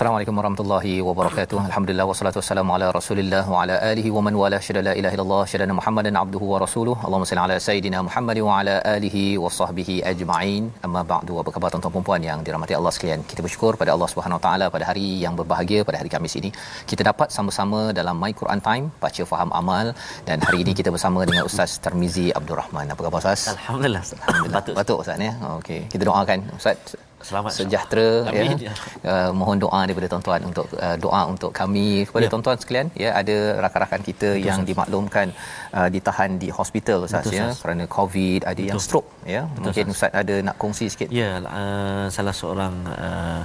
Assalamualaikum 0.00 0.38
warahmatullahi 0.40 0.92
wabarakatuh. 1.06 1.56
Alhamdulillah 1.68 2.04
wassalatu 2.10 2.38
wassalamu 2.40 2.70
ala 2.74 2.86
Rasulillah 2.96 3.42
wa 3.52 3.56
ala 3.62 3.74
alihi 3.88 4.10
wa 4.14 4.20
man 4.26 4.34
wala 4.42 4.58
syada 4.66 4.82
la 4.86 4.92
ilaha 5.00 5.14
illallah 5.16 5.40
syada 5.52 5.74
Muhammadan 5.78 6.14
abduhu 6.20 6.46
wa 6.52 6.58
rasuluh. 6.62 6.94
Allahumma 7.06 7.28
salli 7.30 7.42
ala 7.42 7.56
sayidina 7.66 7.98
Muhammad 8.06 8.38
wa 8.46 8.52
ala 8.60 8.76
alihi 8.94 9.24
wa 9.42 9.50
sahbihi 9.58 9.96
ajma'in. 10.12 10.62
Amma 10.88 11.02
ba'du. 11.10 11.34
Apa 11.42 11.52
khabar 11.56 11.68
tuan-tuan 11.74 11.94
dan 11.96 12.06
puan 12.06 12.24
yang 12.28 12.38
dirahmati 12.46 12.76
Allah 12.78 12.92
sekalian? 12.96 13.26
Kita 13.32 13.44
bersyukur 13.46 13.72
pada 13.82 13.92
Allah 13.96 14.08
Subhanahu 14.12 14.38
wa 14.38 14.44
taala 14.46 14.68
pada 14.76 14.86
hari 14.90 15.06
yang 15.24 15.36
berbahagia 15.40 15.84
pada 15.90 16.00
hari 16.00 16.12
Khamis 16.14 16.36
ini. 16.40 16.52
Kita 16.92 17.04
dapat 17.10 17.28
sama-sama 17.36 17.82
dalam 18.00 18.16
My 18.24 18.32
Quran 18.40 18.62
Time 18.68 18.88
baca 19.04 19.28
faham 19.34 19.52
amal 19.60 19.92
dan 20.30 20.40
hari 20.48 20.60
ini 20.64 20.74
kita 20.80 20.92
bersama 20.96 21.28
dengan 21.32 21.44
Ustaz 21.50 21.76
Tarmizi 21.84 22.26
Abdul 22.40 22.60
Rahman. 22.62 22.88
Apa 22.96 23.00
khabar 23.08 23.20
Ustaz? 23.24 23.52
Alhamdulillah. 23.56 24.04
Alhamdulillah. 24.16 24.58
Batuk, 24.64 24.74
Batuk 24.80 24.98
Ustaz 25.04 25.28
ya. 25.28 25.34
Okey. 25.60 25.80
Kita 25.92 26.04
doakan 26.12 26.48
Ustaz 26.56 26.96
Selamat 27.20 27.52
sejahtera 27.52 28.08
Amin. 28.28 28.56
ya. 28.58 28.72
Uh, 29.00 29.30
mohon 29.32 29.56
doa 29.56 29.80
daripada 29.88 30.12
tuan-tuan 30.12 30.40
untuk 30.44 30.66
uh, 30.76 30.96
doa 31.00 31.24
untuk 31.24 31.50
kami 31.56 32.04
kepada 32.04 32.28
Ya. 32.28 32.30
tuan-tuan 32.32 32.56
sekalian 32.60 32.88
ya 32.92 33.10
ada 33.16 33.36
rakan-rakan 33.64 34.00
kita 34.04 34.28
Betul, 34.36 34.44
yang 34.44 34.58
Ustaz. 34.60 34.68
dimaklumkan 34.70 35.26
uh, 35.72 35.88
ditahan 35.88 36.30
di 36.36 36.48
hospital 36.52 37.08
Ustaz 37.08 37.24
Betul, 37.24 37.40
ya 37.40 37.46
kerana 37.56 37.84
covid 37.88 38.40
ada 38.44 38.60
yang 38.60 38.76
Betul. 38.76 38.84
stroke 38.86 39.08
ya 39.24 39.42
Betul, 39.48 39.62
mungkin 39.64 39.84
Ustaz. 39.88 40.12
Ustaz 40.12 40.20
ada 40.20 40.34
nak 40.44 40.56
kongsi 40.60 40.86
sikit 40.92 41.08
Ya, 41.08 41.30
uh, 41.40 42.06
salah 42.12 42.34
seorang 42.36 42.74
uh, 42.92 43.42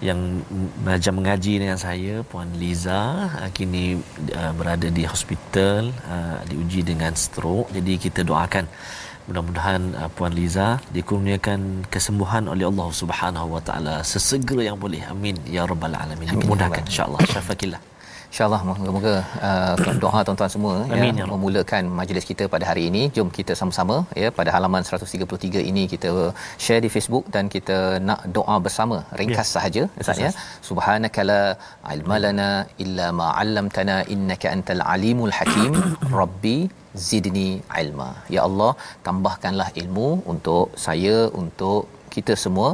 yang 0.00 0.40
belajar 0.80 1.12
mengaji 1.12 1.60
dengan 1.60 1.76
saya, 1.76 2.24
Puan 2.24 2.50
Liza, 2.56 3.28
uh, 3.30 3.50
kini 3.52 4.00
uh, 4.32 4.52
berada 4.56 4.88
di 4.88 5.04
hospital, 5.04 5.92
uh, 6.08 6.40
diuji 6.48 6.80
dengan 6.80 7.12
stroke. 7.14 7.68
Jadi 7.70 8.00
kita 8.00 8.24
doakan 8.24 8.64
mudah-mudahan 9.30 9.94
uh, 9.94 10.10
Puan 10.10 10.34
Liza 10.34 10.82
dikurniakan 10.90 11.86
kesembuhan 11.86 12.50
oleh 12.50 12.66
Allah 12.66 12.90
Subhanahu 12.90 13.54
Wa 13.54 13.62
Taala 13.62 13.94
sesegera 14.02 14.74
yang 14.74 14.78
boleh. 14.82 15.06
Amin 15.06 15.38
ya 15.46 15.70
rabbal 15.70 15.94
alamin. 15.94 16.34
Amin, 16.34 16.50
Mudahkan 16.50 16.82
insya-Allah. 16.90 17.22
Syafakillah. 17.30 17.89
InsyaAllah 18.32 18.60
moga-moga 18.68 19.14
uh, 19.48 19.94
doa 20.02 20.20
tuan-tuan 20.26 20.50
semua 20.54 20.74
Amin, 20.94 21.14
ya, 21.18 21.22
ya 21.22 21.26
memulakan 21.32 21.82
majlis 22.00 22.24
kita 22.30 22.44
pada 22.54 22.64
hari 22.70 22.82
ini. 22.90 23.02
Jom 23.16 23.28
kita 23.38 23.52
sama-sama 23.60 23.96
ya 24.22 24.28
pada 24.38 24.50
halaman 24.56 24.82
133 24.86 25.62
ini 25.70 25.82
kita 25.92 26.10
share 26.64 26.82
di 26.86 26.90
Facebook 26.96 27.24
dan 27.34 27.44
kita 27.54 27.78
nak 28.08 28.20
doa 28.38 28.56
bersama. 28.66 28.98
Ringkas 29.20 29.48
Ya. 29.50 29.54
sahaja 29.56 29.82
Ustaz 30.02 30.18
ya. 30.24 30.30
Subhanakala 30.68 31.40
ilmalana 31.94 32.50
illa 32.84 33.06
ma 33.20 33.28
'allamtana 33.40 33.96
innaka 34.14 34.48
antal 34.54 34.82
alimul 34.94 35.34
hakim. 35.38 35.72
Rabbi 36.20 36.56
zidni 37.08 37.48
ilma. 37.82 38.10
Ya 38.34 38.42
Allah, 38.48 38.72
tambahkanlah 39.06 39.68
ilmu 39.82 40.08
untuk 40.32 40.64
saya 40.86 41.16
untuk 41.42 41.80
kita 42.16 42.34
semua 42.44 42.68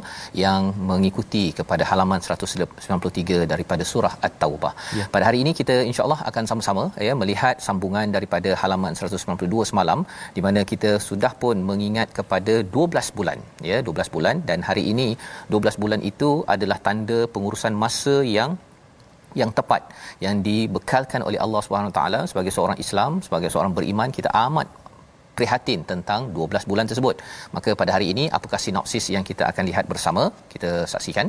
yang 0.44 0.62
mengikuti 0.90 1.44
kepada 1.58 1.84
halaman 1.90 2.20
193 2.26 3.50
daripada 3.52 3.84
surah 3.92 4.14
At-Taubah. 4.28 4.72
Ya. 4.98 5.06
Pada 5.14 5.24
hari 5.28 5.40
ini 5.44 5.52
kita 5.60 5.76
insya-Allah 5.90 6.20
akan 6.30 6.44
sama-sama 6.50 6.84
ya 7.08 7.14
melihat 7.22 7.56
sambungan 7.66 8.06
daripada 8.16 8.52
halaman 8.62 8.92
192 9.00 9.70
semalam 9.70 10.00
di 10.36 10.42
mana 10.46 10.62
kita 10.72 10.92
sudah 11.08 11.32
pun 11.42 11.56
mengingat 11.70 12.08
kepada 12.18 12.54
12 12.76 13.16
bulan 13.18 13.38
ya 13.70 13.78
12 13.88 14.14
bulan 14.14 14.36
dan 14.48 14.60
hari 14.68 14.84
ini 14.92 15.08
12 15.56 15.82
bulan 15.82 16.00
itu 16.10 16.30
adalah 16.54 16.78
tanda 16.86 17.18
pengurusan 17.34 17.74
masa 17.84 18.16
yang 18.36 18.52
yang 19.40 19.50
tepat 19.58 19.82
yang 20.24 20.36
dibekalkan 20.48 21.22
oleh 21.28 21.38
Allah 21.44 21.60
Subhanahu 21.64 21.92
Wa 21.92 21.96
taala 21.98 22.20
sebagai 22.30 22.52
seorang 22.56 22.78
Islam 22.84 23.12
sebagai 23.26 23.50
seorang 23.54 23.72
beriman 23.78 24.10
kita 24.18 24.30
amat 24.46 24.68
prihatin 25.38 25.80
tentang 25.92 26.20
12 26.36 26.70
bulan 26.70 26.86
tersebut. 26.90 27.16
Maka 27.56 27.70
pada 27.80 27.90
hari 27.96 28.06
ini 28.14 28.24
apakah 28.38 28.60
sinopsis 28.64 29.06
yang 29.14 29.24
kita 29.30 29.44
akan 29.50 29.64
lihat 29.70 29.84
bersama? 29.92 30.22
Kita 30.52 30.70
saksikan. 30.92 31.28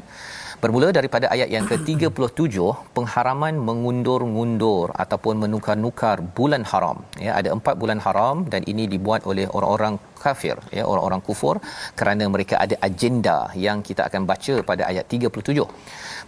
Bermula 0.62 0.88
daripada 0.97 1.25
ayat 1.35 1.50
yang 1.56 1.66
ke-37, 1.72 2.57
pengharaman 2.97 3.56
mengundur-ngundur 3.68 4.88
ataupun 5.03 5.35
menukar-nukar 5.44 6.18
bulan 6.38 6.63
haram. 6.72 6.97
Ya, 7.25 7.31
ada 7.40 7.50
empat 7.57 7.75
bulan 7.81 8.00
haram 8.06 8.38
dan 8.53 8.63
ini 8.72 8.85
dibuat 8.94 9.22
oleh 9.31 9.45
orang-orang 9.57 9.95
kafir, 10.26 10.56
ya, 10.78 10.84
orang-orang 10.92 11.22
kufur 11.28 11.56
kerana 12.00 12.24
mereka 12.36 12.56
ada 12.66 12.76
agenda 12.88 13.38
yang 13.66 13.80
kita 13.88 14.02
akan 14.10 14.24
baca 14.32 14.56
pada 14.70 14.84
ayat 14.92 15.06
37. 15.16 15.66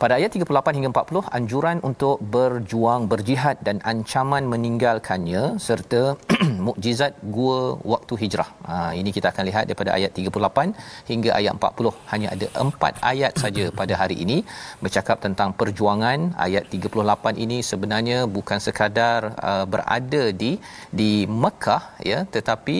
Pada 0.01 0.13
ayat 0.19 0.31
38 0.35 0.77
hingga 0.77 0.89
40 0.95 1.35
anjuran 1.37 1.77
untuk 1.89 2.17
berjuang 2.33 3.01
berjihad 3.11 3.57
dan 3.67 3.77
ancaman 3.91 4.43
meninggalkannya 4.53 5.43
serta 5.67 6.01
mukjizat 6.67 7.13
gua 7.35 7.59
waktu 7.93 8.13
hijrah. 8.21 8.49
Ha, 8.69 8.75
ini 8.99 9.09
kita 9.17 9.27
akan 9.33 9.43
lihat 9.49 9.63
daripada 9.69 9.91
ayat 9.97 10.11
38 10.15 11.11
hingga 11.11 11.31
ayat 11.39 11.51
40 11.59 11.93
hanya 12.11 12.27
ada 12.35 12.47
empat 12.65 12.93
ayat 13.11 13.33
saja 13.43 13.65
pada 13.79 13.93
hari 14.01 14.17
ini 14.23 14.37
bercakap 14.83 15.19
tentang 15.25 15.51
perjuangan. 15.59 16.31
Ayat 16.47 16.71
38 16.71 17.43
ini 17.45 17.59
sebenarnya 17.71 18.19
bukan 18.37 18.59
sekadar 18.67 19.35
uh, 19.49 19.65
berada 19.73 20.23
di 20.41 20.51
di 20.99 21.11
Mekah 21.43 21.83
ya 22.11 22.19
tetapi 22.35 22.77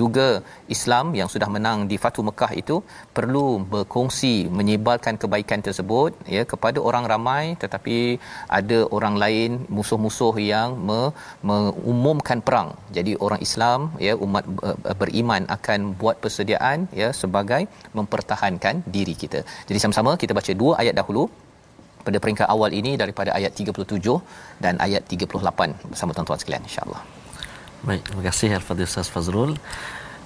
juga 0.00 0.28
Islam 0.74 1.06
yang 1.18 1.28
sudah 1.34 1.48
menang 1.54 1.78
di 1.90 1.96
Fatu 2.02 2.20
Mekah 2.28 2.52
itu 2.62 2.76
perlu 3.16 3.46
berkongsi 3.72 4.34
menyebarkan 4.58 5.16
kebaikan 5.22 5.60
tersebut 5.66 6.10
ya 6.36 6.42
kepada 6.52 6.78
orang 6.88 7.04
ramai 7.12 7.44
tetapi 7.62 7.96
ada 8.58 8.78
orang 8.96 9.16
lain 9.22 9.50
musuh-musuh 9.76 10.34
yang 10.52 10.76
me, 10.88 11.00
mengumumkan 11.50 12.40
perang. 12.46 12.70
Jadi 12.98 13.14
orang 13.26 13.40
Islam 13.48 13.80
ya 14.06 14.14
umat 14.26 14.44
ber- 14.60 14.78
beriman 15.00 15.42
akan 15.56 15.80
buat 16.00 16.16
persediaan 16.24 16.88
ya 17.02 17.10
sebagai 17.22 17.62
mempertahankan 17.98 18.84
diri 18.96 19.16
kita. 19.22 19.42
Jadi 19.68 19.78
sama-sama 19.84 20.14
kita 20.22 20.32
baca 20.40 20.52
dua 20.62 20.72
ayat 20.82 20.96
dahulu 21.00 21.24
pada 22.06 22.18
peringkat 22.24 22.48
awal 22.54 22.70
ini 22.80 22.92
daripada 23.02 23.30
ayat 23.38 23.52
37 23.60 24.16
dan 24.64 24.74
ayat 24.86 25.02
38 25.12 25.92
bersama 25.92 26.10
tuan-tuan 26.16 26.40
sekalian 26.40 26.64
insya-Allah. 26.68 27.02
Baik, 27.88 28.02
terima 28.08 28.22
kasih 28.28 28.48
Al-Fadhil 28.58 28.88
Ustaz 28.90 29.08
Fazrul. 29.14 29.52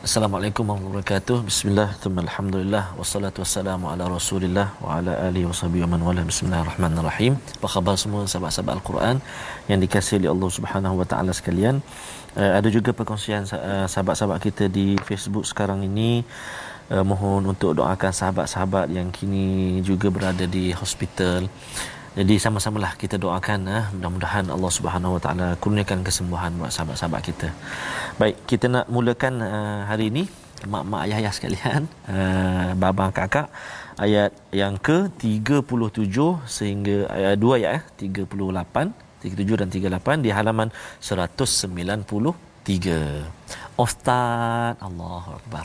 Assalamualaikum 0.02 0.66
warahmatullahi 0.66 1.06
wabarakatuh. 1.06 1.37
Bismillah, 1.46 1.90
alhamdulillah, 2.26 2.84
wassalatu 2.99 3.46
wassalamu 3.46 3.87
ala 3.87 4.10
rasulillah 4.10 4.75
wa 4.82 4.99
ala 4.99 5.12
alihi 5.31 5.46
wa 5.46 5.54
sahbihi 5.54 5.87
wa 5.87 5.90
man 5.94 6.02
wala. 6.02 6.22
Bismillahirrahmanirrahim. 6.26 7.38
Apa 7.38 7.69
khabar 7.70 7.94
semua 7.94 8.26
sahabat-sahabat 8.26 8.82
Al-Quran 8.82 9.22
yang 9.70 9.78
dikasihi 9.78 10.26
oleh 10.26 10.31
Allah 10.34 10.50
Subhanahu 10.58 10.94
wa 10.99 11.06
taala 11.06 11.31
sekalian? 11.31 11.78
Uh, 12.34 12.50
ada 12.58 12.66
juga 12.66 12.90
perkongsian 12.90 13.46
uh, 13.54 13.87
sahabat-sahabat 13.87 14.43
kita 14.43 14.66
di 14.66 14.99
Facebook 15.06 15.46
sekarang 15.46 15.87
ini 15.87 16.26
uh, 16.90 17.06
mohon 17.06 17.54
untuk 17.54 17.70
doakan 17.78 18.10
sahabat-sahabat 18.10 18.90
yang 18.90 19.14
kini 19.14 19.87
juga 19.87 20.10
berada 20.10 20.50
di 20.50 20.75
hospital 20.75 21.46
jadi 22.12 22.37
sama-samalah 22.37 22.93
kita 23.00 23.17
doakan 23.17 23.64
eh, 23.73 23.85
mudah-mudahan 23.97 24.44
Allah 24.53 24.73
Subhanahu 24.76 25.17
Wa 25.17 25.20
Taala 25.25 25.49
kurniakan 25.56 26.05
kesembuhan 26.05 26.53
buat 26.61 26.69
sahabat-sahabat 26.69 27.25
kita. 27.25 27.49
Baik, 28.20 28.37
kita 28.44 28.69
nak 28.69 28.85
mulakan 28.93 29.41
uh, 29.41 29.88
hari 29.88 30.12
ini. 30.12 30.29
Mak-mak 30.69 31.09
ayah-ayah 31.09 31.32
sekalian, 31.32 31.88
uh, 32.12 32.76
baba 32.76 33.09
kakak. 33.17 33.49
Ayat 33.97 34.29
yang 34.53 34.76
ke-37 34.76 36.17
sehingga 36.44 37.09
ayat 37.17 37.41
2 37.41 37.64
ayat 37.64 37.81
eh. 37.81 38.12
38 38.12 38.93
37 39.25 39.61
dan 39.61 39.69
38 39.73 40.25
di 40.26 40.31
halaman 40.37 40.69
193 41.00 43.81
Ustaz 43.81 44.76
Allahu 44.85 45.41
akbar. 45.41 45.64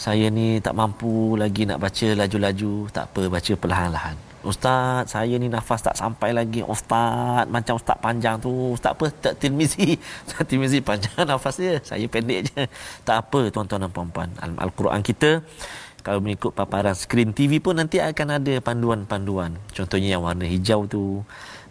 Saya 0.00 0.32
ni 0.32 0.64
tak 0.64 0.80
mampu 0.80 1.36
lagi 1.36 1.68
nak 1.68 1.84
baca 1.84 2.08
laju-laju 2.24 2.88
tak 2.88 3.12
apa 3.12 3.28
baca 3.28 3.52
perlahan-lahan 3.52 4.23
Ustaz, 4.44 5.16
saya 5.16 5.40
ni 5.40 5.48
nafas 5.48 5.80
tak 5.80 5.96
sampai 5.96 6.36
lagi. 6.36 6.60
Ustaz, 6.60 7.48
macam 7.48 7.80
ustaz 7.80 7.96
panjang 7.96 8.36
tu. 8.36 8.76
Ustaz 8.76 8.92
apa? 8.92 9.08
Tak 9.08 9.40
Tirmizi. 9.40 9.96
Ustaz 10.28 10.44
Tirmizi 10.44 10.84
panjang 10.84 11.24
nafas 11.30 11.56
dia. 11.56 11.80
Saya 11.80 12.04
pendek 12.04 12.52
je. 12.52 12.68
Tak 13.08 13.16
apa, 13.24 13.48
tuan-tuan 13.48 13.88
dan 13.88 13.90
puan-puan. 13.90 14.28
Al-Quran 14.38 15.00
kita, 15.00 15.40
kalau 16.04 16.20
mengikut 16.20 16.52
paparan 16.52 16.92
skrin 16.92 17.32
TV 17.32 17.56
pun 17.64 17.80
nanti 17.80 17.96
akan 18.04 18.36
ada 18.36 18.54
panduan-panduan. 18.60 19.56
Contohnya 19.72 20.20
yang 20.20 20.22
warna 20.28 20.44
hijau 20.44 20.84
tu 20.84 21.24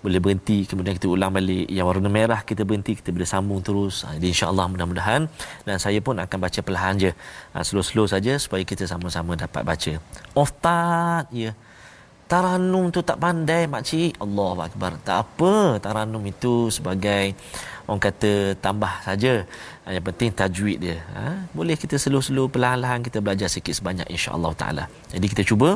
boleh 0.03 0.19
berhenti 0.19 0.67
kemudian 0.67 0.99
kita 0.99 1.07
ulang 1.07 1.31
balik 1.31 1.63
yang 1.71 1.87
warna 1.87 2.11
merah 2.11 2.43
kita 2.43 2.67
berhenti 2.67 2.99
kita 2.99 3.15
boleh 3.15 3.23
sambung 3.23 3.63
terus 3.63 4.03
ha, 4.03 4.11
jadi 4.19 4.35
insyaallah 4.35 4.67
mudah-mudahan 4.67 5.31
dan 5.63 5.79
saya 5.79 6.03
pun 6.03 6.19
akan 6.19 6.37
baca 6.43 6.59
perlahan 6.59 6.95
je 6.99 7.11
ha, 7.55 7.63
slow-slow 7.63 8.03
saja 8.11 8.35
supaya 8.35 8.67
kita 8.67 8.83
sama-sama 8.83 9.39
dapat 9.39 9.63
baca 9.63 9.93
ustaz 10.35 11.23
ya 11.31 11.55
Taranum 12.31 12.89
tu 12.89 13.03
tak 13.05 13.19
pandai 13.19 13.67
makcik 13.67 14.17
Allah 14.17 14.67
Akbar. 14.67 14.97
Tak 15.03 15.17
apa 15.27 15.77
Taranum 15.83 16.23
itu 16.25 16.71
sebagai 16.73 17.35
Orang 17.83 17.99
kata 17.99 18.55
tambah 18.63 19.03
saja. 19.03 19.43
Yang 19.83 20.03
penting 20.07 20.29
tajwid 20.31 20.77
dia. 20.79 20.97
Ha? 21.11 21.51
Boleh 21.51 21.75
kita 21.75 21.99
slow-slow 21.99 22.47
perlahan-lahan 22.47 23.03
Kita 23.03 23.19
belajar 23.19 23.51
sikit 23.51 23.75
sebanyak 23.75 24.07
insyaAllah 24.07 24.55
ta'ala. 24.55 24.83
Jadi 25.11 25.25
kita 25.27 25.43
cuba. 25.43 25.75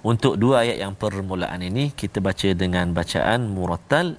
Untuk 0.00 0.40
dua 0.40 0.64
ayat 0.64 0.80
yang 0.80 0.96
permulaan 0.96 1.60
ini 1.60 1.92
Kita 1.92 2.18
baca 2.24 2.48
dengan 2.56 2.96
bacaan 2.96 3.52
Murattal 3.52 4.16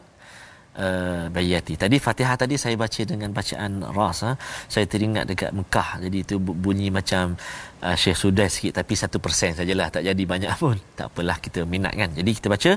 uh, 0.77 1.25
Bayati. 1.27 1.75
Tadi 1.75 1.97
Fatihah 2.00 2.35
tadi 2.39 2.56
saya 2.56 2.75
baca 2.79 3.01
dengan 3.03 3.29
bacaan 3.35 3.83
ras 3.91 4.19
ha. 4.23 4.31
Saya 4.71 4.85
teringat 4.88 5.27
dekat 5.27 5.51
Mekah. 5.51 5.89
Jadi 6.06 6.18
itu 6.23 6.35
bunyi 6.39 6.88
macam 6.94 7.35
uh, 7.83 7.95
Syekh 7.97 8.18
Sudai 8.21 8.47
sikit 8.47 8.79
tapi 8.79 8.94
satu 8.95 9.18
persen 9.19 9.57
sajalah 9.57 9.88
tak 9.91 10.03
jadi 10.07 10.23
banyak 10.23 10.51
pun. 10.62 10.77
Tak 11.01 11.18
apalah 11.18 11.38
kita 11.41 11.65
minat 11.65 11.94
kan. 11.97 12.09
Jadi 12.13 12.31
kita 12.38 12.47
baca 12.51 12.71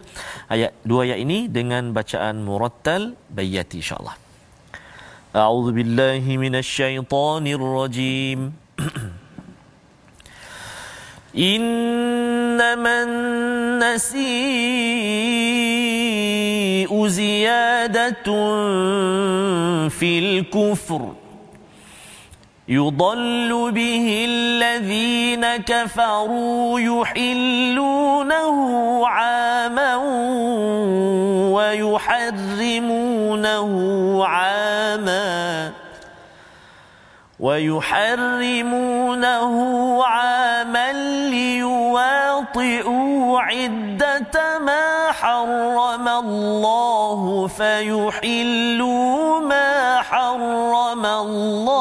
ayat 0.49 0.71
dua 0.81 1.05
ayat 1.05 1.19
ini 1.21 1.39
dengan 1.53 1.93
bacaan 1.93 2.41
Murattal 2.41 3.13
Bayati 3.29 3.85
insya-Allah. 3.85 4.17
A'udzu 5.35 5.71
billahi 5.75 6.33
minasyaitonir 6.39 7.61
rajim. 7.61 8.55
إنما 11.39 13.03
النسيء 13.03 14.27
زيادة 17.07 18.25
في 19.89 20.19
الكفر. 20.19 21.13
يضل 22.69 23.71
به 23.75 24.27
الذين 24.29 25.57
كفروا 25.57 26.81
يحلونه 26.81 28.59
عاما 29.07 29.97
ويحرمونه 31.55 33.05
عاما. 34.25 35.73
ويحرمونه 37.45 39.25
عاما 40.05 40.93
ليواطئوا 41.29 42.81
عدة 43.41 44.59
ما 44.59 45.13
حرم 45.13 46.09
الله 46.09 47.47
فيحلوا 47.47 49.41
ما 49.41 50.01
حرم 50.03 51.07
الله. 51.07 51.75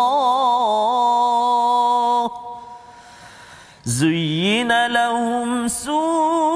زين 3.86 4.88
لهم 4.88 5.68
سوء 5.68 6.53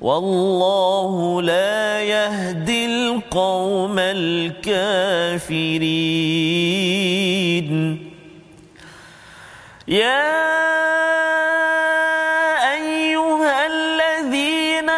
والله 0.00 1.42
لا 1.42 2.02
يهدي 2.02 2.86
القوم 2.86 3.98
الكافرين. 3.98 4.86
يا 9.88 10.36
أيها 12.74 13.66
الذين 13.66 14.90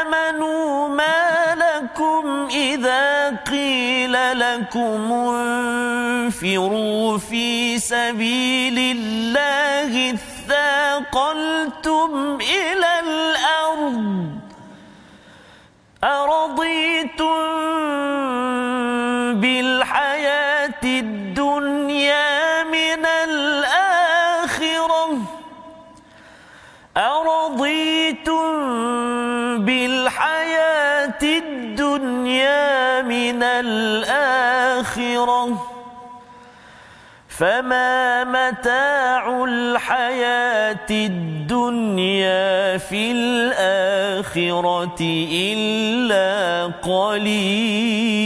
آمنوا 0.00 0.88
ما 0.88 1.54
لكم 1.54 2.48
إذا 2.50 3.30
قيل 3.36 4.12
لكم 4.38 5.12
انفروا 6.32 7.18
في 7.18 7.78
سبيل 7.78 8.78
الله 8.78 9.11
فما 37.42 38.24
متاع 38.24 39.44
الحياة 39.44 40.86
الدنيا 40.90 42.78
في 42.78 43.12
الآخرة 43.12 45.00
إلا 45.32 46.66
قليل 46.82 48.22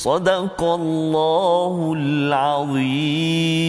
صدق 0.00 0.60
الله 0.80 1.76
العظيم 1.98 3.60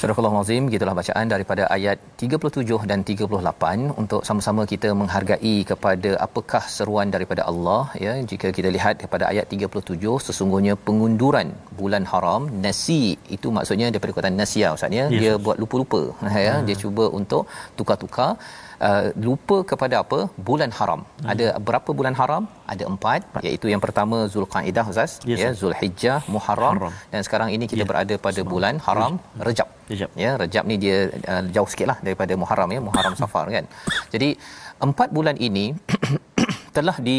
Surah 0.00 0.16
Al-Azim 0.20 0.64
gitulah 0.72 0.94
bacaan 0.98 1.26
daripada 1.32 1.62
ayat 1.74 1.98
37 2.20 2.88
dan 2.90 3.00
38 3.12 3.80
untuk 4.02 4.20
sama-sama 4.28 4.62
kita 4.70 4.88
menghargai 5.00 5.54
kepada 5.70 6.10
apakah 6.26 6.62
seruan 6.76 7.08
daripada 7.14 7.42
Allah 7.50 7.82
ya. 8.04 8.12
Jika 8.30 8.48
kita 8.58 8.68
lihat 8.76 8.94
kepada 9.02 9.24
ayat 9.32 9.52
37 9.56 10.14
sesungguhnya 10.26 10.74
pengunduran 10.86 11.48
bulan 11.80 12.06
haram 12.12 12.42
nasi. 12.64 13.02
Itu 13.36 13.50
maksudnya 13.58 13.88
daripada 13.92 14.12
perkataan 14.14 14.40
nasia 14.42 14.70
ustaz 14.76 14.98
ya. 15.00 15.04
Dia 15.20 15.34
buat 15.44 15.56
lupa-lupa 15.62 16.02
ya. 16.48 16.54
Hmm. 16.56 16.66
dia 16.68 16.76
cuba 16.84 17.06
untuk 17.20 17.44
tukar-tukar. 17.80 18.30
Uh, 18.88 19.06
lupa 19.26 19.56
kepada 19.70 19.94
apa? 20.02 20.18
Bulan 20.48 20.70
haram. 20.78 21.00
Hmm. 21.04 21.28
ada 21.32 21.46
berapa 21.68 21.90
bulan 21.98 22.14
haram? 22.20 22.42
Ada 22.72 22.84
empat, 22.92 23.20
empat. 23.28 23.42
iaitu 23.46 23.66
yang 23.72 23.82
pertama 23.86 24.18
Zulkaidah 24.32 24.79
zulqaidah 24.80 24.94
ustaz. 24.94 25.12
Yes, 25.30 25.38
ya 25.42 25.50
zulhijjah 25.60 26.18
muharram. 26.34 26.76
Haram. 26.80 26.94
dan 27.12 27.20
sekarang 27.26 27.48
ini 27.56 27.64
kita 27.72 27.82
yeah. 27.82 27.90
berada 27.90 28.14
pada 28.26 28.40
Semang. 28.40 28.52
bulan 28.52 28.74
haram 28.86 29.12
rejab. 29.48 29.68
Rejab. 29.92 30.10
Ya 30.24 30.30
rejab 30.42 30.64
ni 30.70 30.76
dia 30.84 30.98
uh, 31.32 31.42
jauh 31.54 31.68
sikitlah 31.72 31.98
daripada 32.06 32.32
muharram 32.42 32.70
ya 32.76 32.80
muharram 32.88 33.14
safar 33.22 33.46
kan. 33.56 33.64
Jadi 34.14 34.28
empat 34.88 35.08
bulan 35.18 35.36
ini 35.48 35.66
telah 36.76 36.96
di 37.08 37.18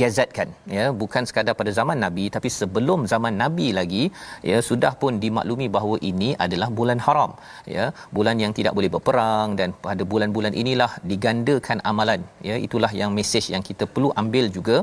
gazetkan 0.00 0.48
ya. 0.76 0.84
Bukan 1.02 1.22
sekadar 1.28 1.54
pada 1.60 1.70
zaman 1.78 1.98
nabi 2.04 2.24
tapi 2.36 2.48
sebelum 2.58 3.00
zaman 3.12 3.34
nabi 3.42 3.68
lagi 3.78 4.04
ya 4.50 4.58
sudah 4.70 4.92
pun 5.02 5.18
dimaklumi 5.24 5.66
bahawa 5.76 5.96
ini 6.10 6.30
adalah 6.46 6.68
bulan 6.78 6.98
haram 7.06 7.32
ya. 7.76 7.86
Bulan 8.16 8.38
yang 8.44 8.54
tidak 8.58 8.74
boleh 8.78 8.90
berperang 8.96 9.58
dan 9.60 9.70
pada 9.86 10.02
bulan-bulan 10.14 10.54
inilah 10.62 10.90
digandakan 11.12 11.80
amalan 11.92 12.22
ya. 12.50 12.58
Itulah 12.66 12.92
yang 13.02 13.12
mesej 13.20 13.46
yang 13.54 13.64
kita 13.70 13.86
perlu 13.94 14.10
ambil 14.24 14.46
juga 14.58 14.78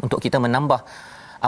untuk 0.00 0.20
kita 0.24 0.40
menambah 0.40 0.80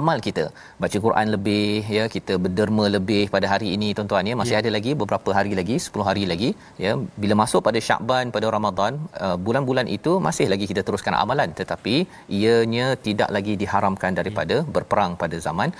amal 0.01 0.19
kita. 0.27 0.45
Baca 0.83 0.99
Quran 1.05 1.27
lebih 1.35 1.87
ya 1.97 2.05
kita 2.15 2.35
berderma 2.45 2.85
lebih 2.97 3.23
pada 3.35 3.47
hari 3.53 3.69
ini 3.77 3.89
tuan-tuan 3.97 4.31
ya. 4.31 4.35
Masih 4.41 4.57
ya. 4.57 4.61
ada 4.63 4.71
lagi 4.77 4.93
beberapa 5.03 5.31
hari 5.39 5.53
lagi 5.61 5.77
10 5.87 6.09
hari 6.09 6.25
lagi 6.33 6.51
ya. 6.85 6.93
Bila 7.23 7.35
masuk 7.43 7.63
pada 7.69 7.81
Syakban 7.89 8.35
pada 8.37 8.47
Ramadan 8.57 8.93
uh, 9.27 9.37
bulan-bulan 9.47 9.89
itu 9.97 10.15
masih 10.29 10.47
lagi 10.53 10.67
kita 10.71 10.83
teruskan 10.89 11.17
amalan. 11.23 11.51
Tetapi 11.61 11.95
ianya 12.41 12.89
tidak 13.07 13.31
lagi 13.37 13.55
diharamkan 13.63 14.19
daripada 14.21 14.57
ya. 14.61 14.67
berperang 14.77 15.15
pada 15.23 15.39
zaman. 15.47 15.71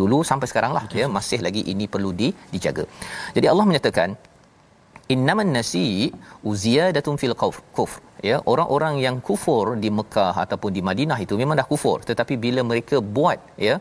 Dulu 0.00 0.20
sampai 0.32 0.48
sekarang 0.52 0.74
lah 0.78 0.84
ya. 1.00 1.06
Masih 1.18 1.40
lagi 1.46 1.62
ini 1.74 1.86
perlu 1.94 2.12
di, 2.20 2.30
dijaga. 2.54 2.84
Jadi 3.38 3.46
Allah 3.52 3.66
menyatakan 3.70 4.10
innaman 5.14 5.48
nasi 5.56 5.86
uziyadatun 6.50 7.16
fil 7.22 7.36
kufr. 7.76 8.00
Ya 8.28 8.36
orang-orang 8.52 8.94
yang 9.04 9.16
kufur 9.28 9.64
di 9.82 9.90
Mekah 9.98 10.32
ataupun 10.44 10.70
di 10.76 10.82
Madinah 10.88 11.18
itu 11.24 11.34
memang 11.42 11.56
dah 11.60 11.66
kufur. 11.72 11.98
Tetapi 12.10 12.34
bila 12.44 12.60
mereka 12.70 12.96
buat 13.16 13.38
ya 13.66 13.74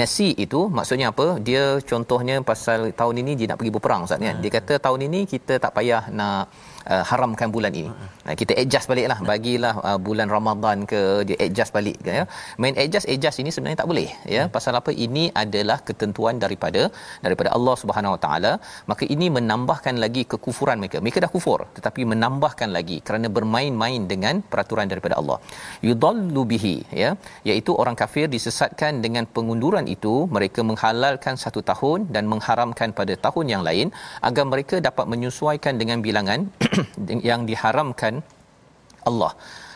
nasi 0.00 0.28
itu 0.44 0.60
maksudnya 0.78 1.06
apa? 1.12 1.26
Dia 1.46 1.64
contohnya 1.90 2.36
pasal 2.50 2.80
tahun 3.00 3.16
ini 3.22 3.32
dia 3.38 3.46
nak 3.50 3.58
pergi 3.60 3.74
berperang 3.76 4.02
ustaz 4.06 4.24
kan? 4.26 4.36
Dia 4.44 4.50
kata 4.58 4.74
tahun 4.86 5.00
ini 5.08 5.20
kita 5.34 5.56
tak 5.64 5.72
payah 5.78 6.02
nak 6.20 6.50
uh, 6.94 7.04
haramkan 7.10 7.48
bulan 7.56 7.72
ini. 7.80 7.90
Uh, 8.26 8.34
kita 8.40 8.52
adjust 8.62 8.86
baliklah 8.90 9.18
bagilah 9.30 9.74
uh, 9.88 9.98
bulan 10.06 10.28
Ramadan 10.36 10.86
ke 10.92 11.00
dia 11.28 11.38
adjust 11.46 11.72
balik 11.76 11.98
ke 12.06 12.12
ya. 12.18 12.24
Main 12.62 12.76
adjust 12.84 13.08
adjust 13.14 13.38
ini 13.42 13.52
sebenarnya 13.54 13.80
tak 13.82 13.90
boleh 13.92 14.08
ya. 14.36 14.44
Pasal 14.56 14.76
apa 14.80 14.92
ini 15.06 15.24
adalah 15.44 15.78
ketentuan 15.88 16.36
daripada 16.44 16.82
daripada 17.26 17.50
Allah 17.56 17.76
Subhanahu 17.82 18.14
Wa 18.16 18.20
Taala. 18.26 18.52
Maka 18.92 19.04
ini 19.14 19.28
menambahkan 19.38 19.96
lagi 20.04 20.24
kekufuran 20.34 20.78
mereka. 20.82 20.98
Mereka 21.04 21.20
dah 21.26 21.32
kufur 21.36 21.60
tetapi 21.78 22.02
menambahkan 22.12 22.70
lagi 22.78 22.98
kerana 23.06 23.28
bermain-main 23.36 24.02
dengan 24.12 24.34
peraturan 24.52 24.88
daripada 24.92 25.16
Allah. 25.20 25.38
Yudallu 25.88 26.44
bihi 26.52 26.76
ya 27.02 27.10
iaitu 27.50 27.72
orang 27.82 27.96
kafir 28.02 28.26
disesatkan 28.34 29.02
dengan 29.04 29.24
pengunduran 29.36 29.86
itu 29.96 30.14
mereka 30.36 30.60
menghalalkan 30.70 31.34
satu 31.44 31.60
tahun 31.70 31.98
dan 32.14 32.24
mengharamkan 32.32 32.90
pada 32.98 33.14
tahun 33.26 33.46
yang 33.54 33.62
lain 33.68 33.88
agar 34.28 34.44
mereka 34.52 34.76
dapat 34.88 35.06
menyesuaikan 35.12 35.74
dengan 35.82 35.98
bilangan 36.06 36.40
yang 37.30 37.42
diharamkan 37.50 38.22
Allah 39.10 39.32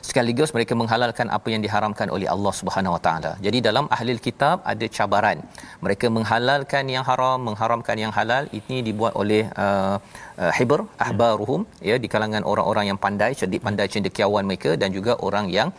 sekaligus 0.09 0.51
mereka 0.57 0.73
menghalalkan 0.81 1.27
apa 1.37 1.49
yang 1.53 1.63
diharamkan 1.67 2.09
oleh 2.17 2.29
Allah 2.35 2.53
Subhanahu 2.61 2.95
Wa 2.97 3.01
Taala. 3.07 3.33
Jadi 3.47 3.59
dalam 3.69 3.85
ahli 3.97 4.15
kitab 4.27 4.57
ada 4.73 4.87
cabaran. 4.97 5.39
Mereka 5.85 6.07
menghalalkan 6.17 6.85
yang 6.95 7.05
haram, 7.09 7.39
mengharamkan 7.49 7.99
yang 8.05 8.13
halal. 8.19 8.45
Ini 8.59 8.77
dibuat 8.89 9.15
oleh 9.23 9.43
uh, 9.65 9.97
uh, 10.43 10.53
hibr 10.59 10.81
ahbaruhum 11.07 11.63
ya 11.91 11.97
di 12.05 12.11
kalangan 12.15 12.45
orang-orang 12.53 12.87
yang 12.91 12.99
pandai, 13.07 13.31
cerdik 13.41 13.63
pandai 13.67 13.89
cendekiawan 13.95 14.47
mereka 14.51 14.73
dan 14.83 14.91
juga 14.99 15.15
orang 15.29 15.49
yang 15.59 15.71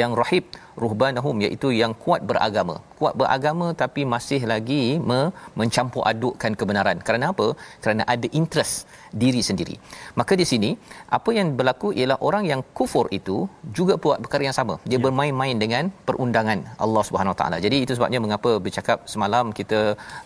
yang 0.00 0.12
rahib 0.20 0.44
ruhbanahum 0.82 1.36
iaitu 1.44 1.68
yang 1.80 1.92
kuat 2.04 2.20
beragama. 2.30 2.76
Kuat 3.00 3.14
beragama 3.20 3.66
tapi 3.82 4.02
masih 4.14 4.40
lagi 4.52 4.82
me- 5.10 5.30
mencampur 5.60 6.02
adukkan 6.12 6.52
kebenaran. 6.60 6.98
Kerana 7.06 7.24
apa? 7.32 7.46
Kerana 7.84 8.02
ada 8.14 8.28
interest 8.40 8.74
diri 9.22 9.40
sendiri. 9.48 9.74
Maka 10.20 10.32
di 10.40 10.46
sini 10.52 10.70
apa 11.18 11.30
yang 11.38 11.48
berlaku 11.58 11.90
ialah 11.98 12.18
orang 12.28 12.44
yang 12.52 12.60
kufur 12.78 13.06
itu 13.18 13.36
juga 13.78 13.96
buat 14.04 14.20
perkara 14.24 14.44
yang 14.48 14.56
sama. 14.60 14.76
Dia 14.90 14.98
ya. 14.98 15.02
bermain-main 15.06 15.56
dengan 15.64 15.84
perundangan 16.08 16.60
Allah 16.86 17.02
Subhanahu 17.08 17.34
Wa 17.34 17.38
Taala. 17.40 17.58
Jadi 17.66 17.78
itu 17.84 17.92
sebabnya 17.98 18.20
mengapa 18.26 18.52
bercakap 18.66 18.98
semalam 19.14 19.46
kita 19.60 19.80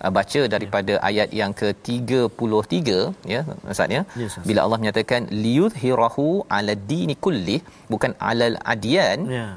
uh, 0.04 0.12
baca 0.18 0.42
daripada 0.54 0.94
ya. 0.98 1.02
ayat 1.10 1.28
yang 1.40 1.54
ke-33 1.60 2.90
ya 3.34 3.40
ustaz 3.74 3.96
ya. 3.96 4.02
Yes, 4.22 4.36
bila 4.48 4.60
Allah 4.66 4.78
menyatakan 4.82 5.30
liyudhhirahu 5.44 6.28
ala 6.58 6.74
dini 6.92 7.16
kulli 7.24 7.58
bukan 7.92 8.12
alal 8.30 8.56
adyan 8.74 9.20
ya 9.38 9.48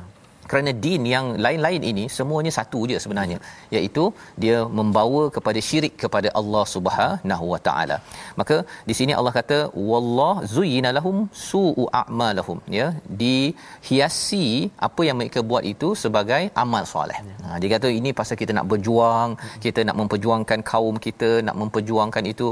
kerana 0.53 0.71
din 0.85 1.03
yang 1.13 1.27
lain-lain 1.45 1.83
ini 1.91 2.03
semuanya 2.15 2.51
satu 2.57 2.79
je 2.89 2.97
sebenarnya 3.03 3.37
iaitu 3.75 4.03
dia 4.43 4.57
membawa 4.79 5.21
kepada 5.35 5.59
syirik 5.67 5.93
kepada 6.03 6.29
Allah 6.39 6.63
Subhanahu 6.73 7.45
Wa 7.53 7.59
Taala. 7.67 7.97
Maka 8.39 8.57
di 8.89 8.93
sini 8.99 9.13
Allah 9.19 9.33
kata 9.37 9.57
wallah 9.91 10.35
zuyyina 10.55 10.89
lahum 10.97 11.17
su'u 11.49 11.85
a'malahum 12.01 12.59
ya 12.77 12.87
dihiasi 13.21 14.45
apa 14.87 15.01
yang 15.07 15.17
mereka 15.21 15.41
buat 15.51 15.63
itu 15.73 15.89
sebagai 16.03 16.41
amal 16.63 16.83
soleh. 16.93 17.19
Ha 17.45 17.57
dia 17.63 17.69
kata 17.75 17.89
ini 17.99 18.11
pasal 18.19 18.37
kita 18.41 18.51
nak 18.57 18.67
berjuang, 18.73 19.31
kita 19.65 19.79
nak 19.89 19.97
memperjuangkan 20.01 20.61
kaum 20.71 20.97
kita, 21.07 21.31
nak 21.47 21.57
memperjuangkan 21.63 22.23
itu 22.33 22.49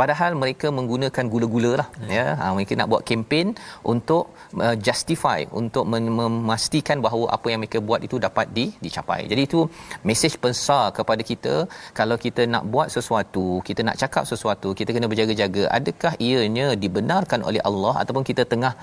padahal 0.00 0.32
mereka 0.42 0.66
menggunakan 0.80 1.24
gula-gula 1.34 1.72
lah 1.82 1.88
ya. 2.18 2.26
Ha 2.40 2.50
mereka 2.58 2.72
nak 2.80 2.90
buat 2.94 3.04
kempen 3.10 3.46
untuk 3.94 4.24
uh, 4.66 4.76
justify 4.88 5.40
untuk 5.62 5.86
memastikan 5.94 6.98
bahawa 7.06 7.26
apa 7.36 7.43
yang 7.52 7.60
mereka 7.62 7.78
buat 7.88 8.00
itu 8.06 8.16
dapat 8.26 8.46
di, 8.56 8.66
dicapai. 8.84 9.20
Jadi 9.30 9.42
itu 9.48 9.60
mesej 10.08 10.34
besar 10.44 10.84
kepada 10.98 11.22
kita 11.30 11.54
kalau 11.98 12.16
kita 12.24 12.44
nak 12.54 12.64
buat 12.74 12.88
sesuatu, 12.96 13.46
kita 13.68 13.80
nak 13.88 13.96
cakap 14.02 14.24
sesuatu, 14.32 14.70
kita 14.78 14.90
kena 14.96 15.08
berjaga-jaga. 15.12 15.64
Adakah 15.78 16.12
ianya 16.28 16.68
dibenarkan 16.84 17.42
oleh 17.48 17.62
Allah 17.70 17.94
ataupun 18.02 18.24
kita 18.30 18.44
tengah 18.52 18.74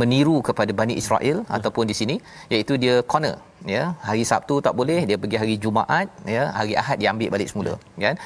meniru 0.00 0.36
kepada 0.48 0.72
Bani 0.80 0.94
Israel 1.02 1.38
ya. 1.42 1.48
ataupun 1.56 1.84
di 1.90 1.94
sini 2.00 2.16
iaitu 2.54 2.74
dia 2.84 2.94
corner 3.12 3.36
ya 3.74 3.82
hari 4.06 4.24
Sabtu 4.30 4.54
tak 4.66 4.74
boleh 4.80 5.00
dia 5.08 5.16
pergi 5.22 5.38
hari 5.42 5.54
Jumaat 5.64 6.06
ya 6.36 6.44
hari 6.58 6.74
Ahad 6.80 6.96
dia 7.02 7.08
ambil 7.14 7.30
balik 7.34 7.48
semula 7.52 7.74
ya. 8.02 8.02
kan 8.06 8.16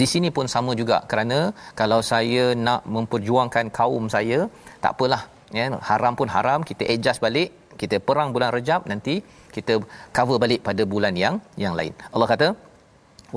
di 0.00 0.06
sini 0.12 0.28
pun 0.36 0.48
sama 0.54 0.72
juga 0.80 0.98
kerana 1.10 1.38
kalau 1.80 2.00
saya 2.12 2.44
nak 2.66 2.82
memperjuangkan 2.96 3.68
kaum 3.80 4.06
saya 4.16 4.40
tak 4.84 4.92
apalah 4.96 5.22
ya 5.58 5.66
haram 5.90 6.14
pun 6.20 6.30
haram 6.36 6.62
kita 6.70 6.84
adjust 6.94 7.22
balik 7.26 7.50
kita 7.82 7.96
perang 8.08 8.30
bulan 8.34 8.50
Rejab 8.56 8.82
nanti 8.92 9.16
kita 9.58 9.76
cover 10.18 10.38
balik 10.44 10.62
pada 10.68 10.82
bulan 10.94 11.14
yang 11.24 11.36
yang 11.64 11.76
lain. 11.80 11.94
Allah 12.14 12.28
kata 12.32 12.48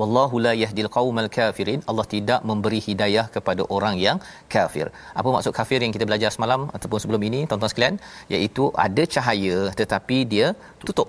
Wallahu 0.00 0.36
la 0.44 0.52
yahdil 0.60 0.88
qaumal 0.96 1.28
kafirin. 1.36 1.80
Allah 1.90 2.04
tidak 2.12 2.40
memberi 2.50 2.78
hidayah 2.86 3.24
kepada 3.34 3.62
orang 3.76 3.94
yang 4.04 4.18
kafir. 4.54 4.86
Apa 5.20 5.28
maksud 5.34 5.52
kafir 5.58 5.78
yang 5.84 5.92
kita 5.96 6.04
belajar 6.10 6.30
semalam 6.36 6.62
ataupun 6.76 6.98
sebelum 7.02 7.22
ini 7.28 7.40
tuan-tuan 7.48 7.72
sekalian? 7.72 7.96
Iaitu 8.34 8.64
ada 8.86 9.02
cahaya 9.14 9.56
tetapi 9.80 10.18
dia 10.32 10.46
tutup. 10.88 11.08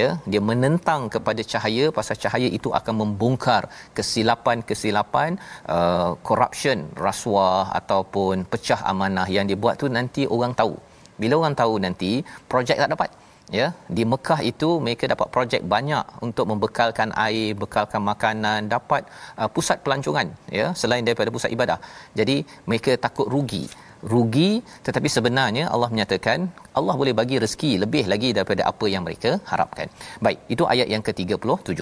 Ya, 0.00 0.08
dia 0.32 0.40
menentang 0.50 1.02
kepada 1.16 1.44
cahaya 1.52 1.84
pasal 1.98 2.16
cahaya 2.24 2.48
itu 2.58 2.70
akan 2.78 2.94
membongkar 3.02 3.62
kesilapan-kesilapan 3.98 5.30
uh, 5.76 6.10
corruption, 6.28 6.88
rasuah 7.08 7.64
ataupun 7.80 8.48
pecah 8.54 8.80
amanah 8.92 9.28
yang 9.36 9.44
dia 9.50 9.60
buat 9.64 9.76
tu 9.82 9.88
nanti 9.98 10.24
orang 10.36 10.54
tahu. 10.62 10.74
Bila 11.22 11.34
orang 11.42 11.54
tahu 11.62 11.74
nanti 11.84 12.12
projek 12.52 12.80
tak 12.82 12.92
dapat 12.96 13.10
ya 13.58 13.66
di 13.96 14.02
Mekah 14.12 14.40
itu 14.50 14.68
mereka 14.84 15.04
dapat 15.12 15.28
projek 15.34 15.62
banyak 15.74 16.04
untuk 16.26 16.46
membekalkan 16.50 17.10
air, 17.26 17.48
bekalkan 17.62 18.02
makanan, 18.10 18.60
dapat 18.74 19.02
uh, 19.40 19.48
pusat 19.54 19.78
pelancongan 19.84 20.28
ya 20.58 20.66
selain 20.82 21.06
daripada 21.08 21.30
pusat 21.36 21.52
ibadah. 21.56 21.78
Jadi 22.20 22.36
mereka 22.70 22.94
takut 23.06 23.28
rugi. 23.34 23.64
Rugi 24.12 24.50
tetapi 24.86 25.08
sebenarnya 25.16 25.64
Allah 25.74 25.88
menyatakan 25.94 26.38
Allah 26.78 26.94
boleh 27.00 27.14
bagi 27.20 27.36
rezeki 27.42 27.72
lebih 27.84 28.04
lagi 28.12 28.28
daripada 28.36 28.62
apa 28.70 28.86
yang 28.94 29.02
mereka 29.06 29.32
harapkan. 29.50 29.86
Baik, 30.24 30.38
itu 30.54 30.64
ayat 30.72 30.88
yang 30.94 31.02
ke-37. 31.06 31.80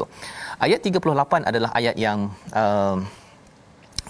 Ayat 0.67 0.81
38 0.91 1.49
adalah 1.51 1.71
ayat 1.81 1.97
yang 2.07 2.19
uh, 2.63 2.97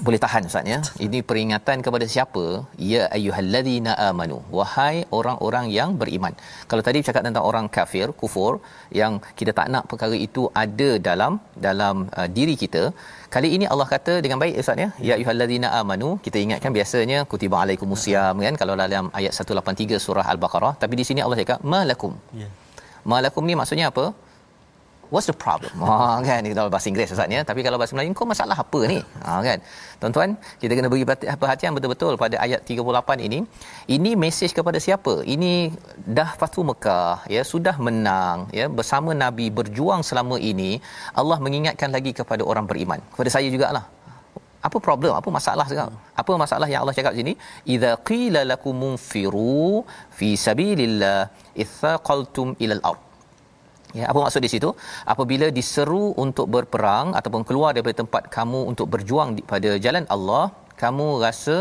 boleh 0.07 0.19
tahan 0.25 0.43
ustaz 0.49 0.71
ya? 0.73 0.79
Ini 1.07 1.19
peringatan 1.29 1.79
kepada 1.87 2.07
siapa? 2.15 2.45
Ya 2.93 3.03
ayyuhallazina 3.17 3.93
amanu. 4.09 4.39
Wahai 4.59 4.97
orang-orang 5.19 5.67
yang 5.79 5.91
beriman. 6.01 6.35
Kalau 6.71 6.83
tadi 6.89 7.01
cakap 7.09 7.23
tentang 7.27 7.45
orang 7.51 7.67
kafir 7.77 8.07
kufur 8.21 8.53
yang 9.01 9.15
kita 9.39 9.53
tak 9.59 9.69
nak 9.75 9.85
perkara 9.91 10.17
itu 10.27 10.45
ada 10.63 10.91
dalam 11.09 11.35
dalam 11.67 11.97
uh, 12.19 12.29
diri 12.39 12.55
kita 12.63 12.83
kali 13.35 13.51
ini 13.57 13.67
Allah 13.73 13.89
kata 13.95 14.15
dengan 14.25 14.41
baik 14.43 14.57
ustaz 14.63 14.85
ya? 14.85 14.89
Ya 15.09 15.15
ayyuhallazina 15.19 15.69
amanu. 15.81 16.11
Kita 16.27 16.39
ingatkan 16.47 16.73
biasanya 16.79 17.21
kutiba 17.33 17.59
alaikumusiyam 17.65 18.35
kan? 18.47 18.57
Kalau 18.63 18.77
dalam 18.85 19.07
ayat 19.21 19.35
183 19.37 20.05
surah 20.07 20.27
al-baqarah. 20.35 20.75
Tapi 20.83 20.97
di 21.03 21.07
sini 21.11 21.23
Allah 21.27 21.39
cakap 21.43 21.61
malakum. 21.75 22.15
Ya. 22.43 22.49
Malakum 23.13 23.45
ni 23.49 23.55
maksudnya 23.61 23.89
apa 23.93 24.07
what's 25.13 25.29
the 25.31 25.37
problem? 25.45 25.75
Ha 25.89 26.19
kan? 26.29 26.41
Kita 26.51 26.63
bahasa 26.75 26.87
Inggeris 26.91 27.13
ustaz 27.15 27.37
ya. 27.37 27.43
Tapi 27.51 27.61
kalau 27.67 27.77
bahasa 27.81 27.93
Melayu 27.95 28.17
kau 28.21 28.29
masalah 28.35 28.57
apa 28.65 28.81
ni? 28.93 28.99
Ha 29.27 29.39
kan? 29.49 29.59
Tuan-tuan 30.01 30.31
kita 30.63 30.73
kena 30.79 30.89
beri 30.93 31.05
perhatian 31.43 31.77
betul-betul 31.77 32.15
pada 32.25 32.37
ayat 32.47 32.63
38 32.65 33.27
ini. 33.29 33.39
Ini 33.97 34.11
mesej 34.25 34.51
kepada 34.59 34.79
siapa? 34.87 35.15
Ini 35.35 35.53
dah 36.19 36.31
Fathu 36.41 36.65
Mekah 36.71 37.29
ya 37.37 37.43
sudah 37.53 37.77
menang 37.87 38.49
ya 38.59 38.67
bersama 38.81 39.11
nabi 39.25 39.49
berjuang 39.59 40.03
selama 40.11 40.39
ini 40.53 40.73
Allah 41.21 41.39
mengingatkan 41.47 41.91
lagi 41.97 42.15
kepada 42.21 42.43
orang 42.53 42.67
beriman. 42.71 43.01
Kepada 43.15 43.33
saya 43.37 43.51
jugalah. 43.57 43.85
Apa 44.69 44.77
problem? 44.87 45.13
Apa 45.21 45.29
masalah 45.37 45.65
sekarang? 45.71 45.95
Apa 46.21 46.33
masalah 46.43 46.67
yang 46.73 46.81
Allah 46.85 46.97
cakap 46.97 47.13
sini? 47.19 47.33
Idza 47.75 47.93
qila 48.09 48.41
lakum 48.53 48.81
firu 49.11 49.81
fi 50.19 50.29
sabilillah 50.47 51.21
ithaqaltum 51.65 52.49
ila 52.65 52.75
al-ard 52.79 53.10
Ya, 53.99 54.05
apa 54.11 54.19
maksud 54.25 54.43
di 54.47 54.51
situ? 54.55 54.71
Apabila 55.13 55.47
diseru 55.59 56.05
untuk 56.25 56.47
berperang 56.55 57.09
ataupun 57.19 57.43
keluar 57.49 57.71
daripada 57.75 57.97
tempat 58.03 58.23
kamu 58.37 58.61
untuk 58.73 58.87
berjuang 58.95 59.31
di, 59.39 59.43
pada 59.53 59.71
jalan 59.85 60.05
Allah, 60.17 60.45
kamu 60.83 61.07
rasa 61.27 61.57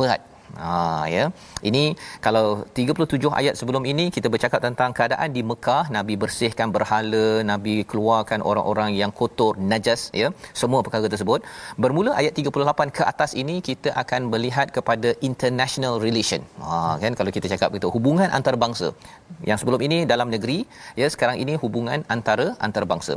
berat. 0.00 0.22
Ha 0.58 1.06
ya. 1.14 1.24
Ini 1.68 1.82
kalau 2.24 2.44
37 2.78 3.30
ayat 3.40 3.54
sebelum 3.60 3.82
ini 3.92 4.04
kita 4.16 4.28
bercakap 4.34 4.60
tentang 4.66 4.90
keadaan 4.98 5.30
di 5.36 5.42
Mekah, 5.50 5.84
Nabi 5.96 6.14
bersihkan 6.22 6.68
berhala, 6.76 7.26
Nabi 7.52 7.74
keluarkan 7.90 8.42
orang-orang 8.50 8.90
yang 9.00 9.12
kotor, 9.20 9.54
najas 9.72 10.02
ya. 10.22 10.30
Semua 10.62 10.80
perkara 10.86 11.06
tersebut. 11.14 11.46
Bermula 11.82 12.12
ayat 12.20 12.34
38 12.34 12.96
ke 12.98 13.02
atas 13.12 13.32
ini 13.42 13.56
kita 13.68 13.94
akan 14.02 14.30
melihat 14.32 14.68
kepada 14.76 15.10
international 15.30 15.96
relation. 16.06 16.42
Ha 16.66 16.98
kan 17.02 17.14
kalau 17.20 17.30
kita 17.36 17.46
cakap 17.54 17.70
begitu 17.74 17.90
hubungan 17.96 18.28
antarabangsa. 18.38 18.90
Yang 19.48 19.58
sebelum 19.62 19.80
ini 19.86 19.98
dalam 20.12 20.28
negeri, 20.34 20.58
ya 21.00 21.06
sekarang 21.14 21.36
ini 21.44 21.54
hubungan 21.62 22.00
antara 22.14 22.46
antarabangsa. 22.66 23.14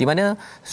Di 0.00 0.04
mana 0.10 0.24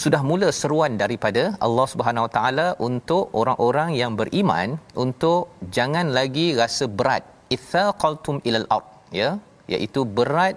sudah 0.02 0.20
mula 0.30 0.48
seruan 0.60 0.94
daripada 1.02 1.42
Allah 1.66 1.86
Subhanahu 1.92 2.26
Wa 2.26 2.32
Taala 2.36 2.66
untuk 2.88 3.24
orang-orang 3.40 3.90
yang 4.00 4.12
beriman 4.20 4.78
untuk 5.04 5.40
jangan 5.76 6.08
lagi 6.18 6.46
rasa 6.62 6.86
berat. 7.00 7.24
Ithaqaltum 7.56 8.36
ilal 8.48 8.66
ard 8.76 8.86
ya 9.20 9.28
iaitu 9.72 10.00
berat 10.18 10.56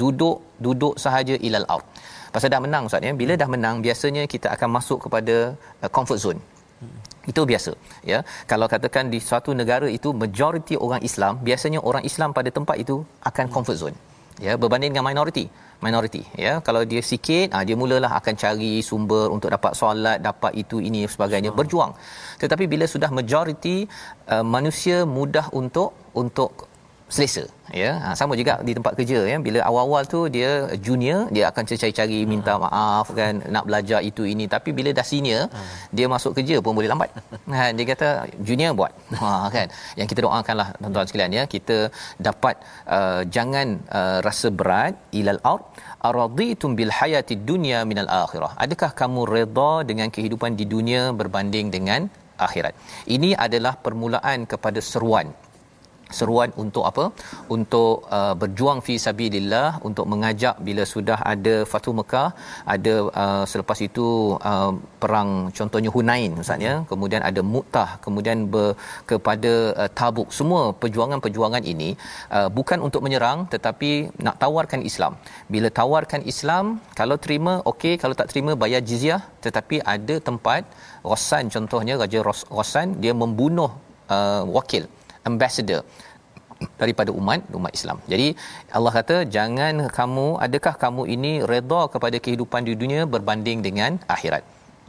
duduk 0.00 0.36
duduk 0.64 0.94
sahaja 1.04 1.34
ilal 1.46 1.66
out 1.74 1.84
pasal 2.34 2.50
dah 2.54 2.60
menang 2.66 2.86
ustaz 2.88 3.06
ya. 3.06 3.12
Bila 3.22 3.34
dah 3.42 3.48
menang 3.54 3.76
biasanya 3.86 4.22
kita 4.34 4.48
akan 4.54 4.68
masuk 4.76 4.98
kepada 5.06 5.36
uh, 5.82 5.90
comfort 5.96 6.18
zone 6.24 6.40
itu 7.30 7.40
biasa 7.50 7.72
ya. 8.12 8.18
Kalau 8.50 8.66
katakan 8.74 9.12
di 9.14 9.18
suatu 9.28 9.50
negara 9.60 9.88
itu 9.98 10.10
majoriti 10.22 10.74
orang 10.86 11.02
Islam 11.08 11.40
biasanya 11.48 11.80
orang 11.90 12.04
Islam 12.10 12.30
pada 12.38 12.50
tempat 12.56 12.76
itu 12.84 12.96
akan 13.30 13.46
comfort 13.54 13.78
zone 13.82 13.96
ya. 14.46 14.54
Berbanding 14.62 14.92
dengan 14.94 15.06
minoriti 15.08 15.44
minoriti 15.84 16.22
ya. 16.44 16.52
Kalau 16.66 16.82
dia 16.92 17.02
sikit 17.12 17.56
ah 17.56 17.62
dia 17.68 17.76
mulalah 17.82 18.12
akan 18.20 18.34
cari 18.42 18.72
sumber 18.90 19.26
untuk 19.36 19.48
dapat 19.56 19.72
solat 19.80 20.18
dapat 20.28 20.52
itu 20.62 20.78
ini 20.88 21.00
sebagainya 21.14 21.52
berjuang. 21.58 21.92
Tetapi 22.42 22.64
bila 22.72 22.86
sudah 22.94 23.10
majoriti 23.18 23.76
uh, 24.34 24.44
manusia 24.56 24.98
mudah 25.16 25.46
untuk 25.60 25.90
untuk 26.22 26.52
selesa 27.14 27.44
ya. 27.82 27.90
Ha, 28.02 28.08
sama 28.18 28.34
juga 28.40 28.54
di 28.68 28.72
tempat 28.76 28.92
kerja 28.98 29.18
ya. 29.30 29.36
Bila 29.46 29.60
awal-awal 29.68 30.02
tu 30.14 30.20
dia 30.36 30.50
junior 30.86 31.20
dia 31.36 31.44
akan 31.50 31.62
cari-cari 31.70 32.18
minta 32.32 32.52
hmm. 32.54 32.62
maaf 32.64 33.06
kan 33.18 33.32
nak 33.54 33.64
belajar 33.68 34.00
itu 34.10 34.22
ini. 34.32 34.44
Tapi 34.54 34.70
bila 34.78 34.90
dah 34.98 35.06
senior 35.12 35.44
hmm. 35.46 35.94
dia 35.96 36.06
masuk 36.14 36.32
kerja 36.38 36.56
pun 36.64 36.74
boleh 36.78 36.90
lambat. 36.92 37.10
Ha, 37.54 37.70
dia 37.76 37.86
kata 37.92 38.08
junior 38.48 38.72
buat. 38.80 38.92
Ha, 39.24 39.48
kan. 39.56 39.68
Yang 39.98 40.08
kita 40.12 40.20
doakanlah 40.26 40.68
tuan-tuan 40.80 41.06
sekalian 41.08 41.32
ya. 41.38 41.44
Kita 41.54 41.76
dapat 42.28 42.54
uh, 42.96 43.22
jangan 43.34 43.66
uh, 43.98 44.18
rasa 44.26 44.48
berat 44.58 44.94
ilal 45.20 45.40
out 45.50 45.62
araditum 46.08 46.70
bil 46.78 46.92
hayati 46.98 47.34
dunya 47.50 47.78
minal 47.90 48.10
akhirah. 48.22 48.52
Adakah 48.64 48.90
kamu 49.00 49.20
redha 49.34 49.72
dengan 49.90 50.08
kehidupan 50.16 50.52
di 50.60 50.66
dunia 50.74 51.02
berbanding 51.20 51.68
dengan 51.76 52.10
akhirat? 52.46 52.74
Ini 53.16 53.32
adalah 53.46 53.74
permulaan 53.86 54.44
kepada 54.52 54.82
seruan 54.90 55.28
seruan 56.18 56.50
untuk 56.62 56.84
apa? 56.90 57.04
Untuk 57.56 58.04
uh, 58.16 58.34
berjuang 58.40 58.78
fi 58.86 58.94
sabilillah 59.04 59.68
untuk 59.88 60.06
mengajak 60.12 60.56
bila 60.66 60.82
sudah 60.94 61.18
ada 61.32 61.54
Fatu 61.72 61.92
Mekah 61.98 62.28
ada 62.74 62.94
uh, 63.22 63.44
selepas 63.52 63.78
itu 63.88 64.06
uh, 64.50 64.72
perang 65.02 65.30
contohnya 65.58 65.90
Hunain 65.96 66.32
ustaz 66.42 66.66
ya. 66.68 66.74
Kemudian 66.90 67.22
ada 67.30 67.40
Mu'tah 67.54 67.90
kemudian 68.06 68.46
ber, 68.52 68.68
kepada 69.10 69.52
uh, 69.82 69.90
Tabuk. 69.98 70.28
Semua 70.38 70.62
perjuangan-perjuangan 70.82 71.62
ini 71.72 71.90
uh, 72.38 72.48
bukan 72.58 72.80
untuk 72.86 73.02
menyerang 73.06 73.46
tetapi 73.54 73.90
nak 74.26 74.36
tawarkan 74.42 74.82
Islam. 74.90 75.14
Bila 75.54 75.70
tawarkan 75.80 76.22
Islam 76.34 76.64
kalau 77.00 77.18
terima 77.26 77.54
okey. 77.72 77.94
Kalau 78.02 78.14
tak 78.20 78.28
terima 78.32 78.52
bayar 78.62 78.82
jizyah. 78.90 79.22
Tetapi 79.44 79.76
ada 79.94 80.14
tempat 80.28 80.64
Rosan 81.10 81.52
contohnya 81.54 81.94
Raja 82.02 82.20
Rosan 82.56 82.96
dia 83.02 83.12
membunuh 83.22 83.70
uh, 84.16 84.42
wakil 84.56 84.84
ambassador 85.30 85.82
daripada 86.80 87.10
umat 87.20 87.40
umat 87.58 87.72
Islam. 87.78 87.98
Jadi 88.12 88.28
Allah 88.78 88.92
kata 88.98 89.16
jangan 89.36 89.74
kamu 89.98 90.26
adakah 90.46 90.74
kamu 90.84 91.02
ini 91.14 91.32
redha 91.52 91.82
kepada 91.94 92.16
kehidupan 92.24 92.62
di 92.68 92.74
dunia 92.82 93.02
berbanding 93.14 93.60
dengan 93.66 94.00
akhirat. 94.16 94.44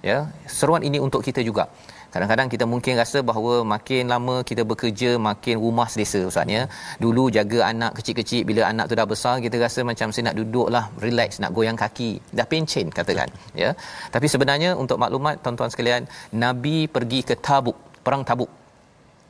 Ya, 0.10 0.18
seruan 0.58 0.84
ini 0.88 0.98
untuk 1.06 1.22
kita 1.28 1.42
juga. 1.50 1.66
Kadang-kadang 2.14 2.48
kita 2.52 2.66
mungkin 2.74 2.94
rasa 3.02 3.20
bahawa 3.30 3.54
makin 3.72 4.04
lama 4.14 4.36
kita 4.50 4.64
bekerja 4.72 5.10
makin 5.28 5.56
rumah 5.64 5.88
selesa 5.94 6.20
ustaz 6.30 6.54
ya. 6.56 6.64
Dulu 7.04 7.24
jaga 7.38 7.60
anak 7.72 7.92
kecil-kecil 7.98 8.42
bila 8.50 8.62
anak 8.72 8.86
tu 8.90 8.96
dah 9.00 9.08
besar 9.14 9.34
kita 9.46 9.60
rasa 9.66 9.84
macam 9.90 10.14
saya 10.16 10.24
nak 10.28 10.38
duduklah 10.40 10.86
relax 11.06 11.44
nak 11.44 11.52
goyang 11.58 11.80
kaki 11.84 12.12
dah 12.38 12.48
pencen 12.52 12.88
katakan 12.98 13.28
ya. 13.62 13.72
Tapi 14.16 14.30
sebenarnya 14.34 14.72
untuk 14.84 15.00
maklumat 15.04 15.44
tuan-tuan 15.44 15.72
sekalian 15.74 16.08
Nabi 16.46 16.78
pergi 16.96 17.20
ke 17.32 17.36
Tabuk, 17.48 17.76
perang 18.06 18.24
Tabuk 18.30 18.48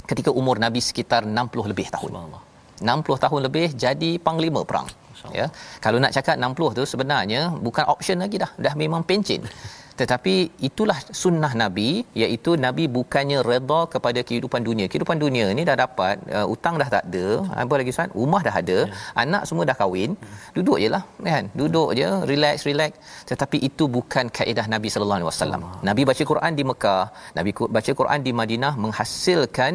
ketika 0.10 0.30
umur 0.30 0.62
Nabi 0.62 0.80
sekitar 0.82 1.26
60 1.26 1.72
lebih 1.72 1.90
tahun. 1.90 2.12
60 2.82 3.24
tahun 3.26 3.40
lebih 3.48 3.74
jadi 3.76 4.12
panglima 4.20 4.62
perang. 4.68 4.88
Ya. 5.34 5.50
Kalau 5.82 5.98
nak 5.98 6.14
cakap 6.14 6.38
60 6.38 6.78
tu 6.78 6.84
sebenarnya 6.86 7.50
bukan 7.58 7.86
option 7.90 8.22
lagi 8.22 8.38
dah. 8.38 8.52
Dah 8.60 8.74
memang 8.78 9.02
pencen. 9.02 9.42
Tetapi 10.00 10.34
itulah 10.68 10.98
sunnah 11.22 11.52
Nabi 11.62 11.90
iaitu 12.22 12.52
Nabi 12.66 12.84
bukannya 12.98 13.40
redha 13.50 13.82
kepada 13.94 14.20
kehidupan 14.28 14.62
dunia. 14.70 14.86
Kehidupan 14.92 15.18
dunia 15.24 15.46
ni 15.58 15.64
dah 15.70 15.78
dapat, 15.84 16.16
uh, 16.38 16.48
utang 16.54 16.76
dah 16.82 16.90
tak 16.96 17.04
ada, 17.10 17.28
apa 17.64 17.74
lagi 17.80 17.94
Ustaz? 17.96 18.12
Rumah 18.22 18.42
dah 18.48 18.56
ada, 18.62 18.78
ya. 18.92 18.96
anak 19.24 19.44
semua 19.50 19.64
dah 19.70 19.78
kahwin. 19.82 20.12
Duduk 20.58 20.78
jelah 20.84 21.04
kan. 21.30 21.44
Duduk 21.62 21.90
je, 22.00 22.10
relax 22.32 22.68
relax. 22.70 22.92
Tetapi 23.32 23.58
itu 23.70 23.86
bukan 23.98 24.28
kaedah 24.38 24.66
Nabi 24.76 24.90
sallallahu 24.94 25.20
alaihi 25.20 25.30
wasallam. 25.32 25.64
Nabi 25.90 26.02
baca 26.10 26.24
Quran 26.32 26.52
di 26.60 26.66
Mekah, 26.72 27.06
Nabi 27.40 27.52
baca 27.78 27.92
Quran 28.02 28.20
di 28.28 28.34
Madinah 28.42 28.74
menghasilkan 28.84 29.74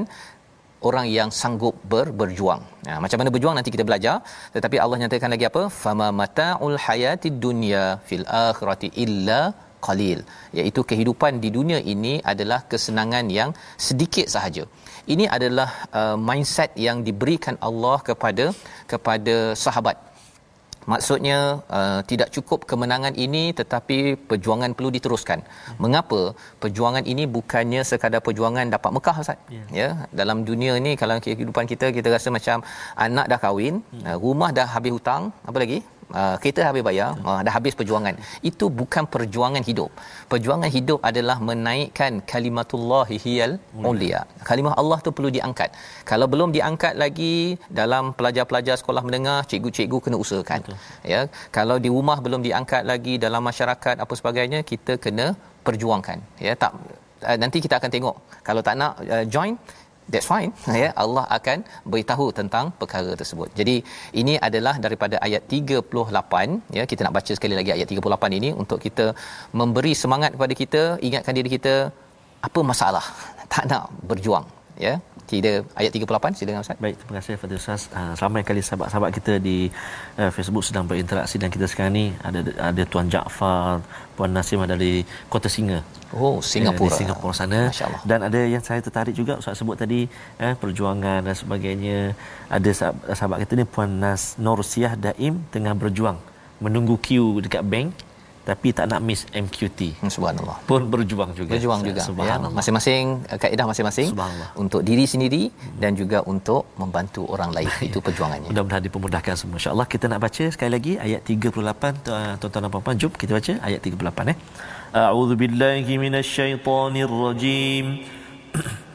orang 0.89 1.07
yang 1.17 1.31
sanggup 1.41 1.75
ber, 1.93 2.07
berjuang. 2.21 2.61
Nah, 2.89 2.99
macam 3.05 3.19
mana 3.21 3.31
berjuang 3.35 3.57
nanti 3.59 3.73
kita 3.75 3.85
belajar. 3.89 4.17
Tetapi 4.55 4.77
Allah 4.85 4.99
nyatakan 5.03 5.33
lagi 5.35 5.47
apa? 5.51 5.63
Fama 5.83 6.09
mata'ul 6.21 6.77
hayatid 6.85 7.37
dunya 7.47 7.85
fil 8.09 8.25
akhirati 8.47 8.91
illa 9.05 9.41
qalil 9.87 10.21
iaitu 10.59 10.81
kehidupan 10.91 11.41
di 11.45 11.51
dunia 11.57 11.81
ini 11.95 12.15
adalah 12.33 12.61
kesenangan 12.73 13.27
yang 13.39 13.51
sedikit 13.89 14.27
sahaja. 14.35 14.65
Ini 15.13 15.25
adalah 15.37 15.71
uh, 16.01 16.17
mindset 16.29 16.71
yang 16.87 17.01
diberikan 17.09 17.57
Allah 17.69 17.97
kepada 18.09 18.47
kepada 18.93 19.37
sahabat. 19.65 19.97
Maksudnya 20.93 21.39
uh, 21.79 22.01
tidak 22.11 22.29
cukup 22.35 22.61
kemenangan 22.71 23.15
ini 23.25 23.43
tetapi 23.61 23.99
perjuangan 24.31 24.73
perlu 24.77 24.91
diteruskan. 24.97 25.41
Mengapa? 25.85 26.21
Perjuangan 26.63 27.05
ini 27.13 27.25
bukannya 27.37 27.83
sekadar 27.91 28.21
perjuangan 28.27 28.73
dapat 28.75 28.91
Mekah 28.97 29.17
Ustaz. 29.23 29.39
Yeah. 29.57 29.67
ya 29.81 29.89
dalam 30.21 30.39
dunia 30.49 30.75
ni 30.87 30.93
kalau 31.01 31.21
kehidupan 31.27 31.69
kita 31.73 31.89
kita 31.97 32.09
rasa 32.17 32.29
macam 32.39 32.65
anak 33.07 33.27
dah 33.33 33.41
kahwin 33.45 33.75
hmm. 33.85 34.05
uh, 34.09 34.17
rumah 34.25 34.51
dah 34.59 34.69
habis 34.75 34.95
hutang 34.97 35.23
apa 35.51 35.59
lagi 35.65 35.81
uh, 36.21 36.37
kereta 36.43 36.61
habis 36.69 36.83
bayar 36.89 37.11
uh, 37.31 37.41
dah 37.47 37.55
habis 37.59 37.75
perjuangan. 37.81 38.15
Itu 38.51 38.67
bukan 38.81 39.05
perjuangan 39.15 39.63
hidup. 39.69 39.91
Perjuangan 40.33 40.71
hidup 40.77 41.01
adalah 41.11 41.37
menaikkan 41.51 42.23
kalimatullah 42.33 43.07
hiyal 43.25 43.55
mulia. 43.85 44.23
kalimah 44.49 44.75
Allah 44.83 44.99
tu 45.07 45.13
perlu 45.17 45.31
diangkat. 45.37 45.71
Kalau 46.11 46.27
belum 46.33 46.51
diangkat 46.57 46.95
lagi 47.03 47.35
dalam 47.81 48.13
pelajar-pelajar 48.19 48.77
sekolah 48.83 49.03
mendengar 49.09 49.39
cikgu-cikgu 49.51 49.99
kena 50.07 50.17
usahakan. 50.25 50.61
Betul. 50.65 50.79
ya 51.13 51.21
kalau 51.59 51.77
di 51.85 51.91
rumah 51.97 52.19
belum 52.25 52.41
diangkat 52.47 52.83
lagi 52.93 53.15
dalam 53.27 53.43
masyarakat 53.51 53.97
apa 54.05 54.15
sebagainya 54.21 54.61
kita 54.73 54.95
kena 55.05 55.27
perjuangkan. 55.67 56.19
Ya 56.47 56.55
tak 56.63 56.73
uh, 57.29 57.37
nanti 57.43 57.59
kita 57.65 57.77
akan 57.81 57.91
tengok. 57.97 58.17
Kalau 58.49 58.63
tak 58.69 58.77
nak 58.81 58.93
uh, 59.15 59.25
join 59.35 59.55
that's 60.13 60.29
fine. 60.33 60.53
Ya 60.83 60.91
Allah 61.05 61.25
akan 61.37 61.59
beritahu 61.93 62.27
tentang 62.39 62.65
perkara 62.81 63.11
tersebut. 63.21 63.49
Jadi 63.61 63.77
ini 64.23 64.35
adalah 64.49 64.75
daripada 64.85 65.17
ayat 65.27 65.43
38 65.57 66.77
ya 66.79 66.85
kita 66.93 67.01
nak 67.07 67.15
baca 67.19 67.33
sekali 67.39 67.55
lagi 67.59 67.73
ayat 67.77 67.89
38 67.97 68.39
ini 68.39 68.51
untuk 68.63 68.79
kita 68.87 69.07
memberi 69.61 69.93
semangat 70.03 70.31
kepada 70.37 70.55
kita 70.63 70.83
ingatkan 71.09 71.37
diri 71.41 71.51
kita 71.59 71.75
apa 72.49 72.63
masalah? 72.73 73.07
Tak 73.55 73.65
nak 73.71 73.85
berjuang 74.11 74.47
ya 74.81 74.95
tidak 75.31 75.63
ayat 75.79 75.93
38 75.95 76.39
silakan 76.43 76.63
ustaz. 76.67 76.79
Baik 76.83 76.95
terima 76.99 77.15
kasih 77.23 77.33
kepada 77.39 77.55
ustaz. 77.55 77.83
Uh, 77.95 78.13
ramai 78.19 78.43
kali 78.43 78.61
sahabat-sahabat 78.67 79.11
kita 79.15 79.33
di 79.39 79.71
uh, 80.19 80.31
Facebook 80.35 80.65
sedang 80.67 80.85
berinteraksi 80.91 81.39
dan 81.39 81.55
kita 81.55 81.71
sekarang 81.71 81.95
ni. 81.95 82.07
Ada 82.27 82.41
ada 82.59 82.83
tuan 82.91 83.07
Jaafar 83.07 83.79
puan 84.19 84.35
Nasim 84.35 84.59
dari 84.67 85.07
Kota 85.31 85.47
Singa. 85.47 85.87
Oh 86.11 86.43
Singapura. 86.43 86.91
uh, 86.91 86.91
di 86.91 86.99
Singapura 86.99 87.35
sana. 87.37 87.61
Dan 88.03 88.27
ada 88.27 88.41
yang 88.43 88.65
saya 88.65 88.83
tertarik 88.83 89.15
juga 89.15 89.39
ustaz 89.39 89.55
sebut 89.61 89.79
tadi 89.79 90.11
eh 90.43 90.55
perjuangan 90.59 91.23
dan 91.23 91.37
sebagainya. 91.39 92.19
Ada 92.51 92.71
sahabat, 92.75 93.05
sahabat 93.15 93.39
kita 93.47 93.53
ni 93.55 93.67
puan 93.69 93.91
Nas 94.03 94.35
Norsiah 94.35 94.99
Daim 94.99 95.47
tengah 95.55 95.77
berjuang 95.79 96.19
menunggu 96.59 96.99
queue 96.99 97.39
dekat 97.45 97.63
bank 97.63 98.10
tapi 98.41 98.73
tak 98.73 98.89
nak 98.89 99.05
miss 99.05 99.29
MQT. 99.37 100.01
Hmm, 100.01 100.09
subhanallah. 100.09 100.57
Pun 100.65 100.89
berjuang 100.89 101.37
juga. 101.37 101.53
Berjuang 101.55 101.85
juga. 101.85 102.01
Ya. 102.01 102.41
Masing-masing 102.41 103.21
eh, 103.29 103.37
kaedah 103.37 103.69
masing-masing 103.69 104.17
untuk 104.57 104.81
diri 104.81 105.05
sendiri 105.05 105.53
hmm. 105.53 105.77
dan 105.77 105.93
juga 105.93 106.25
untuk 106.25 106.73
membantu 106.81 107.29
orang 107.29 107.53
lain. 107.53 107.69
Itu 107.89 108.01
perjuangannya. 108.01 108.49
Mudah-mudahan 108.49 108.83
dipermudahkan 108.89 109.37
semua. 109.37 109.61
Insya-Allah 109.61 109.85
kita 109.85 110.09
nak 110.09 110.25
baca 110.25 110.45
sekali 110.49 110.73
lagi 110.73 110.93
ayat 110.97 111.21
38 111.29 112.41
tuan-tuan 112.41 112.63
dan 112.65 112.71
puan-puan. 112.73 112.97
Jom 112.97 113.13
kita 113.13 113.37
baca 113.37 113.53
ayat 113.61 113.81
38 113.85 114.33
eh. 114.33 114.37
A'udzu 114.91 115.39
billahi 115.39 115.93
minasyaitonir 116.01 117.13
rajim. 117.13 118.03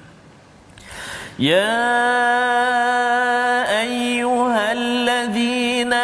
ya 1.49 1.67
ayyuhalladzina 3.83 6.03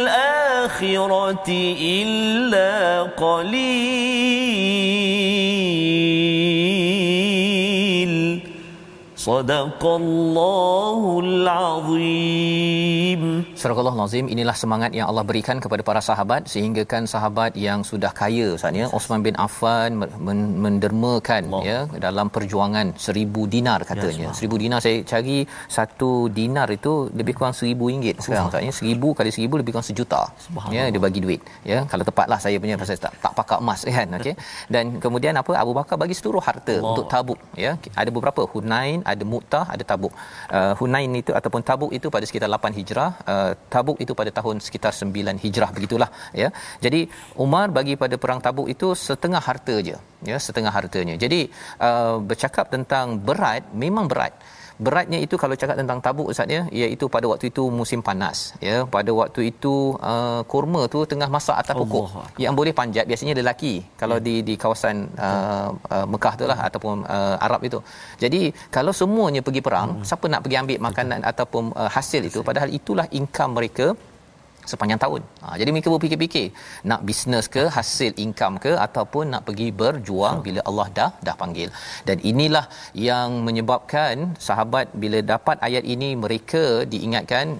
إلا 1.81 3.01
قليل. 3.01 3.61
صدق 9.15 9.85
الله 9.85 11.19
العظيم. 11.23 13.21
Surah 13.61 13.77
Allah 13.81 13.93
Nazim 13.93 14.25
inilah 14.33 14.55
semangat 14.57 14.91
yang 14.97 15.05
Allah 15.09 15.21
berikan 15.29 15.57
kepada 15.63 15.81
para 15.89 16.01
sahabat 16.07 16.49
sehingga 16.53 16.81
kan 16.91 17.03
sahabat 17.05 17.51
yang 17.65 17.79
sudah 17.89 18.09
kaya 18.19 18.47
saatnya 18.61 18.85
Osman 18.97 19.21
bin 19.27 19.35
Affan 19.45 20.01
men- 20.27 20.55
mendermakan 20.65 21.43
Allah. 21.51 21.61
ya 21.69 21.79
dalam 22.05 22.27
perjuangan 22.35 22.87
seribu 23.05 23.45
dinar 23.45 23.79
katanya. 23.89 24.25
Ya, 24.25 24.31
seribu 24.37 24.55
dinar 24.63 24.79
saya 24.85 24.97
cari 25.11 25.37
satu 25.75 26.11
dinar 26.37 26.67
itu 26.77 26.93
lebih 27.19 27.33
kurang 27.37 27.53
seribu 27.59 27.93
ringgit 27.93 28.17
sekarang 28.25 28.49
saatnya 28.49 28.73
seribu 28.79 29.13
kali 29.19 29.29
seribu 29.35 29.61
lebih 29.61 29.77
kurang 29.77 29.85
sejuta. 29.91 30.21
Ya 30.77 30.89
dia 30.89 31.01
bagi 31.05 31.21
duit 31.25 31.41
ya 31.71 31.85
kalau 31.91 32.01
tepatlah 32.09 32.39
saya 32.45 32.57
punya 32.63 32.81
pasal 32.81 32.97
tak 33.05 33.13
tak 33.21 33.33
pakai 33.37 33.61
emas 33.61 33.79
kan 33.97 34.07
okey. 34.17 34.33
Dan 34.73 34.85
kemudian 35.05 35.37
apa 35.37 35.53
Abu 35.63 35.77
Bakar 35.77 36.01
bagi 36.01 36.17
seluruh 36.17 36.41
harta 36.41 36.75
Allah. 36.81 36.89
untuk 36.89 37.05
Tabuk 37.13 37.39
ya. 37.65 37.77
Ada 37.93 38.09
beberapa 38.09 38.41
Hunain, 38.55 39.05
ada 39.05 39.21
Mu'tah, 39.21 39.65
ada 39.69 39.83
Tabuk. 39.85 40.13
Uh, 40.49 40.73
Hunain 40.81 41.11
itu 41.21 41.29
ataupun 41.39 41.61
Tabuk 41.61 41.93
itu 41.93 42.09
pada 42.09 42.25
sekitar 42.25 42.49
8 42.49 42.73
Hijrah 42.81 43.11
uh, 43.29 43.50
Tabuk 43.73 43.97
itu 44.03 44.13
pada 44.19 44.31
tahun 44.39 44.63
sekitar 44.65 44.93
9 44.93 45.43
Hijrah 45.43 45.69
begitulah 45.75 46.09
ya. 46.41 46.49
Jadi 46.85 47.07
Umar 47.45 47.67
bagi 47.77 47.95
pada 48.03 48.15
perang 48.21 48.41
Tabuk 48.45 48.67
itu 48.73 48.93
setengah 49.07 49.41
harta 49.47 49.75
je 49.87 49.95
ya, 50.31 50.37
setengah 50.47 50.73
hartanya. 50.77 51.15
Jadi 51.23 51.49
uh, 51.87 52.17
bercakap 52.29 52.71
tentang 52.75 53.19
berat 53.19 53.63
memang 53.73 54.07
berat. 54.11 54.33
Beratnya 54.85 55.19
itu 55.25 55.35
kalau 55.41 55.55
cakap 55.61 55.75
tentang 55.81 55.99
tabuk 56.05 56.27
ustaz 56.33 56.53
ya 56.55 56.61
iaitu 56.81 57.05
pada 57.15 57.25
waktu 57.31 57.45
itu 57.51 57.63
musim 57.79 57.99
panas 58.07 58.37
ya 58.67 58.77
pada 58.95 59.11
waktu 59.19 59.41
itu 59.51 59.73
uh, 60.11 60.41
kurma 60.51 60.81
tu 60.93 60.99
tengah 61.11 61.29
masak 61.35 61.55
atas 61.61 61.75
pokok 61.81 62.05
Allah. 62.07 62.27
yang 62.43 62.53
boleh 62.59 62.73
panjat 62.79 63.05
biasanya 63.09 63.33
lelaki 63.39 63.73
kalau 64.01 64.17
ya. 64.19 64.25
di 64.27 64.35
di 64.47 64.53
kawasan 64.63 64.97
uh, 65.27 65.69
uh, 65.95 66.05
Mekah 66.13 66.33
tu 66.39 66.45
lah 66.51 66.59
ataupun 66.67 66.95
uh, 67.15 67.45
Arab 67.45 67.61
itu. 67.69 67.79
Jadi 68.23 68.41
kalau 68.77 68.93
semuanya 69.01 69.41
pergi 69.47 69.61
perang 69.67 69.89
hmm. 70.01 70.05
siapa 70.09 70.25
nak 70.33 70.41
pergi 70.45 70.57
ambil 70.63 70.79
makanan 70.87 71.19
Betul. 71.21 71.31
ataupun 71.31 71.63
uh, 71.81 71.89
hasil 71.97 72.21
itu 72.29 72.39
padahal 72.49 72.71
itulah 72.79 73.07
income 73.19 73.53
mereka 73.59 73.87
sepanjang 74.71 74.99
tahun. 75.03 75.21
Ha, 75.43 75.55
jadi 75.59 75.69
mereka 75.73 75.89
berfikir-fikir 75.93 76.47
nak 76.89 77.01
bisnes 77.09 77.47
ke, 77.55 77.63
hasil 77.77 78.11
income 78.25 78.57
ke 78.65 78.73
ataupun 78.85 79.33
nak 79.33 79.43
pergi 79.47 79.67
berjuang 79.81 80.39
bila 80.45 80.61
Allah 80.69 80.87
dah 80.99 81.11
dah 81.27 81.35
panggil. 81.41 81.69
Dan 82.07 82.17
inilah 82.31 82.65
yang 83.09 83.41
menyebabkan 83.47 84.35
sahabat 84.47 84.87
bila 85.03 85.19
dapat 85.33 85.57
ayat 85.67 85.85
ini 85.95 86.09
mereka 86.23 86.63
diingatkan 86.93 87.57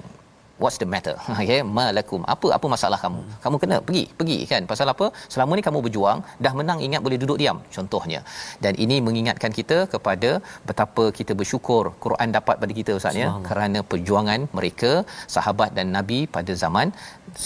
what's 0.63 0.77
the 0.81 0.87
matter? 0.93 1.15
Okey 1.41 1.59
malakum. 1.79 2.21
Apa 2.33 2.47
apa 2.57 2.67
masalah 2.75 2.99
kamu? 3.03 3.21
Kamu 3.43 3.55
kena 3.63 3.77
pergi 3.87 4.03
pergi 4.19 4.37
kan? 4.51 4.63
Pasal 4.71 4.87
apa? 4.93 5.07
Selama 5.33 5.59
ni 5.59 5.63
kamu 5.67 5.79
berjuang 5.85 6.19
dah 6.45 6.53
menang 6.59 6.79
ingat 6.87 7.01
boleh 7.05 7.19
duduk 7.23 7.37
diam 7.41 7.59
contohnya. 7.77 8.21
Dan 8.65 8.73
ini 8.85 8.97
mengingatkan 9.07 9.53
kita 9.59 9.77
kepada 9.93 10.31
betapa 10.69 11.05
kita 11.19 11.35
bersyukur 11.41 11.83
Quran 12.05 12.29
dapat 12.37 12.55
pada 12.63 12.73
kita 12.79 12.93
ustaz 12.99 13.21
ya. 13.23 13.29
Kerana 13.49 13.81
perjuangan 13.93 14.41
mereka 14.59 14.91
sahabat 15.35 15.71
dan 15.79 15.89
nabi 15.97 16.19
pada 16.37 16.53
zaman 16.63 16.89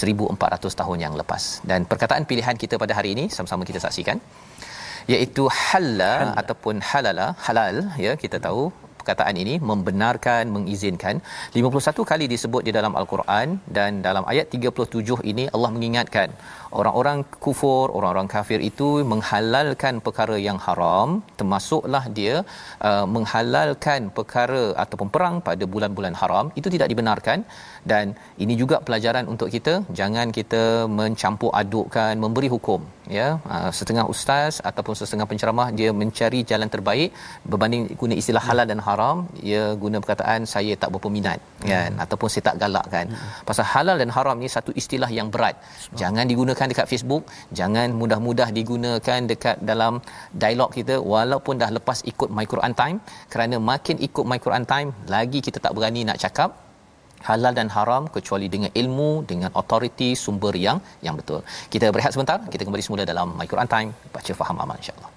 1400 0.02 0.80
tahun 0.82 0.98
yang 1.06 1.16
lepas. 1.22 1.46
Dan 1.70 1.82
perkataan 1.92 2.26
pilihan 2.32 2.58
kita 2.64 2.78
pada 2.84 2.94
hari 3.00 3.12
ini 3.18 3.26
sama-sama 3.38 3.64
kita 3.72 3.82
saksikan 3.88 4.20
iaitu 5.14 5.44
halal. 5.62 6.26
ataupun 6.42 6.76
halala 6.90 7.28
halal 7.46 7.76
ya 8.06 8.14
kita 8.24 8.38
tahu 8.48 8.64
perkataan 9.06 9.38
ini 9.44 9.56
membenarkan 9.72 10.50
mengizinkan 10.56 11.22
51 11.54 12.10
kali 12.12 12.26
disebut 12.34 12.62
di 12.68 12.72
dalam 12.78 12.98
al-Quran 13.00 13.62
dan 13.78 14.02
dalam 14.08 14.26
ayat 14.34 14.50
37 14.58 15.22
ini 15.32 15.46
Allah 15.56 15.70
mengingatkan 15.76 16.34
orang-orang 16.82 17.20
kufur 17.46 17.86
orang-orang 17.98 18.28
kafir 18.34 18.60
itu 18.70 18.90
menghalalkan 19.12 19.96
perkara 20.06 20.38
yang 20.48 20.60
haram 20.66 21.10
termasuklah 21.40 22.04
dia 22.18 22.36
uh, 22.90 23.06
menghalalkan 23.16 24.02
perkara 24.18 24.64
ataupun 24.84 25.10
perang 25.16 25.36
pada 25.48 25.66
bulan-bulan 25.74 26.16
haram 26.22 26.46
itu 26.60 26.68
tidak 26.76 26.90
dibenarkan 26.94 27.40
dan 27.92 28.06
ini 28.44 28.54
juga 28.62 28.78
pelajaran 28.88 29.26
untuk 29.34 29.50
kita 29.56 29.74
jangan 30.00 30.28
kita 30.40 30.64
mencampur 31.00 31.52
adukkan 31.62 32.14
memberi 32.26 32.50
hukum 32.56 32.82
ya 33.18 33.28
uh, 33.56 33.72
setengah 33.80 34.06
ustaz 34.14 34.54
ataupun 34.70 34.94
setengah 35.00 35.28
penceramah 35.32 35.68
dia 35.80 35.90
mencari 36.02 36.40
jalan 36.52 36.70
terbaik 36.76 37.10
berbanding 37.52 37.84
guna 38.02 38.16
istilah 38.22 38.44
halal 38.48 38.68
dan 38.72 38.80
haram 38.88 39.18
dia 39.48 39.64
guna 39.84 39.98
perkataan 40.04 40.42
saya 40.54 40.74
tak 40.82 40.90
berapa 40.94 41.10
minat 41.18 41.40
kan 41.72 41.92
hmm. 41.94 42.04
ataupun 42.04 42.28
saya 42.34 42.44
tak 42.50 42.58
galak 42.64 42.88
kan 42.96 43.06
hmm. 43.14 43.30
pasal 43.50 43.66
halal 43.74 43.98
dan 44.02 44.10
haram 44.18 44.38
ni 44.44 44.50
satu 44.56 44.72
istilah 44.82 45.10
yang 45.20 45.30
berat 45.36 45.56
Sebab. 45.62 45.98
jangan 46.02 46.26
digunakan 46.32 46.65
dekat 46.72 46.88
Facebook 46.92 47.24
jangan 47.60 47.88
mudah-mudah 48.02 48.50
digunakan 48.58 49.20
dekat 49.32 49.58
dalam 49.72 49.94
dialog 50.42 50.70
kita 50.78 50.98
walaupun 51.14 51.62
dah 51.64 51.72
lepas 51.78 52.00
ikut 52.12 52.30
my 52.38 52.46
Quran 52.54 52.76
time 52.82 53.00
kerana 53.34 53.58
makin 53.72 53.98
ikut 54.08 54.26
my 54.32 54.40
Quran 54.46 54.66
time 54.74 54.92
lagi 55.16 55.42
kita 55.48 55.60
tak 55.66 55.74
berani 55.78 56.04
nak 56.10 56.20
cakap 56.26 56.52
halal 57.30 57.54
dan 57.60 57.68
haram 57.76 58.06
kecuali 58.16 58.48
dengan 58.56 58.72
ilmu 58.82 59.10
dengan 59.32 59.50
authority 59.60 60.10
sumber 60.24 60.54
yang 60.68 60.80
yang 61.06 61.18
betul. 61.20 61.42
Kita 61.74 61.90
berehat 61.96 62.14
sebentar, 62.16 62.40
kita 62.54 62.64
kembali 62.68 62.86
semula 62.86 63.04
dalam 63.12 63.34
My 63.40 63.50
Quran 63.54 63.70
Time 63.76 63.90
baca 64.16 64.32
faham 64.42 64.60
amal 64.66 64.78
insya-Allah. 64.82 65.15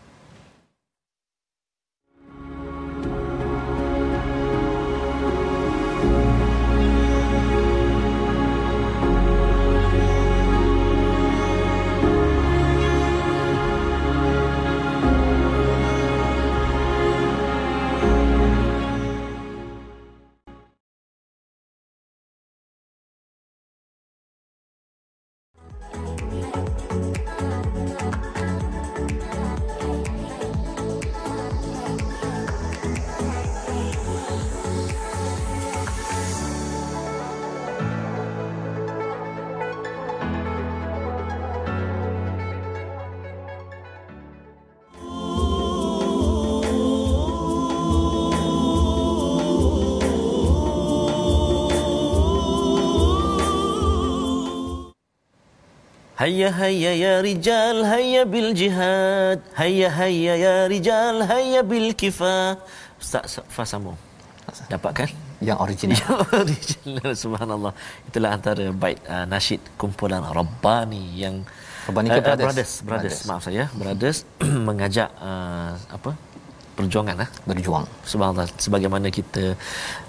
هيا 56.18 56.50
هيا 56.50 56.92
يا 56.98 57.14
hayya 57.22 57.86
هيا 57.86 58.22
بالجهاد 58.26 59.40
هيا 59.54 59.88
هيا 59.88 60.34
يا 60.34 60.66
رجال 60.66 61.22
هيا 61.22 61.60
بالكفاة 61.62 62.58
فسامو 63.54 63.94
دapatkan 64.66 65.06
yang 65.38 65.62
original. 65.62 65.94
Yang 66.02 66.18
original 66.34 67.10
subhanallah. 67.14 67.72
Itulah 68.10 68.30
antara 68.34 68.74
bait 68.74 68.98
uh, 69.06 69.22
nasyid 69.30 69.62
kumpulan 69.78 70.18
Rabbani 70.18 71.14
yang 71.14 71.46
Rabbani 71.86 72.10
ke 72.10 72.18
uh, 72.18 72.24
uh 72.26 72.26
brothers. 72.26 72.50
brothers. 72.50 72.72
Brothers. 72.82 73.18
Maaf 73.30 73.42
saya 73.46 73.64
brothers. 73.70 74.26
Mengajak 74.68 75.14
uh, 75.22 75.78
apa? 75.94 76.10
Perjuangan 76.78 77.16
lah 77.22 77.28
berjuang. 77.50 77.86
Subhanallah 78.10 78.46
sebagaimana 78.64 79.10
kita 79.18 79.44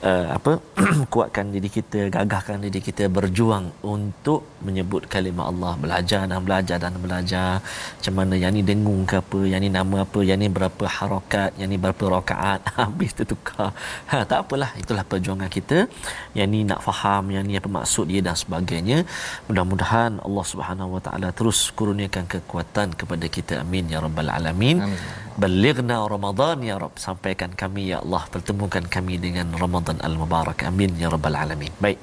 uh, 0.09 0.25
apa 0.37 0.51
kuatkan 1.13 1.49
diri 1.53 1.69
kita 1.77 1.99
gagahkan 2.15 2.61
diri 2.65 2.81
kita 2.87 3.09
berjuang 3.17 3.65
untuk 3.95 4.45
menyebut 4.65 5.09
kalimah 5.13 5.49
Allah. 5.51 5.73
Belajar 5.83 6.21
dan 6.29 6.45
belajar 6.45 6.77
dan 6.83 6.93
belajar. 7.05 7.49
Macam 7.97 8.13
mana 8.19 8.37
yang 8.43 8.53
ni 8.53 8.61
dengung 8.69 9.01
ke 9.09 9.17
apa 9.23 9.39
yang 9.51 9.61
ni 9.65 9.69
nama 9.79 10.05
apa 10.05 10.19
yang 10.29 10.37
ni 10.43 10.49
berapa 10.57 10.85
harakat 10.97 11.57
yang 11.57 11.69
ni 11.73 11.77
berapa 11.85 12.03
rakaat. 12.15 12.61
Habis 12.79 13.17
tertukar 13.17 13.73
ha 14.11 14.21
tak 14.31 14.39
apalah 14.45 14.71
itulah 14.81 15.01
perjuangan 15.11 15.49
kita. 15.57 15.89
Yang 16.37 16.49
ni 16.53 16.59
nak 16.69 16.85
faham 16.85 17.33
yang 17.33 17.43
ni 17.49 17.57
apa 17.61 17.69
maksud 17.79 18.05
dia 18.13 18.21
dan 18.21 18.37
sebagainya. 18.43 19.09
Mudah-mudahan 19.49 20.21
Allah 20.21 20.45
Subhanahu 20.53 20.95
Wa 20.97 21.01
Taala 21.07 21.33
terus 21.33 21.73
kurniakan 21.73 22.29
kekuatan 22.29 22.93
kepada 22.93 23.25
kita. 23.25 23.53
Amin 23.65 23.89
ya 23.89 23.97
rabbal 24.05 24.29
alamin. 24.37 24.85
Amin 24.85 25.28
balighna 25.41 25.97
ramadan 26.13 26.57
ya 26.69 26.75
rab. 26.83 26.93
Sampaikan 27.07 27.51
kami 27.61 27.83
ya 27.91 27.97
Allah 28.03 28.23
pertemukan 28.33 28.83
kami 28.95 29.15
dengan 29.25 29.47
ramadan 29.63 29.97
al 30.07 30.15
mubarak 30.21 30.59
amin 30.69 30.91
ya 31.01 31.07
rabbal 31.13 31.37
alamin. 31.43 31.71
Baik. 31.85 31.97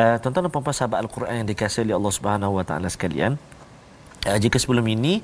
Uh, 0.00 0.16
tuan-tuan 0.20 0.44
dan 0.46 0.52
puan-puan 0.54 0.76
sahabat 0.78 0.98
al-Quran 1.04 1.34
yang 1.40 1.48
dikasihi 1.52 1.84
oleh 1.86 1.96
Allah 1.98 2.12
Subhanahu 2.18 2.52
wa 2.58 2.64
taala 2.68 2.88
sekalian 2.96 3.32
uh, 4.28 4.38
jika 4.44 4.56
sebelum 4.62 4.86
ini 4.96 5.14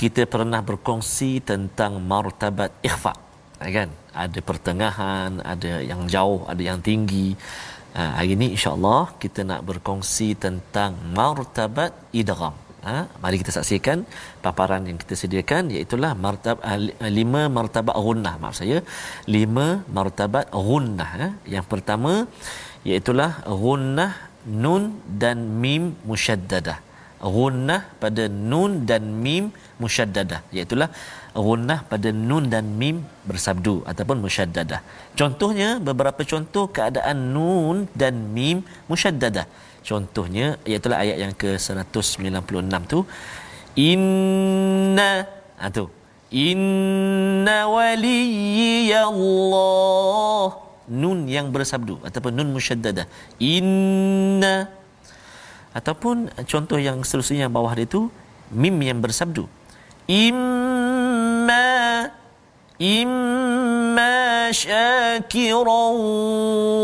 kita 0.00 0.24
pernah 0.34 0.60
berkongsi 0.70 1.44
tentang 1.50 2.00
martabat 2.12 2.72
ikhfa 2.88 3.14
kan? 3.76 3.88
Ada 4.24 4.38
pertengahan 4.48 5.30
ada 5.52 5.72
yang 5.90 6.02
jauh 6.14 6.40
ada 6.52 6.62
yang 6.70 6.80
tinggi. 6.88 7.28
Ha, 7.92 8.02
hari 8.18 8.32
ini 8.36 8.56
insya-Allah 8.56 9.12
kita 9.22 9.44
nak 9.44 9.60
berkongsi 9.68 10.32
tentang 10.44 10.96
martabat 11.12 11.92
idgham. 12.20 12.56
Ha, 12.82 12.94
mari 13.22 13.36
kita 13.42 13.52
saksikan 13.54 13.98
paparan 14.44 14.82
yang 14.88 14.98
kita 15.02 15.14
sediakan 15.22 15.70
iaitu 15.74 15.94
martab 16.24 16.58
uh, 16.70 16.78
lima 17.18 17.42
martabat 17.46 17.94
ghunnah. 17.94 18.34
Maaf 18.42 18.58
saya. 18.60 18.78
Lima 19.36 19.66
martabat 19.98 20.50
ghunnah 20.50 21.10
ha. 21.20 21.28
yang 21.54 21.66
pertama 21.72 22.26
iaitu 22.82 23.14
ghunnah 23.62 24.12
nun 24.64 24.82
dan 25.22 25.38
mim 25.62 25.94
musyaddadah 26.10 26.78
ghunnah 27.22 27.80
pada 28.02 28.26
nun 28.50 28.72
dan 28.90 29.02
mim 29.24 29.44
musyaddadah 29.82 30.40
iaitu 30.54 30.74
ghunnah 31.46 31.78
pada 31.90 32.08
nun 32.28 32.50
dan 32.54 32.66
mim 32.80 32.96
bersabdu 33.28 33.74
ataupun 33.90 34.18
musyaddadah 34.26 34.80
contohnya 35.20 35.68
beberapa 35.88 36.22
contoh 36.32 36.64
keadaan 36.76 37.18
nun 37.34 37.86
dan 38.02 38.14
mim 38.36 38.66
musyaddadah 38.90 39.46
contohnya 39.82 40.56
iaitu 40.64 40.88
ayat 40.90 41.16
yang 41.18 41.34
ke 41.34 41.58
196 41.58 42.32
tu 42.88 43.04
inna 43.76 45.26
ha 45.58 45.68
tu. 45.70 45.86
Inna 46.32 47.68
waliyallah 47.68 49.04
nun 50.88 51.28
yang 51.28 51.52
bersabdu 51.52 52.00
ataupun 52.00 52.32
nun 52.32 52.56
musyaddadah 52.56 53.04
inna. 53.36 54.72
Ataupun 55.72 56.28
contoh 56.48 56.76
yang 56.76 57.00
seterusnya 57.04 57.48
bawah 57.52 57.76
dia 57.76 57.84
tu 57.88 58.08
mim 58.48 58.76
yang 58.80 59.00
bersabdu. 59.04 59.44
Imma 60.08 61.81
syakira 64.52 65.82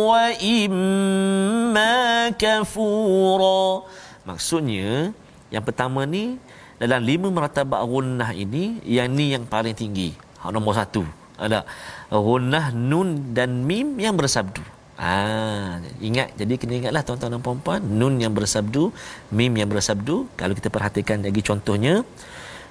wa 0.08 0.24
imma 0.40 1.94
kafura 2.32 3.84
maksudnya 4.24 5.12
yang 5.48 5.64
pertama 5.64 6.04
ni 6.04 6.36
dalam 6.78 7.02
lima 7.02 7.28
martabat 7.34 7.82
gunnah 7.82 8.30
ini 8.32 8.78
yang 8.86 9.10
ni 9.10 9.34
yang 9.34 9.44
paling 9.44 9.74
tinggi. 9.74 10.14
Ha, 10.40 10.54
nombor 10.54 10.78
satu. 10.78 11.02
Ada 11.34 11.66
gunnah 12.10 12.70
nun 12.74 13.34
dan 13.34 13.66
mim 13.66 13.98
yang 13.98 14.14
bersabdu. 14.14 14.62
Ah, 14.98 15.78
ingat 16.02 16.34
jadi 16.34 16.58
kena 16.58 16.74
ingatlah 16.82 17.02
tuan-tuan 17.06 17.38
dan 17.38 17.42
puan-puan 17.42 17.78
nun 17.82 18.18
yang 18.18 18.34
bersabdu 18.34 18.90
mim 19.34 19.52
yang 19.54 19.70
bersabdu. 19.70 20.26
Kalau 20.38 20.54
kita 20.54 20.70
perhatikan 20.70 21.22
lagi 21.22 21.42
contohnya 21.42 22.02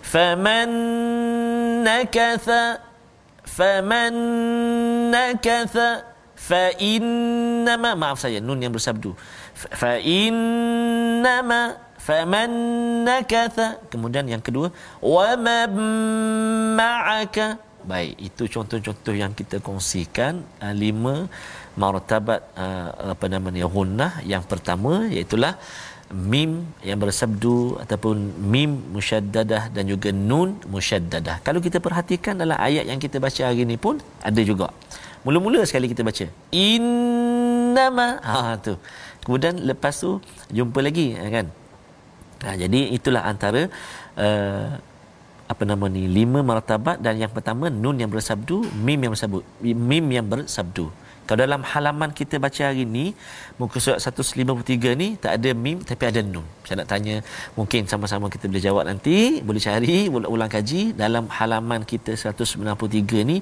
faman 0.03 0.71
nakatha 1.83 2.86
faman 3.47 4.13
nakatha 5.09 6.03
fa 6.35 6.69
maaf 7.95 8.19
saya 8.21 8.43
nun 8.43 8.61
yang 8.61 8.75
bersabdu. 8.75 9.15
Fa 9.55 9.97
innama 9.97 11.87
faman 12.07 12.51
nakatha 13.03 13.81
kemudian 13.91 14.23
yang 14.31 14.39
kedua 14.39 14.71
wa 15.03 15.29
ma 15.35 15.67
ma'aka 16.79 17.59
baik 17.83 18.15
itu 18.19 18.43
contoh-contoh 18.51 19.15
yang 19.15 19.31
kita 19.35 19.63
kongsikan 19.63 20.43
uh, 20.63 20.71
lima 20.71 21.27
martabat 21.79 22.47
uh, 22.55 23.15
apa 23.15 23.25
namanya 23.31 23.67
gunnah 23.67 24.23
yang 24.23 24.43
pertama 24.43 25.07
iaitu 25.11 25.35
mim 26.11 26.63
yang 26.87 26.99
bersabdu 27.03 27.75
ataupun 27.83 28.15
mim 28.39 28.79
musyaddadah 28.95 29.63
dan 29.75 29.83
juga 29.91 30.09
nun 30.15 30.55
musyaddadah. 30.71 31.43
Kalau 31.43 31.59
kita 31.59 31.83
perhatikan 31.83 32.39
dalam 32.39 32.55
ayat 32.55 32.87
yang 32.87 32.99
kita 32.99 33.19
baca 33.19 33.41
hari 33.51 33.67
ini 33.67 33.75
pun 33.75 33.99
ada 34.23 34.39
juga. 34.39 34.71
Mula-mula 35.27 35.67
sekali 35.67 35.91
kita 35.91 36.07
baca 36.07 36.25
innama 36.55 38.23
ha 38.23 38.55
tu. 38.55 38.79
Kemudian 39.27 39.59
lepas 39.67 39.99
tu 39.99 40.23
jumpa 40.47 40.79
lagi 40.79 41.19
kan? 41.19 41.47
Ha, 42.47 42.53
jadi 42.55 42.79
itulah 42.95 43.25
antara 43.27 43.67
uh, 44.15 44.79
apa 45.47 45.63
nama 45.63 45.85
ni 45.91 46.07
lima 46.07 46.39
martabat 46.43 46.99
dan 47.03 47.19
yang 47.19 47.31
pertama 47.31 47.71
nun 47.71 47.99
yang 47.99 48.11
bersabdu 48.11 48.67
mim 48.75 48.99
yang 48.99 49.11
bersabdu 49.15 49.39
mim 49.63 50.05
yang 50.11 50.27
bersabdu 50.27 50.91
kalau 51.27 51.39
dalam 51.43 51.61
halaman 51.71 52.09
kita 52.19 52.35
baca 52.45 52.61
hari 52.67 52.83
ni 52.95 53.05
muka 53.59 53.77
surat 53.83 53.99
153 53.99 54.95
ni 55.01 55.07
tak 55.23 55.31
ada 55.37 55.49
mim 55.63 55.77
tapi 55.89 56.03
ada 56.09 56.21
nun. 56.23 56.47
Saya 56.65 56.75
nak 56.79 56.87
tanya 56.91 57.15
mungkin 57.57 57.81
sama-sama 57.91 58.31
kita 58.33 58.47
boleh 58.51 58.63
jawab 58.67 58.83
nanti, 58.89 59.43
boleh 59.47 59.61
cari, 59.67 59.99
boleh 60.13 60.29
ulang 60.35 60.51
kaji 60.55 60.81
dalam 61.03 61.27
halaman 61.37 61.83
kita 61.91 62.15
193 62.15 63.27
ni 63.31 63.37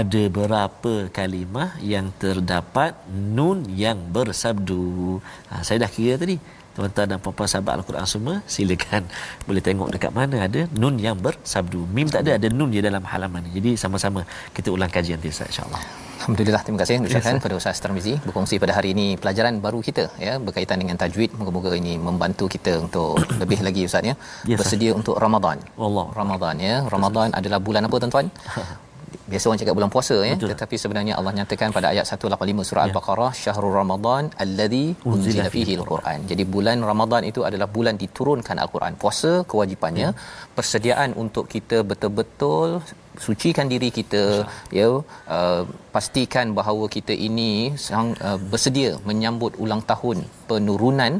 ada 0.00 0.22
berapa 0.38 0.94
kalimah 1.18 1.70
yang 1.92 2.14
terdapat 2.22 2.94
nun 3.10 3.66
yang 3.84 3.98
bersabdu. 4.14 5.18
Ha, 5.50 5.66
saya 5.66 5.82
dah 5.84 5.90
kira 5.96 6.14
tadi. 6.24 6.38
Tuan-tuan 6.74 7.06
dan 7.10 7.18
puan-puan 7.22 7.46
sahabat 7.50 7.78
Al-Quran 7.78 8.06
semua 8.14 8.34
silakan 8.54 9.06
boleh 9.46 9.62
tengok 9.62 9.94
dekat 9.94 10.10
mana 10.14 10.46
ada 10.46 10.70
nun 10.82 10.98
yang 11.02 11.18
bersabdu. 11.26 11.82
Mim 11.96 12.10
tak 12.14 12.26
ada, 12.26 12.38
ada 12.38 12.48
nun 12.58 12.70
je 12.74 12.82
dalam 12.90 13.02
halaman 13.02 13.46
ni. 13.46 13.50
Jadi 13.58 13.70
sama-sama 13.78 14.22
kita 14.54 14.70
ulang 14.74 14.90
kaji 14.90 15.14
nanti 15.14 15.30
insya-Allah. 15.34 16.03
Alhamdulillah 16.18 16.62
terima 16.66 16.78
kasih 16.82 16.94
ucapkan 17.08 17.36
kepada 17.40 17.54
Ustaz 17.60 17.82
Tarmizi 17.84 18.14
berkongsi 18.26 18.56
pada 18.62 18.72
hari 18.78 18.88
ini 18.96 19.06
pelajaran 19.22 19.58
baru 19.66 19.80
kita 19.88 20.04
ya 20.26 20.34
berkaitan 20.46 20.78
dengan 20.82 20.96
tajwid 21.02 21.30
moga-moga 21.40 21.72
ini 21.82 21.94
membantu 22.08 22.46
kita 22.54 22.72
untuk 22.84 23.18
lebih 23.42 23.60
lagi 23.66 23.82
Ustaz 23.88 24.04
ya 24.10 24.14
yes, 24.50 24.58
bersedia 24.60 24.90
sir. 24.92 24.98
untuk 25.00 25.16
Ramadan. 25.24 25.58
Allah 25.88 26.06
Ramadan 26.20 26.56
ya. 26.68 26.76
Ramadan 26.94 27.28
yes, 27.32 27.38
adalah 27.40 27.58
bulan 27.66 27.86
apa 27.88 27.96
tuan-tuan? 28.02 28.28
biasa 29.32 29.44
orang 29.48 29.60
cakap 29.60 29.74
bulan 29.78 29.90
puasa 29.94 30.16
ya 30.28 30.34
Betul. 30.36 30.50
tetapi 30.52 30.76
sebenarnya 30.82 31.14
Allah 31.18 31.32
nyatakan 31.38 31.70
pada 31.76 31.88
ayat 31.92 32.04
185 32.16 32.68
surah 32.68 32.82
ya. 32.82 32.86
al-baqarah 32.88 33.30
syahrul 33.42 33.74
ramadan 33.80 34.24
alladhi 34.44 34.86
unzila 35.12 35.46
fihi 35.54 35.74
al-quran 35.80 36.18
jadi 36.30 36.44
bulan 36.54 36.80
ramadan 36.90 37.24
itu 37.30 37.42
adalah 37.48 37.68
bulan 37.76 37.96
diturunkan 38.02 38.58
al-quran 38.64 38.94
puasa 39.04 39.32
kewajipannya 39.52 40.08
ya. 40.12 40.18
persediaan 40.58 41.12
untuk 41.24 41.46
kita 41.54 41.78
betul-betul 41.92 42.68
sucikan 43.24 43.66
diri 43.72 43.88
kita 43.98 44.22
ya 44.78 44.88
uh, 45.36 45.62
pastikan 45.94 46.46
bahawa 46.58 46.84
kita 46.96 47.14
ini 47.28 47.50
sang, 47.86 48.10
uh, 48.28 48.38
bersedia 48.52 48.92
menyambut 49.08 49.54
ulang 49.64 49.82
tahun 49.92 50.20
penurunan 50.50 51.14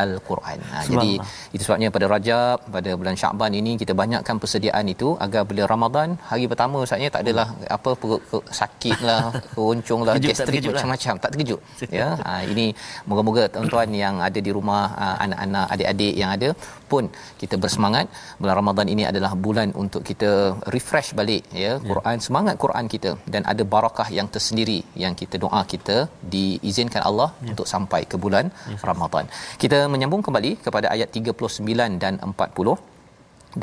al-Quran. 0.00 0.58
Ha, 0.70 0.76
jadi 0.92 1.10
itu 1.54 1.62
sebabnya 1.66 1.88
pada 1.96 2.06
Rajab, 2.14 2.56
pada 2.76 2.90
bulan 3.00 3.16
Syaban 3.20 3.52
ini 3.60 3.72
kita 3.82 3.92
banyakkan 4.02 4.36
persediaan 4.42 4.86
itu 4.94 5.08
agar 5.26 5.42
bila 5.50 5.62
Ramadan 5.72 6.08
hari 6.30 6.44
pertama 6.52 6.78
saatnya 6.88 7.10
tak 7.14 7.22
adalah 7.26 7.46
hmm. 7.52 7.76
apa 7.76 7.90
perut 8.00 8.22
sakitlah, 8.60 9.22
keronconglah, 9.52 10.14
gastrik 10.26 10.60
lah. 10.62 10.72
macam-macam, 10.72 11.14
tak 11.22 11.30
terkejut. 11.34 11.60
ya. 12.00 12.08
Ha, 12.26 12.32
ini 12.52 12.66
moga-moga 13.08 13.44
tuan-tuan 13.54 13.90
yang 14.04 14.16
ada 14.28 14.38
di 14.46 14.52
rumah 14.58 14.82
ha, 15.00 15.06
anak-anak, 15.26 15.66
adik-adik 15.74 16.14
yang 16.22 16.32
ada 16.36 16.50
pun 16.92 17.04
kita 17.40 17.54
bersemangat 17.62 18.06
bulan 18.40 18.54
Ramadan 18.60 18.86
ini 18.94 19.04
adalah 19.10 19.32
bulan 19.46 19.68
untuk 19.82 20.02
kita 20.10 20.30
refresh 20.74 21.10
balik 21.20 21.42
ya, 21.52 21.72
ya. 21.72 21.72
Quran 21.90 22.16
semangat 22.26 22.54
Quran 22.64 22.86
kita 22.94 23.10
dan 23.34 23.42
ada 23.52 23.62
barakah 23.74 24.08
yang 24.18 24.28
tersendiri 24.34 24.78
yang 25.02 25.14
kita 25.20 25.36
doa 25.44 25.60
kita 25.72 25.96
diizinkan 26.34 27.02
Allah 27.08 27.28
ya. 27.36 27.50
untuk 27.52 27.66
sampai 27.74 28.00
ke 28.12 28.16
bulan 28.24 28.46
ya. 28.72 28.78
Ramadan. 28.90 29.26
Kita 29.62 29.78
menyambung 29.94 30.22
kembali 30.26 30.52
kepada 30.66 30.86
ayat 30.94 31.10
39 31.20 32.02
dan 32.04 32.14
40 32.30 32.76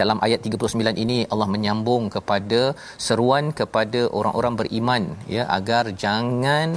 dalam 0.02 0.18
ayat 0.26 0.40
39 0.48 1.04
ini 1.04 1.18
Allah 1.34 1.48
menyambung 1.56 2.04
kepada 2.16 2.62
seruan 3.08 3.46
kepada 3.60 4.02
orang-orang 4.20 4.54
beriman 4.62 5.04
ya 5.36 5.44
agar 5.58 5.84
jangan 6.04 6.70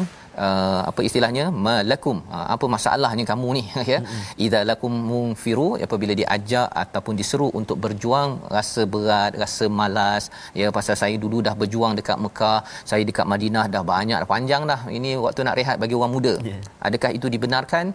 uh, 0.47 0.81
apa 0.91 1.01
istilahnya 1.09 1.45
malakum 1.67 2.19
uh, 2.37 2.47
apa 2.55 2.67
masalahnya 2.75 3.25
kamu 3.31 3.49
ni 3.59 3.65
ya. 3.93 4.01
Idza 4.45 4.61
lakum 4.71 4.93
munfiru 5.11 5.69
apabila 5.87 6.15
diajak 6.21 6.69
ataupun 6.85 7.15
diseru 7.21 7.49
untuk 7.61 7.79
berjuang 7.85 8.33
rasa 8.57 8.85
berat 8.95 9.33
rasa 9.45 9.67
malas 9.81 10.25
ya 10.61 10.69
pasal 10.79 10.97
saya 11.03 11.17
dulu 11.25 11.41
dah 11.49 11.55
berjuang 11.63 11.95
dekat 12.01 12.19
Mekah 12.27 12.61
saya 12.91 13.03
dekat 13.11 13.27
Madinah 13.33 13.67
dah 13.77 13.85
banyak 13.95 14.19
dah 14.23 14.31
panjang 14.35 14.65
dah. 14.73 14.81
Ini 14.99 15.11
waktu 15.25 15.49
nak 15.49 15.57
rehat 15.61 15.77
bagi 15.83 15.97
orang 16.01 16.15
muda. 16.17 16.35
Yeah. 16.51 16.63
adakah 16.87 17.11
itu 17.19 17.27
dibenarkan 17.35 17.87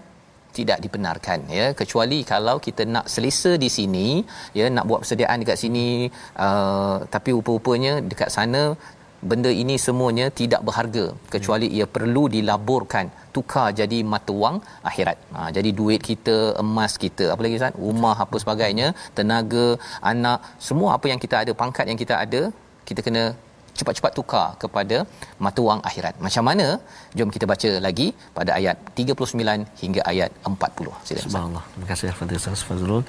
tidak 0.58 0.80
dibenarkan 0.86 1.40
ya 1.58 1.68
kecuali 1.82 2.20
kalau 2.34 2.56
kita 2.66 2.84
nak 2.96 3.06
selesa 3.14 3.52
di 3.64 3.70
sini 3.78 4.08
ya 4.60 4.66
nak 4.76 4.86
buat 4.90 5.02
persediaan 5.04 5.42
dekat 5.44 5.58
sini 5.64 5.88
uh, 6.46 6.98
tapi 7.16 7.30
rupa-rupanya 7.38 7.94
dekat 8.12 8.30
sana 8.38 8.64
benda 9.32 9.52
ini 9.64 9.76
semuanya 9.86 10.26
tidak 10.40 10.62
berharga 10.68 11.06
kecuali 11.34 11.68
ia 11.78 11.86
perlu 11.96 12.24
dilaburkan 12.36 13.08
tukar 13.36 13.68
jadi 13.80 14.00
mata 14.14 14.34
wang 14.44 14.58
akhirat. 14.90 15.18
Ha, 15.36 15.40
jadi 15.58 15.70
duit 15.80 16.02
kita, 16.10 16.38
emas 16.64 16.94
kita, 17.04 17.26
apa 17.34 17.42
lagi 17.46 17.58
Ustaz? 17.60 17.80
Rumah 17.86 18.16
apa 18.26 18.36
sebagainya, 18.44 18.88
tenaga, 19.18 19.68
anak, 20.12 20.40
semua 20.68 20.90
apa 20.98 21.08
yang 21.12 21.22
kita 21.26 21.36
ada, 21.42 21.52
pangkat 21.62 21.86
yang 21.92 22.00
kita 22.04 22.16
ada, 22.24 22.42
kita 22.90 23.02
kena 23.08 23.24
cepat-cepat 23.80 24.12
tukar 24.18 24.48
kepada 24.62 24.98
mata 25.46 25.62
wang 25.68 25.82
akhirat. 25.90 26.16
Macam 26.26 26.44
mana? 26.50 26.68
Jom 27.18 27.30
kita 27.36 27.46
baca 27.52 27.70
lagi 27.88 28.08
pada 28.38 28.52
ayat 28.60 28.78
39 28.98 29.66
hingga 29.82 30.02
ayat 30.12 30.32
40. 30.46 30.94
Silakan. 31.08 31.26
Subhanallah. 31.26 31.64
Terima 31.74 31.88
kasih 31.92 32.06
kepada 32.14 32.34
Ustaz 32.42 32.64
Fazrul. 32.70 33.04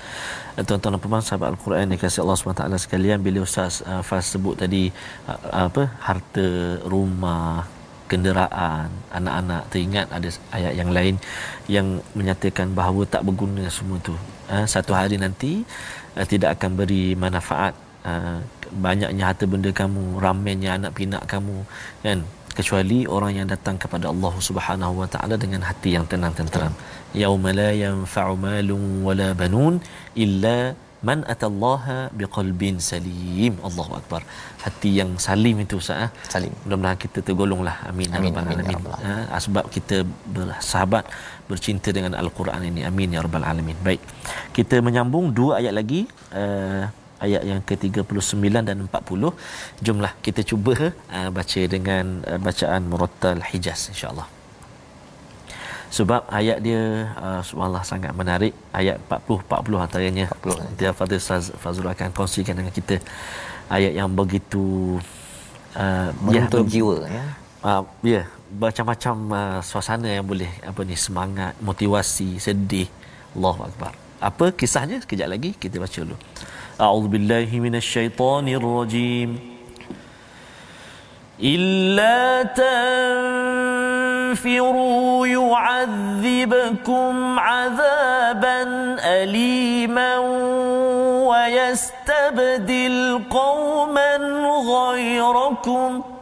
Tuan-tuan 0.68 0.94
dan 0.96 1.02
puan 1.04 1.24
sahabat 1.28 1.48
Al-Quran 1.54 1.86
yang 1.92 2.00
kasih 2.04 2.20
Allah 2.24 2.36
SWT 2.38 2.64
sekalian 2.86 3.18
bila 3.26 3.38
Ustaz 3.46 3.82
uh, 3.90 4.02
Faz 4.08 4.24
sebut 4.32 4.54
tadi 4.62 4.82
uh, 5.30 5.66
apa 5.66 5.82
harta 6.08 6.46
rumah 6.94 7.66
kenderaan 8.10 8.88
anak-anak 9.18 9.62
teringat 9.72 10.06
ada 10.16 10.28
ayat 10.56 10.72
yang 10.80 10.90
lain 10.96 11.14
yang 11.76 11.86
menyatakan 12.18 12.70
bahawa 12.78 13.02
tak 13.14 13.24
berguna 13.26 13.64
semua 13.76 13.98
tu 14.08 14.14
uh, 14.52 14.66
satu 14.74 14.92
hari 14.98 15.16
nanti 15.24 15.52
uh, 16.18 16.26
tidak 16.32 16.56
akan 16.56 16.70
beri 16.80 17.04
manfaat 17.24 17.74
uh, 18.12 18.38
banyaknya 18.86 19.24
harta 19.28 19.44
benda 19.52 19.70
kamu 19.80 20.04
ramainya 20.26 20.70
anak 20.78 20.92
pinak 20.98 21.24
kamu 21.34 21.56
kan? 22.06 22.20
Kecuali 22.58 22.98
orang 23.16 23.32
yang 23.38 23.48
datang 23.50 23.76
kepada 23.82 24.06
Allah 24.12 24.34
Subhanahu 24.48 25.02
wa 25.02 25.08
taala 25.14 25.34
dengan 25.44 25.62
hati 25.68 25.90
yang 25.96 26.06
tenang 26.10 26.34
tenteram. 26.38 26.74
Yauma 27.22 27.50
la 27.60 27.70
yanfa'u 27.84 28.34
malun 28.46 29.02
wala 29.06 29.28
banun 29.40 29.74
illa 30.24 30.58
man 31.08 31.20
atallaha 31.32 31.98
biqalbin 32.20 32.76
salim. 32.90 33.54
Allahu 33.68 33.92
akbar. 34.00 34.20
Hati 34.64 34.90
yang 35.00 35.10
salim 35.26 35.56
itu 35.64 35.76
Ustaz 35.82 36.06
eh? 36.06 36.10
salim. 36.34 36.52
Mudah-mudahan 36.64 36.98
kita 37.04 37.18
tergolonglah. 37.28 37.76
Amin 37.90 38.08
amin 38.16 38.32
ya 38.32 38.42
amin, 38.42 38.58
amin. 38.64 38.76
amin. 38.80 39.04
Ha, 39.06 39.38
sebab 39.46 39.64
kita 39.76 39.96
bersahabat 40.36 41.04
bercinta 41.50 41.90
dengan 41.96 42.14
al-Quran 42.22 42.62
ini. 42.70 42.82
Amin 42.90 43.14
ya 43.16 43.20
rabbal 43.26 43.46
alamin. 43.52 43.78
Baik. 43.88 44.02
Kita 44.56 44.78
menyambung 44.88 45.34
dua 45.38 45.60
ayat 45.60 45.74
lagi. 45.80 46.02
Uh, 46.42 46.86
ayat 47.24 47.42
yang 47.50 47.60
ke-39 47.68 48.44
dan 48.68 48.76
40 48.86 49.32
jumlah 49.86 50.12
kita 50.24 50.40
cuba 50.50 50.72
uh, 51.16 51.30
baca 51.36 51.60
dengan 51.74 52.04
uh, 52.28 52.40
bacaan 52.46 52.82
murattal 52.90 53.40
hijaz 53.50 53.92
insyaallah. 53.92 54.28
Sebab 55.94 56.26
ayat 56.26 56.58
dia 56.58 57.06
uh, 57.14 57.40
subhanallah 57.46 57.86
sangat 57.86 58.10
menarik. 58.18 58.50
Ayat 58.74 58.98
40 59.06 59.46
40 59.46 59.86
antaranya. 59.86 60.26
40 60.42 60.78
dia 60.78 60.90
Fadil 60.90 61.22
Fazrul 61.62 61.90
akan 61.94 62.10
kongsikan 62.10 62.58
dengan 62.58 62.74
kita 62.74 62.98
ayat 63.70 63.94
yang 63.94 64.10
begitu 64.10 64.98
uh, 65.78 66.10
ya, 66.34 66.50
jiwa 66.50 67.06
ya. 67.06 67.24
Uh, 67.62 67.82
ya 68.02 68.22
macam-macam 68.54 69.14
uh, 69.32 69.60
suasana 69.62 70.10
yang 70.10 70.26
boleh 70.26 70.50
apa 70.66 70.82
ni 70.82 70.98
semangat 70.98 71.54
motivasi 71.62 72.42
sedih. 72.42 72.90
Allahu 73.38 73.66
akbar 73.70 74.03
apa 74.24 74.46
kisahnya? 74.56 74.96
Sekejap 75.04 75.28
lagi 75.28 75.50
kita 75.52 75.76
baca 75.76 76.00
dulu. 76.00 76.16
A'udzubillahi 76.80 77.56
minasyaitonirrajim. 77.60 79.52
Illa 81.34 82.46
تنفروا 84.34 85.26
يعذبكم 85.26 87.12
عذابا 87.38 88.62
أليما 89.22 90.18
ويستبدل 91.30 93.22
قوما 93.30 94.16
غيركم 94.66 96.02
ۖ 96.10 96.13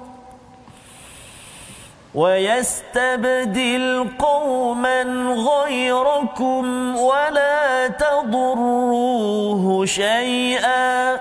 ويستبدل 2.14 4.08
قوما 4.18 5.02
غيركم 5.32 6.96
ولا 6.96 7.88
تضروه 7.88 9.86
شيئا 9.86 11.20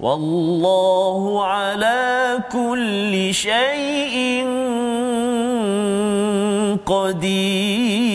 والله 0.00 1.46
على 1.46 2.38
كل 2.52 3.34
شيء 3.34 4.44
قدير. 6.86 8.14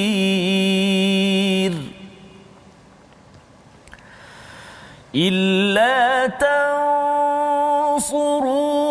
إلا 5.16 6.28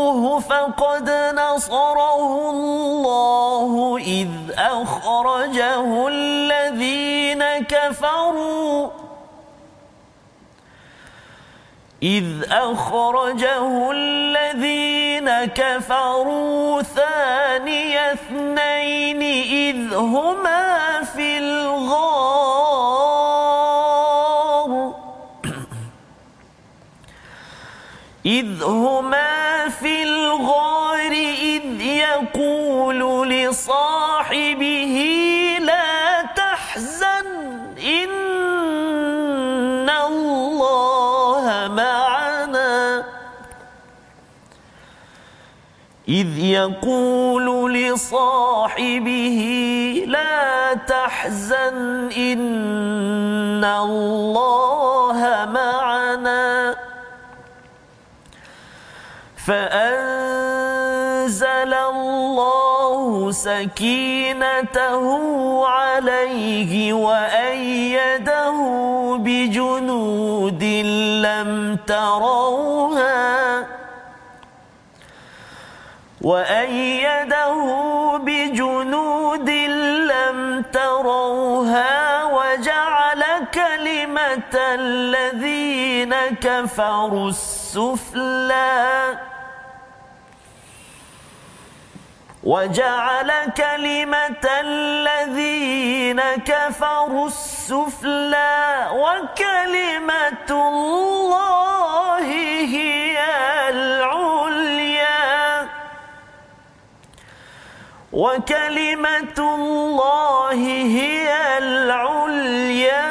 تنصروه 0.08 0.40
فقد 0.40 1.10
نصره 1.34 2.50
الله 2.50 3.98
إذ 3.98 4.28
أخرجه 4.58 6.08
الذين 6.08 7.44
كفروا. 7.68 8.88
إذ 12.02 12.24
أخرجه 12.50 13.90
الذين 13.90 15.44
كفروا 15.44 16.82
ثاني 16.82 18.12
اثنين 18.12 19.22
إذ 19.52 19.94
هما 19.94 21.02
في 21.16 21.38
الغار. 21.38 22.67
إذ 28.26 28.62
هما 28.62 29.68
في 29.68 30.02
الغار 30.02 31.12
إذ 31.42 31.80
يقول 31.80 33.30
لصاحبه 33.30 34.96
لا 35.60 36.22
تحزن 36.36 37.26
إن 37.78 39.90
الله 39.90 41.68
معنا. 41.70 43.04
إذ 46.08 46.38
يقول 46.38 47.74
لصاحبه 47.74 49.40
لا 50.06 50.74
تحزن 50.74 52.10
إن 52.16 53.64
الله 53.64 55.48
معنا. 55.52 56.77
فأنزل 60.38 61.44
الله 61.74 63.30
سكينته 63.30 65.04
عليه 65.66 66.92
وأيده 66.92 68.56
بجنود 69.16 70.64
لم 71.24 71.78
تروها 71.86 73.66
وأيده 76.22 77.56
بجنود 78.18 79.50
لم 79.50 80.62
تروها 80.72 82.24
وجعل 82.24 83.22
كلمة 83.54 84.54
الذين 84.54 86.14
كفروا 86.14 87.28
السفلى 87.28 89.18
وجعل 92.48 93.30
كلمة 93.56 94.44
الذين 94.60 96.20
كفروا 96.20 97.26
السفلى 97.26 98.88
وكلمة 98.92 100.48
الله 100.50 102.18
هي 102.24 103.18
العليا. 103.68 105.28
وكلمة 108.12 109.38
الله 109.38 110.52
هي 110.96 111.58
العليا. 111.58 113.08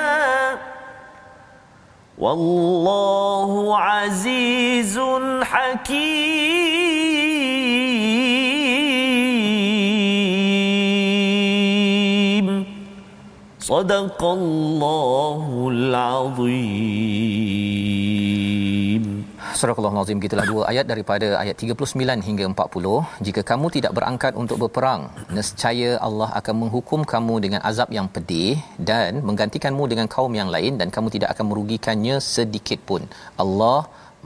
والله 2.18 3.80
عزيز 3.80 5.00
حكيم. 5.44 7.27
صدق 13.67 14.19
الله 14.39 15.43
العظيم 15.75 17.43
Surah 19.53 19.77
Al-Nazim 19.79 20.19
gitulah 20.25 20.47
dua 20.51 20.63
ayat 20.71 20.87
daripada 20.91 21.29
ayat 21.43 21.57
39 21.61 22.27
hingga 22.29 22.45
40. 22.51 23.23
Jika 23.27 23.41
kamu 23.51 23.67
tidak 23.77 23.93
berangkat 23.99 24.33
untuk 24.43 24.57
berperang, 24.63 25.03
nescaya 25.37 25.91
Allah 26.07 26.29
akan 26.41 26.55
menghukum 26.63 27.01
kamu 27.13 27.35
dengan 27.45 27.61
azab 27.71 27.89
yang 27.97 28.09
pedih 28.15 28.57
dan 28.91 29.21
menggantikanmu 29.29 29.85
dengan 29.93 30.07
kaum 30.15 30.33
yang 30.41 30.51
lain 30.55 30.81
dan 30.81 30.89
kamu 30.97 31.09
tidak 31.15 31.29
akan 31.37 31.47
merugikannya 31.53 32.17
sedikit 32.35 32.81
pun. 32.91 33.05
Allah 33.45 33.79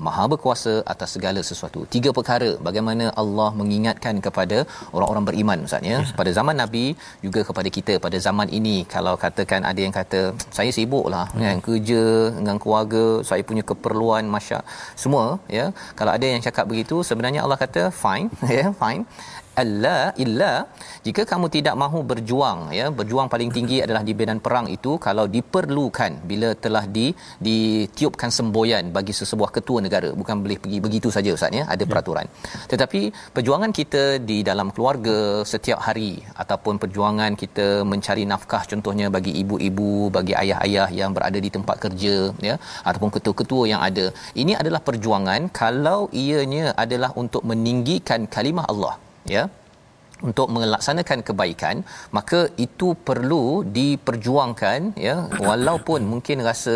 Maha 0.05 0.23
berkuasa 0.31 0.73
atas 0.93 1.09
segala 1.15 1.41
sesuatu. 1.49 1.79
Tiga 1.95 2.09
perkara 2.17 2.49
bagaimana 2.67 3.05
Allah 3.21 3.49
mengingatkan 3.59 4.17
kepada 4.25 4.57
orang-orang 4.95 5.25
beriman 5.29 5.65
Ustaz 5.67 5.83
ya. 5.91 5.99
Pada 6.19 6.31
zaman 6.37 6.55
Nabi 6.63 6.85
juga 7.25 7.41
kepada 7.49 7.69
kita 7.77 7.93
pada 8.05 8.17
zaman 8.27 8.47
ini 8.59 8.77
kalau 8.95 9.13
katakan 9.25 9.61
ada 9.71 9.81
yang 9.85 9.93
kata 9.99 10.21
saya 10.57 10.71
sibuklah 10.77 11.27
hmm. 11.31 11.41
kan 11.43 11.59
kerja 11.67 12.03
dengan 12.39 12.57
keluarga, 12.63 13.05
saya 13.29 13.43
punya 13.49 13.63
keperluan 13.71 14.25
masya 14.35 14.59
semua 15.03 15.25
ya. 15.57 15.67
Kalau 15.99 16.11
ada 16.17 16.25
yang 16.33 16.41
cakap 16.47 16.65
begitu 16.71 16.97
sebenarnya 17.09 17.43
Allah 17.45 17.59
kata 17.65 17.83
fine 18.03 18.29
ya, 18.59 18.67
fine. 18.81 19.03
Alla 19.59 19.97
illa 20.23 20.51
jika 21.05 21.21
kamu 21.31 21.47
tidak 21.55 21.75
mahu 21.81 21.99
berjuang 22.11 22.59
ya 22.77 22.85
berjuang 22.99 23.27
paling 23.33 23.51
tinggi 23.55 23.77
adalah 23.85 24.03
di 24.07 24.13
medan 24.19 24.39
perang 24.45 24.67
itu 24.75 24.91
kalau 25.05 25.25
diperlukan 25.35 26.11
bila 26.29 26.49
telah 26.65 26.83
di 26.95 27.05
ditiupkan 27.47 28.31
semboyan 28.37 28.85
bagi 28.97 29.13
sesebuah 29.19 29.51
ketua 29.57 29.79
negara 29.85 30.09
bukan 30.21 30.35
boleh 30.43 30.57
pergi 30.63 30.79
begitu 30.85 31.11
saja 31.15 31.35
ustaz 31.37 31.57
ya 31.59 31.65
ada 31.73 31.83
ya. 31.83 31.89
peraturan 31.91 32.27
tetapi 32.71 33.01
perjuangan 33.35 33.73
kita 33.79 34.03
di 34.29 34.39
dalam 34.49 34.71
keluarga 34.75 35.17
setiap 35.53 35.79
hari 35.87 36.11
ataupun 36.43 36.79
perjuangan 36.83 37.35
kita 37.43 37.67
mencari 37.91 38.23
nafkah 38.33 38.63
contohnya 38.71 39.07
bagi 39.17 39.35
ibu-ibu 39.43 39.91
bagi 40.17 40.35
ayah-ayah 40.43 40.89
yang 41.01 41.11
berada 41.17 41.39
di 41.45 41.51
tempat 41.57 41.77
kerja 41.85 42.15
ya 42.49 42.55
ataupun 42.87 43.11
ketua-ketua 43.17 43.63
yang 43.73 43.83
ada 43.89 44.07
ini 44.43 44.55
adalah 44.63 44.83
perjuangan 44.89 45.51
kalau 45.61 46.01
ianya 46.25 46.67
adalah 46.83 47.11
untuk 47.23 47.43
meninggikan 47.51 48.23
kalimah 48.35 48.67
Allah 48.73 48.95
ya? 49.25 49.43
Untuk 50.29 50.53
melaksanakan 50.53 51.19
kebaikan 51.27 51.75
maka 52.17 52.39
itu 52.65 52.93
perlu 53.07 53.65
diperjuangkan 53.77 54.93
ya? 55.07 55.15
Walaupun 55.49 56.05
mungkin 56.11 56.45
rasa 56.45 56.75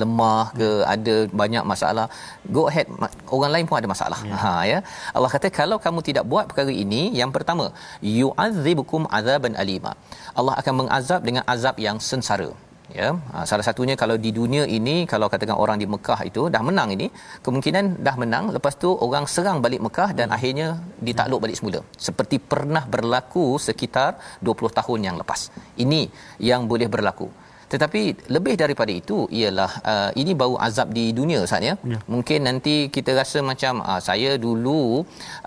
lemah 0.00 0.50
ke 0.60 0.70
ada 0.94 1.16
banyak 1.40 1.62
masalah 1.72 2.06
go 2.50 2.64
ahead 2.70 2.90
orang 3.30 3.52
lain 3.54 3.68
pun 3.70 3.78
ada 3.78 3.90
masalah. 3.94 4.20
Ya. 4.30 4.38
ha 4.44 4.54
ya? 4.72 4.78
Allah 5.14 5.30
kata 5.34 5.50
kalau 5.60 5.78
kamu 5.84 6.02
tidak 6.08 6.26
buat 6.32 6.50
perkara 6.50 6.74
ini 6.84 7.02
yang 7.20 7.30
pertama 7.36 7.70
yu'adzibukum 8.02 9.06
azaban 9.20 9.54
alima. 9.54 9.94
Allah 10.34 10.56
akan 10.62 10.74
mengazab 10.82 11.22
dengan 11.22 11.46
azab 11.54 11.78
yang 11.86 12.02
sengsara 12.10 12.50
ya 12.98 13.08
ha, 13.32 13.44
salah 13.50 13.64
satunya 13.68 13.94
kalau 14.02 14.16
di 14.24 14.30
dunia 14.38 14.64
ini 14.78 14.94
kalau 15.12 15.26
katakan 15.32 15.56
orang 15.64 15.78
di 15.82 15.86
Mekah 15.94 16.20
itu 16.30 16.42
dah 16.54 16.62
menang 16.68 16.88
ini 16.96 17.06
kemungkinan 17.46 17.84
dah 18.06 18.16
menang 18.22 18.44
lepas 18.56 18.74
tu 18.84 18.90
orang 19.06 19.24
serang 19.34 19.58
balik 19.64 19.80
Mekah 19.86 20.10
dan 20.18 20.28
hmm. 20.28 20.36
akhirnya 20.36 20.68
ditakluk 21.06 21.40
balik 21.44 21.56
semula. 21.58 21.80
Seperti 22.06 22.36
pernah 22.52 22.84
berlaku 22.94 23.46
sekitar 23.66 24.10
20 24.48 24.78
tahun 24.78 25.00
yang 25.06 25.16
lepas. 25.22 25.40
Ini 25.84 26.02
yang 26.50 26.64
boleh 26.70 26.88
berlaku 26.94 27.28
tetapi 27.72 28.02
lebih 28.34 28.54
daripada 28.62 28.92
itu 29.00 29.16
ialah 29.38 29.70
uh, 29.92 30.10
ini 30.20 30.32
bau 30.40 30.54
azab 30.66 30.88
di 30.98 31.04
dunia 31.18 31.38
Ustaz 31.46 31.62
ya. 31.68 31.74
ya. 31.92 31.98
Mungkin 32.12 32.38
nanti 32.48 32.74
kita 32.96 33.14
rasa 33.20 33.38
macam 33.50 33.78
uh, 33.90 34.00
saya 34.08 34.30
dulu 34.44 34.80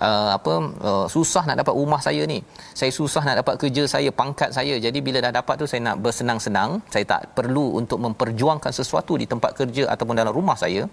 uh, 0.07 0.29
apa 0.37 0.53
uh, 0.89 1.05
susah 1.15 1.43
nak 1.49 1.59
dapat 1.61 1.75
rumah 1.81 1.99
saya 2.07 2.23
ni. 2.33 2.39
Saya 2.79 2.91
susah 2.99 3.23
nak 3.27 3.43
dapat 3.43 3.55
kerja 3.61 3.83
saya, 3.93 4.09
pangkat 4.21 4.55
saya. 4.57 4.75
Jadi 4.85 4.99
bila 5.07 5.19
dah 5.25 5.33
dapat 5.39 5.55
tu 5.61 5.67
saya 5.67 5.81
nak 5.87 5.99
bersenang-senang, 5.99 6.79
saya 6.93 7.05
tak 7.13 7.35
perlu 7.37 7.65
untuk 7.79 7.99
memperjuangkan 8.05 8.71
sesuatu 8.71 9.19
di 9.21 9.27
tempat 9.27 9.51
kerja 9.59 9.91
ataupun 9.91 10.15
dalam 10.15 10.31
rumah 10.39 10.55
saya 10.55 10.87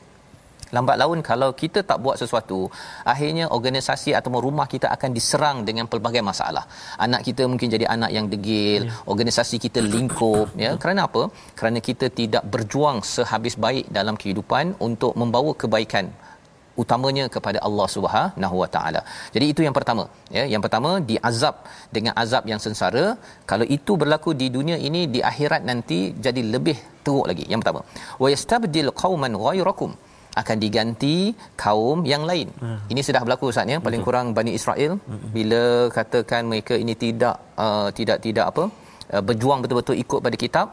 lambat 0.77 0.97
laun 1.03 1.21
kalau 1.31 1.51
kita 1.63 1.81
tak 1.91 1.99
buat 2.05 2.17
sesuatu 2.23 2.61
akhirnya 3.13 3.47
organisasi 3.59 4.11
atau 4.19 4.41
rumah 4.47 4.67
kita 4.75 4.89
akan 4.97 5.11
diserang 5.19 5.59
dengan 5.69 5.87
pelbagai 5.93 6.23
masalah 6.31 6.65
anak 7.07 7.23
kita 7.29 7.45
mungkin 7.53 7.71
jadi 7.75 7.87
anak 7.97 8.11
yang 8.17 8.27
degil 8.35 8.83
ya. 8.89 8.97
organisasi 9.13 9.59
kita 9.67 9.83
lingkup 9.95 10.49
ya 10.65 10.73
kerana 10.83 11.03
apa 11.11 11.23
kerana 11.61 11.81
kita 11.89 12.09
tidak 12.21 12.45
berjuang 12.55 12.99
sehabis 13.15 13.57
baik 13.67 13.87
dalam 13.99 14.17
kehidupan 14.23 14.67
untuk 14.89 15.15
membawa 15.23 15.53
kebaikan 15.63 16.09
utamanya 16.83 17.25
kepada 17.35 17.59
Allah 17.69 17.87
Subhanahu 17.95 18.57
Wa 18.63 18.69
Taala. 18.75 19.01
Jadi 19.35 19.47
itu 19.53 19.61
yang 19.67 19.75
pertama, 19.79 20.05
ya. 20.37 20.45
Yang 20.53 20.63
pertama 20.67 20.91
diazab 21.11 21.57
dengan 21.97 22.13
azab 22.23 22.45
yang 22.53 22.61
sengsara. 22.65 23.05
Kalau 23.51 23.67
itu 23.77 23.95
berlaku 24.03 24.33
di 24.43 24.49
dunia 24.57 24.79
ini 24.89 25.03
di 25.15 25.21
akhirat 25.31 25.65
nanti 25.71 25.99
jadi 26.27 26.43
lebih 26.55 26.77
teruk 27.07 27.27
lagi. 27.31 27.45
Yang 27.53 27.61
pertama, 27.63 27.83
wa 28.23 28.29
yastabdil 28.35 28.93
qauman 29.03 29.35
ghairakum 29.45 29.93
akan 30.43 30.57
diganti 30.65 31.17
kaum 31.65 31.99
yang 32.13 32.23
lain. 32.31 32.49
Hmm. 32.63 32.79
Ini 32.93 33.01
sudah 33.09 33.23
berlaku 33.25 33.53
Ustaz 33.53 33.73
ya, 33.75 33.79
paling 33.87 34.03
kurang 34.07 34.27
Bani 34.39 34.53
Israel 34.59 34.93
hmm. 34.99 35.29
bila 35.37 35.63
katakan 35.99 36.43
mereka 36.53 36.77
ini 36.85 36.95
tidak 37.05 37.37
uh, 37.65 37.89
tidak 37.99 38.19
tidak 38.27 38.47
apa 38.53 38.65
uh, 39.15 39.23
berjuang 39.29 39.61
betul-betul 39.65 39.97
ikut 40.05 40.21
pada 40.27 40.39
kitab 40.45 40.69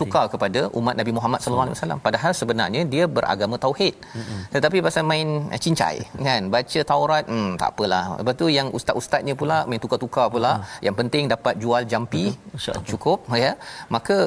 tukar 0.00 0.24
kepada 0.32 0.60
umat 0.78 0.94
Nabi 1.00 1.12
Muhammad 1.16 1.40
sallallahu 1.42 1.66
alaihi 1.68 1.78
wasallam. 1.78 2.00
Padahal 2.06 2.32
sebenarnya 2.40 2.82
dia 2.92 3.04
beragama 3.16 3.56
tauhid. 3.64 3.94
Mm-hmm. 4.18 4.40
tetapi 4.54 4.78
pasal 4.86 5.02
main 5.12 5.28
uh, 5.54 5.60
cincai 5.64 5.96
kan? 6.28 6.42
Baca 6.54 6.80
Taurat 6.90 7.24
hmm 7.32 7.50
tak 7.60 7.70
apalah. 7.74 8.04
Lepas 8.20 8.34
tu 8.40 8.46
yang 8.58 8.68
ustaz-ustaznya 8.78 9.34
pula 9.40 9.58
main 9.68 9.82
tukar-tukar 9.84 10.26
pula 10.34 10.52
yang 10.86 10.96
penting 11.00 11.28
dapat 11.34 11.54
jual 11.64 11.82
jampi 11.92 12.24
mm-hmm. 12.32 12.84
cukup 12.90 13.28
ya? 13.44 13.52
Maka 13.96 14.18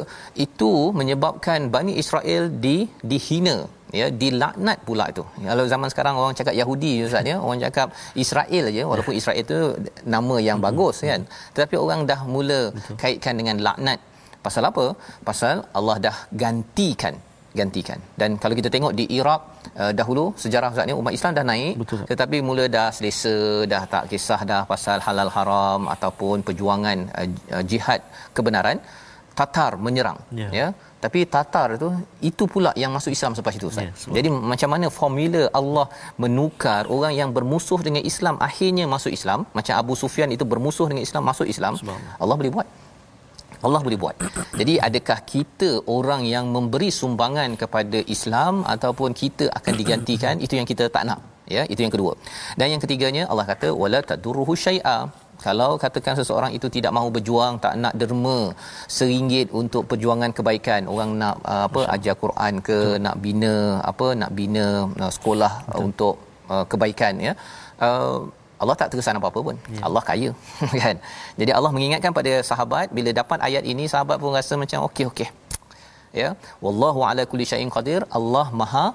itu 0.45 0.72
menyebabkan 0.99 1.74
Bani 1.76 1.95
Israel 2.03 2.45
di 2.66 2.78
dihina 3.12 3.58
ya 3.99 4.07
dilaknat 4.21 4.77
pula 4.88 5.05
tu. 5.17 5.23
Kalau 5.49 5.65
zaman 5.73 5.88
sekarang 5.93 6.15
orang 6.21 6.35
cakap 6.39 6.53
Yahudi 6.61 6.93
ustaz 7.07 7.31
ya. 7.31 7.38
Orang 7.45 7.59
cakap 7.65 7.88
Israel 8.23 8.63
aja 8.71 8.83
walaupun 8.91 9.13
Israel 9.19 9.39
itu 9.45 9.57
nama 10.15 10.35
yang 10.47 10.59
mm-hmm. 10.59 10.77
bagus 10.79 10.97
kan. 11.11 11.21
Tetapi 11.55 11.75
orang 11.85 12.01
dah 12.11 12.21
mula 12.35 12.61
Betul. 12.75 12.97
kaitkan 13.03 13.35
dengan 13.39 13.57
laknat. 13.67 13.99
Pasal 14.45 14.63
apa? 14.71 14.85
Pasal 15.29 15.55
Allah 15.77 15.97
dah 16.07 16.17
gantikan 16.43 17.15
gantikan. 17.59 17.99
Dan 18.21 18.31
kalau 18.41 18.55
kita 18.59 18.69
tengok 18.73 18.93
di 18.99 19.05
Iraq 19.19 19.41
uh, 19.81 19.91
dahulu 19.99 20.25
sejarah 20.43 20.69
ustaz 20.73 20.88
ni 20.89 20.93
umat 21.01 21.13
Islam 21.17 21.31
dah 21.39 21.45
naik. 21.51 21.73
Betul. 21.81 22.01
tetapi 22.11 22.38
mula 22.49 22.65
dah 22.75 22.88
selesa 22.97 23.35
dah 23.73 23.83
tak 23.93 24.03
kisah 24.11 24.41
dah 24.51 24.61
pasal 24.71 24.97
halal 25.07 25.31
haram 25.38 25.81
ataupun 25.95 26.45
perjuangan 26.47 26.97
uh, 27.19 27.63
jihad 27.71 28.01
kebenaran 28.38 28.79
Tatar 29.39 29.71
menyerang 29.85 30.19
yeah. 30.41 30.51
ya 30.59 30.67
tapi 31.04 31.20
Tatar 31.34 31.70
tu 31.84 31.89
itu 32.30 32.43
pula 32.54 32.72
yang 32.84 32.91
masuk 32.98 33.12
Islam 33.18 33.32
selepas 33.38 33.54
itu 33.60 33.68
ustaz. 33.72 33.86
Yeah, 33.86 34.16
Jadi 34.18 34.30
macam 34.54 34.70
mana 34.74 34.88
formula 35.00 35.43
Allah 35.60 35.86
menukar 36.24 36.82
orang 36.95 37.14
yang 37.20 37.30
bermusuh 37.38 37.80
dengan 37.88 38.04
Islam 38.12 38.36
akhirnya 38.48 38.86
masuk 38.95 39.14
Islam 39.18 39.39
macam 39.58 39.74
Abu 39.82 39.93
Sufyan 40.02 40.30
itu 40.36 40.45
bermusuh 40.54 40.88
dengan 40.89 41.04
Islam 41.08 41.24
masuk 41.32 41.48
Islam. 41.54 41.74
Allah 42.24 42.38
boleh 42.41 42.54
buat. 42.58 42.68
Allah 43.66 43.82
boleh 43.86 44.00
buat. 44.04 44.16
Jadi 44.60 44.74
adakah 44.88 45.20
kita 45.34 45.70
orang 45.98 46.22
yang 46.34 46.45
memberi 46.56 46.89
sumbangan 47.00 47.58
kepada 47.62 48.00
Islam 48.16 48.62
ataupun 48.76 49.18
kita 49.22 49.45
akan 49.60 49.74
digantikan 49.82 50.36
itu 50.45 50.54
yang 50.60 50.68
kita 50.72 50.86
tak 50.98 51.06
nak. 51.10 51.22
Ya, 51.56 51.64
itu 51.74 51.82
yang 51.86 51.93
kedua. 51.95 52.14
Dan 52.60 52.68
yang 52.74 52.82
ketiganya 52.84 53.24
Allah 53.32 53.45
kata 53.52 53.68
wala 53.82 54.00
tadurruhu 54.10 54.54
syai'a. 54.66 54.98
Kalau 55.45 55.69
katakan 55.83 56.15
seseorang 56.19 56.51
itu 56.57 56.67
tidak 56.75 56.91
mahu 56.97 57.09
berjuang, 57.15 57.53
tak 57.65 57.73
nak 57.83 57.93
derma 57.99 58.39
seringgit 58.97 59.47
untuk 59.61 59.83
perjuangan 59.89 60.31
kebaikan, 60.38 60.89
orang 60.93 61.11
nak 61.21 61.35
uh, 61.53 61.63
apa 61.69 61.81
ajar 61.95 62.15
Quran 62.23 62.53
ke, 62.67 62.79
Betul. 62.81 63.03
nak 63.05 63.15
bina 63.25 63.55
apa, 63.91 64.07
nak 64.21 64.31
bina 64.39 64.65
uh, 65.03 65.11
sekolah 65.17 65.53
Betul. 65.61 65.81
untuk 65.85 66.15
uh, 66.53 66.65
kebaikan 66.71 67.13
ya. 67.27 67.33
Uh, 67.88 68.17
Allah 68.61 68.75
tak 68.79 68.89
terkesan 68.91 69.19
apa-apa 69.19 69.39
pun. 69.47 69.55
Ya. 69.73 69.81
Allah 69.88 70.03
kaya 70.09 70.29
kan. 70.81 70.95
Jadi 71.39 71.51
Allah 71.57 71.71
mengingatkan 71.75 72.13
pada 72.19 72.33
sahabat 72.49 72.88
bila 72.97 73.09
dapat 73.21 73.38
ayat 73.47 73.63
ini 73.73 73.85
sahabat 73.93 74.17
pun 74.23 74.33
rasa 74.39 74.53
macam 74.63 74.89
okey 74.89 75.05
okey. 75.11 75.29
Ya. 76.21 76.29
Wallahu 76.65 77.05
ala 77.09 77.23
kulli 77.29 77.45
syai'in 77.51 77.69
qadir. 77.75 78.01
Allah 78.19 78.47
Maha 78.61 78.85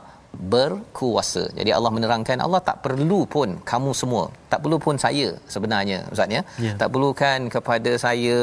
berkuasa. 0.53 1.43
Jadi 1.59 1.70
Allah 1.76 1.90
menerangkan 1.97 2.38
Allah 2.47 2.61
tak 2.68 2.76
perlu 2.84 3.20
pun 3.34 3.49
kamu 3.70 3.90
semua, 4.01 4.24
tak 4.53 4.61
perlu 4.65 4.79
pun 4.87 4.97
saya 5.05 5.27
sebenarnya 5.55 5.99
ustaz 6.15 6.37
ya. 6.37 6.43
Yeah. 6.67 6.77
Tak 6.81 6.89
perlukan 6.95 7.39
kepada 7.55 7.91
saya 8.05 8.37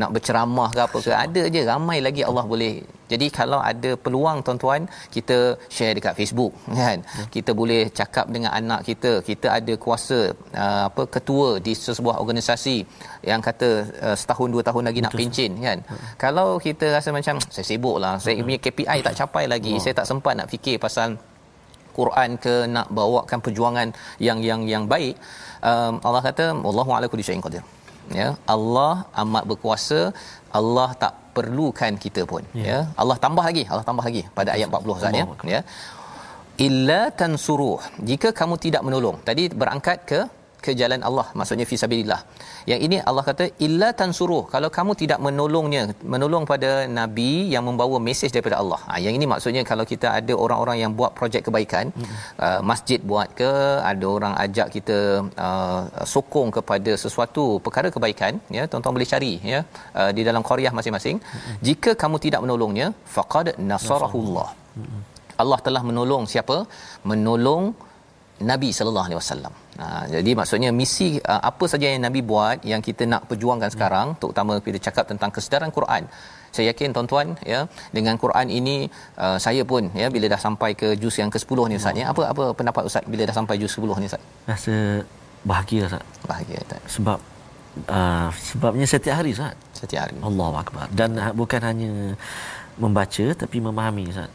nak 0.00 0.10
berceramah 0.14 0.68
ke 0.76 0.80
apa 0.86 0.98
ke. 1.06 1.12
Ada 1.24 1.42
je 1.54 1.62
ramai 1.72 1.98
lagi 2.06 2.22
Allah 2.28 2.46
boleh. 2.52 2.76
Jadi 3.12 3.26
kalau 3.38 3.58
ada 3.70 3.90
peluang 4.04 4.38
tuan-tuan 4.46 4.82
kita 5.14 5.36
share 5.74 5.94
dekat 5.98 6.14
Facebook 6.20 6.52
kan. 6.80 6.98
Yeah. 7.02 7.28
Kita 7.34 7.50
boleh 7.60 7.82
cakap 8.00 8.26
dengan 8.34 8.52
anak 8.60 8.80
kita. 8.88 9.12
Kita 9.30 9.46
ada 9.58 9.74
kuasa 9.84 10.18
uh, 10.62 10.82
apa 10.88 11.02
ketua 11.16 11.48
di 11.66 11.72
sebuah 11.74 12.16
organisasi 12.22 12.76
yang 13.30 13.40
kata 13.48 13.68
uh, 14.06 14.16
setahun 14.20 14.48
dua 14.54 14.62
tahun 14.68 14.84
lagi 14.88 15.00
Betul. 15.00 15.08
nak 15.10 15.18
pencin 15.18 15.50
kan. 15.66 15.78
Yeah. 15.82 16.00
Kalau 16.24 16.48
kita 16.66 16.86
rasa 16.96 17.10
macam 17.18 17.36
saya 17.54 17.66
sibuklah, 17.70 18.14
saya 18.22 18.44
punya 18.46 18.60
KPI 18.66 18.98
tak 19.06 19.14
capai 19.20 19.44
lagi, 19.54 19.74
oh. 19.74 19.82
saya 19.82 19.94
tak 20.00 20.06
sempat 20.12 20.34
nak 20.38 20.48
fikir 20.54 20.76
pasal 20.86 21.18
Quran 21.98 22.30
ke 22.44 22.54
nak 22.76 22.88
bawakan 22.98 23.38
perjuangan 23.46 23.88
yang 24.26 24.38
yang 24.48 24.62
yang 24.72 24.84
baik 24.92 25.14
um, 25.70 25.94
Allah 26.08 26.22
kata 26.28 26.46
wallahu 26.66 26.92
ala 26.96 27.08
kulli 27.12 27.26
syai'in 27.28 27.44
qadir. 27.46 27.64
Ya 28.18 28.28
Allah 28.54 28.92
amat 29.22 29.44
berkuasa 29.50 30.00
Allah 30.60 30.88
tak 31.02 31.14
perlukan 31.36 31.92
kita 32.04 32.22
pun. 32.30 32.42
Ya, 32.62 32.66
ya. 32.70 32.78
Allah 33.02 33.16
tambah 33.24 33.44
lagi 33.48 33.64
Allah 33.72 33.84
tambah 33.88 34.04
lagi 34.08 34.22
pada 34.38 34.50
ayat 34.56 34.68
40 34.72 34.96
Ustaz 34.98 35.20
ya. 35.20 35.26
Ya. 35.54 35.60
Illa 36.66 37.00
tansuruh. 37.20 37.80
Jika 38.10 38.28
kamu 38.40 38.54
tidak 38.64 38.82
menolong 38.86 39.18
tadi 39.28 39.44
berangkat 39.62 39.98
ke 40.10 40.20
ke 40.64 40.72
jalan 40.80 41.00
Allah 41.08 41.26
maksudnya 41.38 41.66
fi 41.70 41.76
sabilillah 41.82 42.20
yang 42.70 42.80
ini 42.86 42.96
Allah 43.10 43.24
kata 43.28 43.44
illa 43.66 43.88
tansuruh 44.00 44.42
kalau 44.54 44.68
kamu 44.76 44.92
tidak 45.02 45.18
menolongnya 45.26 45.82
menolong 46.14 46.44
pada 46.52 46.70
nabi 46.98 47.30
yang 47.54 47.64
membawa 47.68 47.98
mesej 48.08 48.30
daripada 48.34 48.56
Allah 48.62 48.80
ha, 48.88 48.98
yang 49.04 49.14
ini 49.18 49.26
maksudnya 49.32 49.62
kalau 49.70 49.84
kita 49.92 50.08
ada 50.18 50.34
orang-orang 50.44 50.78
yang 50.82 50.92
buat 51.00 51.12
projek 51.18 51.42
kebaikan 51.48 51.86
hmm. 51.98 52.14
uh, 52.46 52.60
masjid 52.70 53.00
buat 53.12 53.30
ke 53.40 53.50
ada 53.92 54.06
orang 54.16 54.34
ajak 54.44 54.68
kita 54.76 54.98
uh, 55.46 55.80
sokong 56.14 56.50
kepada 56.58 56.94
sesuatu 57.04 57.44
perkara 57.66 57.90
kebaikan 57.96 58.34
ya 58.58 58.64
tuan-tuan 58.70 58.96
boleh 58.98 59.10
cari 59.14 59.32
ya 59.52 59.60
uh, 60.00 60.10
di 60.18 60.24
dalam 60.30 60.44
qaryah 60.50 60.74
masing-masing 60.78 61.18
hmm. 61.20 61.58
jika 61.68 61.92
kamu 62.04 62.18
tidak 62.26 62.42
menolongnya 62.46 62.88
faqad 63.16 63.48
nasarahullah 63.72 64.48
hmm. 64.78 65.00
Allah 65.42 65.58
telah 65.66 65.82
menolong 65.88 66.24
siapa 66.32 66.56
menolong 67.10 67.64
Nabi 68.50 68.70
sallallahu 68.78 69.06
alaihi 69.08 69.20
wasallam. 69.22 69.54
Ha, 69.78 69.86
jadi 70.14 70.30
maksudnya 70.38 70.70
misi 70.78 71.08
uh, 71.32 71.42
apa 71.50 71.64
saja 71.72 71.86
yang 71.86 72.02
Nabi 72.06 72.20
buat 72.30 72.66
yang 72.70 72.82
kita 72.86 73.06
nak 73.12 73.22
perjuangkan 73.30 73.70
sekarang 73.74 74.06
hmm. 74.10 74.18
terutama 74.20 74.52
kita 74.66 74.78
cakap 74.86 75.04
tentang 75.10 75.30
kesedaran 75.30 75.70
Quran. 75.76 76.02
Saya 76.50 76.74
yakin 76.74 76.90
tuan-tuan 76.96 77.38
ya 77.52 77.60
dengan 77.94 78.18
Quran 78.22 78.50
ini 78.58 78.76
uh, 79.22 79.38
saya 79.44 79.62
pun 79.62 79.86
ya 79.94 80.10
bila 80.14 80.26
dah 80.34 80.40
sampai 80.46 80.70
ke 80.80 80.98
juz 81.02 81.14
yang 81.22 81.30
ke-10 81.30 81.58
ni 81.70 81.76
ustaz 81.78 81.94
ya 82.00 82.06
apa 82.12 82.22
apa 82.32 82.44
pendapat 82.58 82.82
ustaz 82.90 83.06
bila 83.12 83.22
dah 83.30 83.36
sampai 83.38 83.54
juz 83.62 83.70
10 83.78 84.02
ni 84.02 84.06
ustaz? 84.10 84.22
Rasa 84.50 84.74
bahagia 85.46 85.82
ustaz. 85.86 86.02
Bahagia 86.26 86.60
tak? 86.66 86.82
Sebab 86.96 87.18
uh, 87.86 88.28
sebabnya 88.50 88.86
setiap 88.94 89.14
hari 89.22 89.30
ustaz. 89.38 89.54
Setiap 89.78 90.10
hari. 90.10 90.18
Allahu 90.18 90.54
akbar. 90.58 90.90
Dan 90.90 91.14
uh, 91.22 91.30
bukan 91.30 91.62
hanya 91.62 92.18
membaca 92.82 93.26
tapi 93.38 93.62
memahami 93.62 94.10
ustaz 94.10 94.30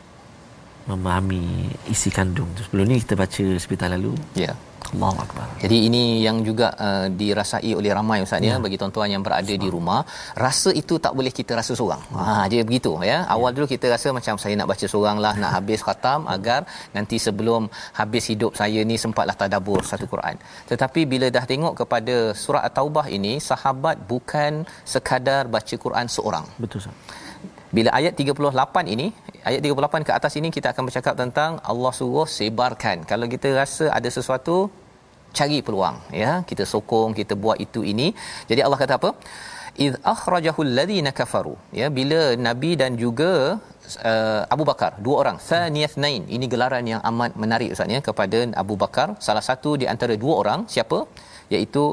memahami 0.90 1.72
isi 1.94 2.10
kandung. 2.12 2.50
Sebelum 2.60 2.86
ni 2.92 3.00
kita 3.04 3.16
baca 3.24 3.46
sebentar 3.64 3.90
lalu. 3.96 4.14
Ya. 4.36 4.52
Yeah. 4.52 4.56
Allahu 4.94 5.20
akbar. 5.26 5.46
Jadi 5.64 5.78
ini 5.88 6.02
yang 6.26 6.38
juga 6.48 6.68
uh, 6.86 7.08
dirasai 7.20 7.72
oleh 7.80 7.92
ramai 7.98 8.18
ustaz 8.26 8.46
ya. 8.46 8.54
ya 8.54 8.62
bagi 8.66 8.78
tuan-tuan 8.82 9.10
yang 9.16 9.24
berada 9.28 9.54
di 9.64 9.68
rumah, 9.76 10.00
rasa 10.46 10.70
itu 10.82 10.96
tak 11.06 11.14
boleh 11.18 11.34
kita 11.40 11.58
rasa 11.60 11.74
seorang. 11.80 12.02
Ha 12.20 12.46
dia 12.52 12.62
begitu 12.68 12.92
ya. 13.12 13.18
Awal 13.36 13.50
ya. 13.50 13.56
dulu 13.56 13.66
kita 13.74 13.86
rasa 13.96 14.08
macam 14.18 14.36
saya 14.44 14.54
nak 14.60 14.70
baca 14.74 14.86
seoranglah, 14.94 15.34
nak 15.44 15.52
habis 15.58 15.82
khatam 15.88 16.30
agar 16.36 16.62
nanti 16.98 17.18
sebelum 17.28 17.62
habis 18.00 18.24
hidup 18.32 18.54
saya 18.62 18.80
ni 18.92 18.98
sempatlah 19.04 19.38
tadabbur 19.42 19.82
satu 19.92 20.06
Quran. 20.14 20.38
Tetapi 20.72 21.02
bila 21.14 21.30
dah 21.38 21.46
tengok 21.54 21.74
kepada 21.82 22.16
surah 22.44 22.64
At-Taubah 22.70 23.08
ini, 23.18 23.34
sahabat 23.50 23.98
bukan 24.14 24.54
sekadar 24.94 25.44
baca 25.56 25.76
Quran 25.86 26.08
seorang. 26.18 26.46
Betul 26.62 26.80
ustaz 26.86 27.23
bila 27.76 27.90
ayat 28.00 28.14
38 28.22 28.94
ini 28.94 29.08
ayat 29.50 29.62
38 29.66 30.08
ke 30.08 30.12
atas 30.20 30.34
ini 30.40 30.50
kita 30.56 30.68
akan 30.74 30.84
bercakap 30.88 31.14
tentang 31.22 31.52
Allah 31.72 31.94
suruh 32.00 32.28
sebarkan. 32.38 32.98
Kalau 33.12 33.26
kita 33.34 33.50
rasa 33.60 33.86
ada 33.98 34.10
sesuatu 34.18 34.58
cari 35.38 35.60
peluang 35.68 35.98
ya. 36.22 36.32
Kita 36.50 36.64
sokong 36.74 37.12
kita 37.20 37.34
buat 37.44 37.58
itu 37.66 37.82
ini. 37.94 38.08
Jadi 38.50 38.62
Allah 38.66 38.80
kata 38.84 38.96
apa? 39.02 39.12
Id 39.86 39.94
akhrajahul 40.14 40.72
ladina 40.78 41.12
kafaru. 41.20 41.56
Ya 41.80 41.88
bila 41.98 42.22
nabi 42.48 42.72
dan 42.82 42.94
juga 43.04 43.32
uh, 44.10 44.42
Abu 44.54 44.64
Bakar 44.70 44.92
dua 45.06 45.16
orang 45.22 45.38
thaniyatnain 45.50 46.24
ini 46.36 46.46
gelaran 46.54 46.86
yang 46.94 47.02
amat 47.10 47.34
menarik 47.44 47.74
ustaz 47.76 47.96
ya 47.96 48.02
kepada 48.10 48.40
Abu 48.64 48.78
Bakar. 48.84 49.08
Salah 49.28 49.46
satu 49.50 49.74
di 49.82 49.88
antara 49.94 50.14
dua 50.26 50.36
orang 50.44 50.62
siapa? 50.76 51.00
Iaitu 51.54 51.84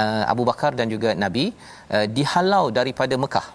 uh, 0.00 0.24
Abu 0.32 0.42
Bakar 0.50 0.74
dan 0.80 0.90
juga 0.94 1.14
nabi 1.24 1.46
uh, 1.94 2.06
dihalau 2.18 2.66
daripada 2.80 3.14
Mekah 3.24 3.46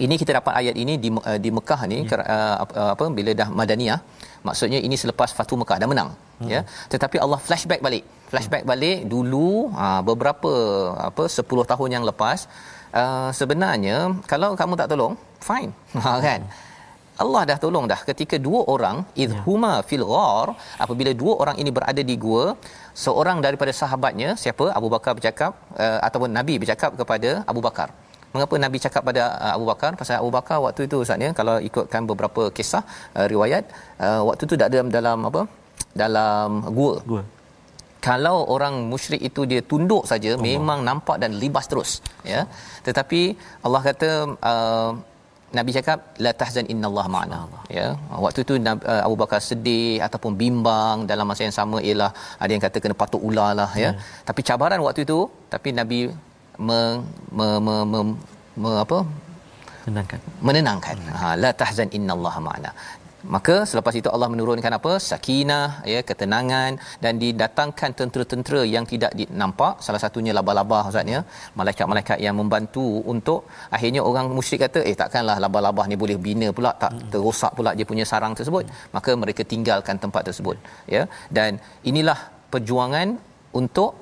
ini 0.00 0.14
kita 0.20 0.32
dapat 0.40 0.52
ayat 0.60 0.76
ini 0.82 0.94
di 0.96 1.08
uh, 1.12 1.38
di 1.44 1.50
Mekah 1.56 1.80
ni 1.90 1.98
ya. 2.08 2.16
uh, 2.24 2.56
apa 2.94 3.04
bila 3.18 3.32
dah 3.40 3.48
madaniyah. 3.60 4.00
Maksudnya 4.46 4.80
ini 4.86 4.96
selepas 5.02 5.30
Fatu 5.38 5.54
Mekah 5.60 5.76
dah 5.82 5.88
menang 5.92 6.10
hmm. 6.40 6.48
ya. 6.54 6.60
Tetapi 6.92 7.16
Allah 7.24 7.38
flashback 7.46 7.80
balik. 7.86 8.04
Flashback 8.32 8.64
balik 8.64 9.04
dulu 9.12 9.68
uh, 9.76 10.00
beberapa 10.00 10.52
apa 11.08 11.24
10 11.28 11.72
tahun 11.72 11.88
yang 11.96 12.04
lepas. 12.10 12.48
Uh, 12.92 13.30
sebenarnya 13.32 13.96
kalau 14.32 14.50
kamu 14.60 14.74
tak 14.80 14.88
tolong 14.92 15.14
fine. 15.48 15.72
Ha 16.04 16.12
kan? 16.26 16.40
Allah 17.22 17.42
dah 17.50 17.58
tolong 17.60 17.84
dah 17.92 18.00
ketika 18.08 18.36
dua 18.46 18.60
orang 18.74 19.04
idhuma 19.22 19.72
ya. 19.78 19.84
fil 19.88 20.04
ghar 20.12 20.48
apabila 20.84 21.10
dua 21.22 21.32
orang 21.42 21.56
ini 21.62 21.70
berada 21.76 22.02
di 22.10 22.16
gua 22.16 22.56
seorang 23.04 23.38
daripada 23.44 23.72
sahabatnya 23.80 24.32
siapa? 24.42 24.72
Abu 24.78 24.88
Bakar 24.94 25.12
bercakap 25.18 25.52
uh, 25.76 26.00
ataupun 26.06 26.32
Nabi 26.38 26.56
bercakap 26.62 26.96
kepada 27.00 27.44
Abu 27.44 27.60
Bakar 27.66 27.92
mengapa 28.34 28.54
nabi 28.64 28.78
cakap 28.84 29.02
pada 29.08 29.22
uh, 29.44 29.52
Abu 29.56 29.66
Bakar? 29.70 29.90
Pasal 30.00 30.16
Abu 30.22 30.30
Bakar 30.36 30.58
waktu 30.66 30.88
itu 30.88 30.96
ustaz 31.04 31.24
ya 31.26 31.30
kalau 31.40 31.54
ikutkan 31.68 32.02
beberapa 32.10 32.42
kisah 32.56 32.82
uh, 33.18 33.26
riwayat 33.32 33.64
uh, 34.06 34.22
waktu 34.28 34.42
itu 34.48 34.54
tak 34.62 34.70
dalam 34.74 34.88
dalam 34.96 35.18
apa? 35.30 35.42
Dalam 36.02 36.48
gua. 36.78 36.96
Gua. 37.12 37.22
Kalau 38.06 38.36
orang 38.54 38.74
musyrik 38.90 39.22
itu 39.28 39.42
dia 39.50 39.62
tunduk 39.70 40.02
saja 40.10 40.30
Allah. 40.34 40.44
memang 40.46 40.78
nampak 40.88 41.16
dan 41.22 41.32
libas 41.42 41.66
terus 41.70 41.90
ya. 42.32 42.40
Tetapi 42.86 43.20
Allah 43.66 43.80
kata 43.88 44.10
uh, 44.50 44.90
Nabi 45.56 45.70
cakap 45.76 45.98
la 46.24 46.32
tahzan 46.40 46.66
innallaha 46.72 47.08
ma'ana. 47.14 47.40
Ya. 47.78 47.86
Waktu 48.24 48.40
itu 48.44 48.54
uh, 48.72 49.02
Abu 49.06 49.16
Bakar 49.22 49.40
sedih 49.48 50.00
ataupun 50.06 50.32
bimbang 50.42 51.04
dalam 51.10 51.28
masa 51.30 51.44
yang 51.46 51.56
sama 51.60 51.78
ialah 51.88 52.10
ada 52.42 52.50
yang 52.54 52.62
kata 52.66 52.80
kena 52.84 52.96
patuk 53.02 53.22
ular 53.28 53.50
lah 53.60 53.70
ya. 53.84 53.90
Hmm. 53.92 54.00
tapi 54.28 54.40
cabaran 54.48 54.80
waktu 54.86 55.00
itu 55.06 55.18
tapi 55.54 55.68
Nabi 55.80 55.98
me, 56.58 56.80
me, 57.38 57.48
me, 57.66 57.76
me, 57.92 58.00
me 58.62 58.70
apa? 58.84 58.98
Menenangkan. 59.86 60.20
Menenangkan. 60.46 60.96
Ha 61.20 61.28
la 61.42 61.50
tahzan 61.60 61.88
innallaha 61.98 62.40
ma'ana. 62.48 62.72
Maka 63.34 63.56
selepas 63.70 63.94
itu 63.98 64.08
Allah 64.14 64.26
menurunkan 64.32 64.72
apa? 64.78 64.92
Sakinah 65.08 65.86
ya 65.92 66.00
ketenangan 66.08 66.74
dan 67.04 67.22
didatangkan 67.22 67.90
tentera-tentera 67.98 68.60
yang 68.74 68.84
tidak 68.92 69.14
nampak 69.40 69.78
salah 69.86 70.00
satunya 70.04 70.32
laba-laba 70.38 70.78
ustaz 70.90 71.06
ya. 71.14 71.20
Malaikat-malaikat 71.60 72.18
yang 72.26 72.34
membantu 72.40 72.86
untuk 73.14 73.46
akhirnya 73.76 74.02
orang 74.08 74.26
musyrik 74.38 74.66
kata 74.66 74.82
eh 74.90 74.96
takkanlah 75.02 75.38
laba-laba 75.44 75.86
ni 75.90 75.94
boleh 76.02 76.18
bina 76.26 76.50
pula 76.50 76.72
tak 76.82 76.98
terosak 77.14 77.54
pula 77.58 77.72
dia 77.78 77.86
punya 77.92 78.06
sarang 78.12 78.34
tersebut. 78.38 78.66
Maka 78.96 79.14
mereka 79.22 79.44
tinggalkan 79.52 79.98
tempat 80.04 80.24
tersebut 80.30 80.58
ya. 80.96 81.04
Dan 81.30 81.62
inilah 81.86 82.18
perjuangan 82.50 83.08
untuk 83.54 83.94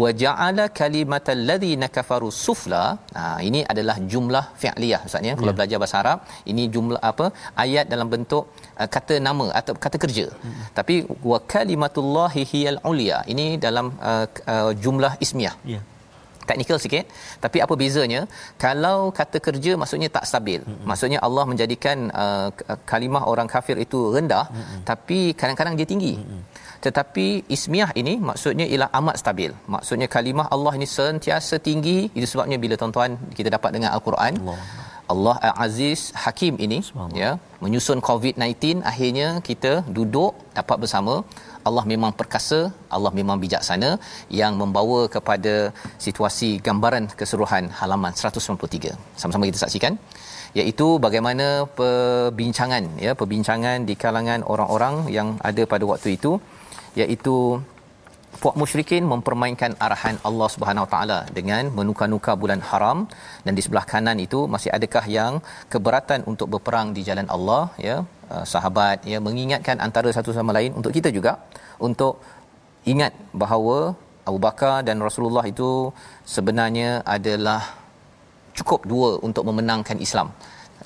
wa 0.00 0.10
ja'ala 0.22 0.64
kalimatal 0.80 1.42
ladzina 1.50 1.86
kafaru 1.96 2.28
sufla 2.44 2.84
ha 3.16 3.24
ini 3.48 3.60
adalah 3.72 3.96
jumlah 4.12 4.44
fi'liyah 4.62 5.00
ustaz 5.08 5.28
ya 5.28 5.34
kalau 5.40 5.50
yeah. 5.50 5.58
belajar 5.58 5.78
bahasa 5.82 5.96
Arab. 6.02 6.18
Ini 6.52 6.64
jumlah 6.74 7.00
apa? 7.10 7.26
Ayat 7.64 7.86
dalam 7.92 8.08
bentuk 8.14 8.44
uh, 8.80 8.88
kata 8.96 9.16
nama 9.28 9.48
atau 9.60 9.74
kata 9.84 9.98
kerja. 10.04 10.26
Hmm. 10.44 10.62
tapi 10.78 10.94
wa 11.30 11.38
kalimatullahi 11.54 12.42
hiyal 12.52 12.80
ulia 12.90 13.18
ini 13.32 13.46
dalam 13.66 13.86
uh, 14.10 14.26
uh, 14.54 14.72
jumlah 14.84 15.12
ismiyah 15.26 15.56
yeah 15.74 15.84
teknikal 16.48 16.78
sikit. 16.84 17.04
Tapi 17.44 17.58
apa 17.64 17.74
bezanya? 17.82 18.20
Kalau 18.64 18.98
kata 19.20 19.38
kerja 19.46 19.72
maksudnya 19.80 20.08
tak 20.16 20.24
stabil. 20.30 20.60
Mm-hmm. 20.62 20.86
maksudnya 20.90 21.18
Allah 21.26 21.44
menjadikan 21.50 21.98
uh, 22.22 22.48
kalimah 22.90 23.22
orang 23.32 23.50
kafir 23.54 23.76
itu 23.86 24.00
rendah. 24.16 24.46
Mm-hmm. 24.48 24.80
tapi 24.90 25.18
kadang-kadang 25.40 25.74
dia 25.80 25.88
tinggi. 25.94 26.14
Mm-hmm 26.22 26.55
tetapi 26.86 27.26
ismiah 27.54 27.90
ini 28.00 28.14
maksudnya 28.28 28.66
ialah 28.72 28.90
amat 28.98 29.16
stabil. 29.22 29.52
Maksudnya 29.74 30.08
kalimah 30.16 30.46
Allah 30.54 30.72
ini 30.78 30.88
sentiasa 30.98 31.56
tinggi. 31.68 31.98
Itu 32.18 32.26
sebabnya 32.32 32.58
bila 32.64 32.74
tuan-tuan 32.80 33.12
kita 33.38 33.48
dapat 33.56 33.70
dengan 33.76 33.90
al-Quran 33.96 34.34
Allah, 34.42 34.58
Allah 35.14 35.36
Aziz 35.66 36.00
Hakim 36.22 36.54
ini 36.66 36.78
ya 37.22 37.30
menyusun 37.64 38.00
COVID-19 38.08 38.82
akhirnya 38.90 39.28
kita 39.48 39.72
duduk 39.98 40.32
dapat 40.60 40.78
bersama. 40.84 41.16
Allah 41.68 41.82
memang 41.92 42.12
perkasa 42.18 42.58
Allah 42.96 43.10
memang 43.18 43.36
bijaksana 43.44 43.88
yang 44.40 44.52
membawa 44.60 45.00
kepada 45.14 45.54
situasi 46.04 46.50
gambaran 46.66 47.06
keseluruhan 47.20 47.64
halaman 47.78 48.12
193 48.20 48.92
sama-sama 49.20 49.48
kita 49.50 49.60
saksikan 49.64 49.94
iaitu 50.60 50.86
bagaimana 51.06 51.46
perbincangan 51.78 52.84
ya 53.06 53.12
perbincangan 53.20 53.78
di 53.88 53.94
kalangan 54.02 54.42
orang-orang 54.52 54.96
yang 55.16 55.28
ada 55.48 55.62
pada 55.72 55.84
waktu 55.92 56.10
itu 56.18 56.32
iaitu 57.00 57.36
puak 58.40 58.54
musyrikin 58.60 59.02
mempermainkan 59.12 59.72
arahan 59.86 60.16
Allah 60.28 60.48
Subhanahu 60.54 60.84
Wa 60.86 60.90
Taala 60.94 61.18
dengan 61.38 61.72
menukar-nukar 61.78 62.34
bulan 62.42 62.60
haram. 62.70 62.98
Dan 63.44 63.52
di 63.58 63.62
sebelah 63.64 63.86
kanan 63.92 64.18
itu 64.26 64.40
masih 64.54 64.70
adakah 64.76 65.04
yang 65.18 65.32
keberatan 65.72 66.20
untuk 66.32 66.48
berperang 66.54 66.90
di 66.96 67.02
jalan 67.08 67.28
Allah 67.36 67.62
ya? 67.88 67.96
Uh, 68.34 68.44
sahabat 68.52 69.06
ya 69.12 69.18
mengingatkan 69.26 69.78
antara 69.86 70.10
satu 70.16 70.30
sama 70.36 70.50
lain 70.56 70.74
untuk 70.78 70.90
kita 70.96 71.14
juga 71.16 71.32
untuk 71.88 72.18
ingat 72.92 73.12
bahawa 73.42 73.94
Abu 74.28 74.38
Bakar 74.46 74.76
dan 74.86 74.98
Rasulullah 75.08 75.44
itu 75.52 75.94
sebenarnya 76.34 77.06
adalah 77.16 77.62
cukup 78.58 78.80
dua 78.92 79.10
untuk 79.26 79.46
memenangkan 79.48 79.98
Islam 80.06 80.28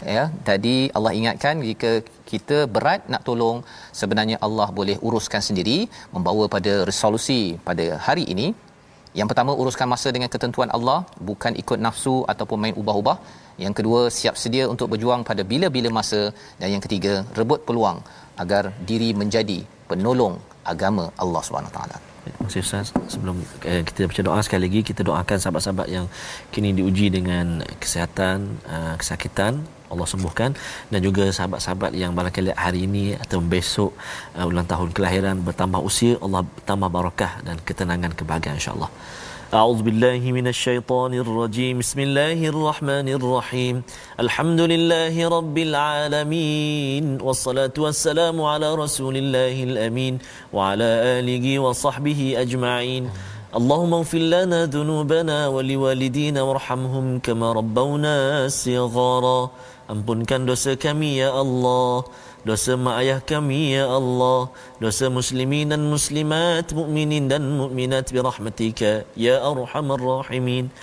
ya? 0.04 0.24
Tadi 0.48 0.76
Allah 0.96 1.12
ingatkan 1.20 1.64
jika 1.70 1.90
kita 2.32 2.58
berat 2.74 3.00
nak 3.12 3.22
tolong 3.28 3.58
sebenarnya 4.00 4.36
Allah 4.46 4.68
boleh 4.78 4.96
uruskan 5.06 5.42
sendiri 5.48 5.78
membawa 6.16 6.44
pada 6.54 6.72
resolusi 6.90 7.40
pada 7.68 7.86
hari 8.06 8.26
ini. 8.34 8.48
Yang 9.18 9.28
pertama 9.30 9.52
uruskan 9.60 9.88
masa 9.92 10.08
dengan 10.16 10.30
ketentuan 10.34 10.70
Allah 10.76 10.98
bukan 11.28 11.52
ikut 11.62 11.78
nafsu 11.86 12.16
ataupun 12.32 12.58
main 12.62 12.76
ubah-ubah. 12.80 13.16
Yang 13.64 13.74
kedua 13.78 14.00
siap 14.18 14.34
sedia 14.42 14.64
untuk 14.72 14.88
berjuang 14.92 15.22
pada 15.30 15.42
bila-bila 15.52 15.90
masa. 15.98 16.20
Dan 16.60 16.68
yang 16.74 16.82
ketiga 16.86 17.14
rebut 17.38 17.62
peluang 17.68 17.98
agar 18.42 18.64
diri 18.90 19.10
menjadi 19.22 19.58
penolong 19.90 20.36
agama 20.72 21.04
Allah 21.22 21.42
Terima 22.20 22.46
kasih 22.46 22.62
Ustaz. 22.66 22.88
Sebelum 23.12 23.36
eh, 23.70 23.82
kita 23.88 24.06
baca 24.10 24.22
doa 24.28 24.40
sekali 24.46 24.62
lagi, 24.68 24.80
kita 24.90 25.02
doakan 25.08 25.38
sahabat-sahabat 25.42 25.88
yang 25.96 26.06
kini 26.54 26.70
diuji 26.78 27.06
dengan 27.16 27.46
kesihatan, 27.82 28.38
uh, 28.68 28.94
kesakitan, 29.00 29.64
Allah 29.91 30.07
sembuhkan 30.13 30.51
dan 30.91 30.99
juga 31.07 31.25
sahabat-sahabat 31.37 31.91
yang 32.01 32.11
barangkali 32.17 32.51
hari 32.65 32.79
ini 32.87 33.05
atau 33.23 33.39
besok 33.53 33.91
uh, 34.37 34.49
ulang 34.49 34.67
tahun 34.73 34.89
kelahiran 34.97 35.45
bertambah 35.47 35.81
usia 35.89 36.13
Allah 36.25 36.41
bertambah 36.55 36.89
barakah 36.97 37.31
dan 37.47 37.57
ketenangan 37.67 38.13
kebahagiaan 38.19 38.59
insya-Allah. 38.61 38.91
أعوذ 39.53 39.81
بالله 39.87 40.21
من 40.37 40.47
الشيطان 40.47 41.13
الرجيم 41.13 41.79
بسم 41.79 41.99
الله 41.99 42.39
الرحمن 42.49 43.07
الرحيم 43.09 43.75
الحمد 44.19 44.61
لله 44.61 45.15
رب 45.37 45.57
العالمين 45.57 47.21
والصلاة 47.21 47.75
والسلام 47.77 48.41
على 48.41 48.75
رسول 48.75 49.15
الله 49.17 49.63
الأمين 49.63 50.13
وعلى 50.53 50.89
آله 51.21 51.45
وصحبه 51.59 52.35
أجمعين 52.37 53.03
اللهم 53.55 53.91
اغفر 53.93 54.17
لنا 54.35 54.59
ذنوبنا 54.67 55.47
ولوالدينا 55.47 56.41
وارحمهم 56.41 57.05
كما 57.23 57.47
ربونا 57.51 58.15
صغارا 58.51 59.39
Ampunkan 59.85 60.49
dosa 60.49 60.73
kami 60.73 61.21
ya 61.21 61.29
Allah 61.29 62.09
dosa 62.41 62.73
mak 62.73 63.05
ayah 63.05 63.21
kami 63.21 63.77
ya 63.77 63.85
Allah 63.85 64.49
dosa 64.81 65.13
muslimin 65.13 65.69
dan 65.69 65.85
muslimat 65.85 66.73
mukminin 66.73 67.29
dan 67.29 67.45
mukminat 67.45 68.09
bi 68.09 68.17
rahmatika 68.17 69.05
ya 69.13 69.45
arhamar 69.45 70.01
rahimin 70.01 70.73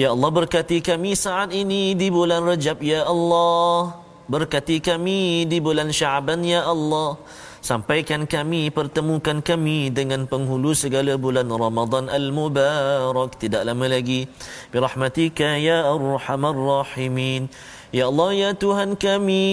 ya 0.00 0.16
Allah 0.16 0.30
berkati 0.32 0.80
kami 0.80 1.12
saat 1.12 1.52
ini 1.52 1.92
di 1.92 2.08
bulan 2.08 2.40
Rajab 2.40 2.80
ya 2.80 3.04
Allah 3.04 4.00
berkati 4.32 4.80
kami 4.80 5.44
di 5.44 5.60
bulan 5.60 5.92
Syaban 5.92 6.40
ya 6.40 6.64
Allah 6.64 7.20
Sampaikan 7.63 8.27
kami, 8.27 8.67
pertemukan 8.75 9.39
kami 9.39 9.87
dengan 9.87 10.27
penghulu 10.27 10.75
segala 10.75 11.15
bulan 11.15 11.47
Ramadan 11.47 12.11
Al-Mubarak. 12.11 13.39
Tidak 13.39 13.63
lama 13.63 13.87
lagi. 13.87 14.27
Birahmatika 14.67 15.55
ya 15.55 15.87
arhamar 15.87 16.59
rahimin. 16.59 17.47
Ya 17.95 18.11
Allah 18.11 18.35
ya 18.35 18.49
Tuhan 18.51 18.99
kami 18.99 19.47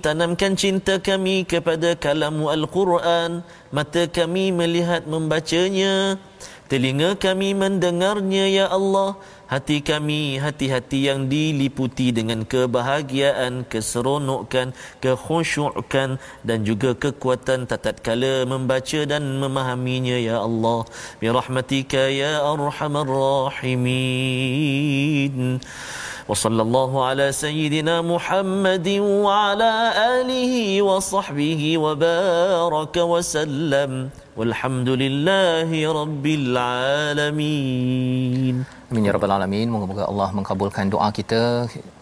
tanamkan 0.00 0.56
cinta 0.56 0.96
kami 1.04 1.44
kepada 1.44 1.92
kalamu 2.00 2.48
Al-Quran 2.48 3.44
mata 3.68 4.08
kami 4.08 4.48
melihat 4.48 5.04
membacanya 5.04 6.16
telinga 6.72 7.12
kami 7.20 7.52
mendengarnya 7.52 8.48
ya 8.48 8.66
Allah 8.72 9.20
hati 9.49 9.81
kami 9.81 10.37
hati-hati 10.37 10.99
yang 11.09 11.25
diliputi 11.31 12.13
dengan 12.13 12.45
kebahagiaan 12.45 13.65
keseronokan 13.71 14.73
kekhusyukan 15.03 16.21
dan 16.45 16.59
juga 16.61 16.93
kekuatan 16.93 17.65
tatkala 17.69 18.45
membaca 18.45 19.01
dan 19.09 19.23
memahaminya 19.41 20.17
ya 20.21 20.37
Allah 20.47 20.85
bi 21.21 21.27
rahmatika 21.29 22.09
ya 22.13 22.45
arhamar 22.45 23.09
rahimin 23.49 24.55
وصلى 26.29 26.61
الله 26.61 26.91
على 27.09 27.27
سيدنا 27.33 28.05
محمد 28.05 28.87
وعلى 29.25 29.73
اله 30.21 30.53
وصحبه 30.85 31.61
وبارك 31.77 32.95
وسلم 33.13 33.91
والحمد 34.37 34.89
لله 34.89 35.69
رب 36.01 36.25
العالمين 37.19 37.49
Amin 38.89 39.05
ya 39.05 39.13
rabbal 39.34 39.46
alamin. 39.46 39.68
Moga-moga 39.74 40.04
Allah 40.10 40.28
mengabulkan 40.38 40.86
doa 40.94 41.08
kita 41.18 41.42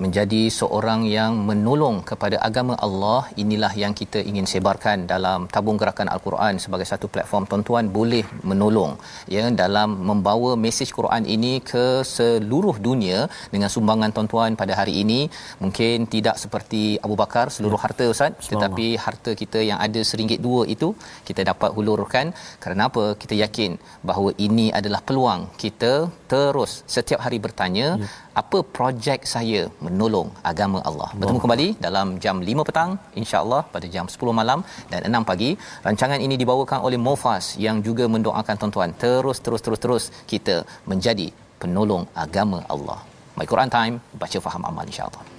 menjadi 0.05 0.43
seorang 0.59 1.01
yang 1.17 1.33
menolong 1.49 1.97
kepada 2.11 2.37
agama 2.49 2.75
Allah. 2.87 3.21
Inilah 3.43 3.73
yang 3.83 3.93
kita 4.01 4.19
ingin 4.31 4.47
sebarkan 4.53 4.99
dalam 5.13 5.41
tabung 5.55 5.79
gerakan 5.81 6.09
Al-Quran 6.15 6.61
sebagai 6.65 6.87
satu 6.93 7.07
platform 7.15 7.45
tuan-tuan 7.51 7.85
boleh 7.99 8.25
menolong 8.51 8.93
ya 9.37 9.45
dalam 9.63 9.89
membawa 10.09 10.51
mesej 10.65 10.91
Quran 10.99 11.25
ini 11.37 11.53
ke 11.71 11.85
seluruh 12.17 12.77
dunia 12.87 13.19
dengan 13.55 13.69
sumbangan 13.75 14.13
tuan-tuan 14.17 14.53
pada 14.63 14.75
hari 14.81 14.95
ini. 15.03 15.21
Mungkin 15.65 16.07
tidak 16.15 16.37
seperti 16.45 16.83
Abu 17.07 17.17
Bakar 17.23 17.47
seluruh 17.57 17.81
ya. 17.81 17.85
harta 17.87 18.05
ustaz 18.15 18.51
tetapi 18.53 18.87
harta 19.05 19.33
kita 19.43 19.61
yang 19.71 19.79
ada 19.87 20.01
seringgit 20.11 20.41
dua 20.47 20.63
itu 20.75 20.91
kita 21.29 21.43
dapat 21.51 21.71
hulurkan 21.77 22.27
kerana 22.63 22.83
apa? 22.91 23.05
Kita 23.23 23.35
yakin 23.45 23.73
bahawa 24.09 24.31
ini 24.47 24.69
adalah 24.79 25.01
peluang 25.09 25.43
kita 25.63 25.93
terus 26.33 26.73
setiap 26.95 27.22
hari 27.25 27.39
bertanya 27.47 27.87
ya. 28.03 28.09
apa 28.43 28.59
projek 28.77 29.21
saya 29.35 29.61
menolong 29.87 30.29
agama 30.51 30.79
Allah. 30.91 31.09
Bertemu 31.13 31.31
Allah. 31.31 31.45
kembali 31.45 31.69
dalam 31.87 32.09
jam 32.25 32.37
5 32.51 32.69
petang 32.69 32.91
insya-Allah 33.21 33.63
pada 33.75 33.87
jam 33.95 34.07
10 34.15 34.39
malam 34.41 34.61
dan 34.93 35.01
6 35.11 35.31
pagi. 35.31 35.51
Rancangan 35.87 36.21
ini 36.27 36.37
dibawakan 36.43 36.81
oleh 36.89 37.01
Mofas 37.07 37.47
yang 37.67 37.79
juga 37.89 38.07
mendoakan 38.15 38.55
tuan-tuan 38.63 38.93
terus 39.05 39.41
terus 39.45 39.63
terus 39.67 39.81
terus 39.85 40.05
kita 40.33 40.57
menjadi 40.93 41.29
penolong 41.63 42.05
agama 42.25 42.61
Allah. 42.75 43.01
My 43.39 43.47
Quran 43.53 43.71
Time 43.77 43.95
baca 44.23 44.39
faham 44.47 44.65
amal 44.71 44.85
insya-Allah. 44.93 45.32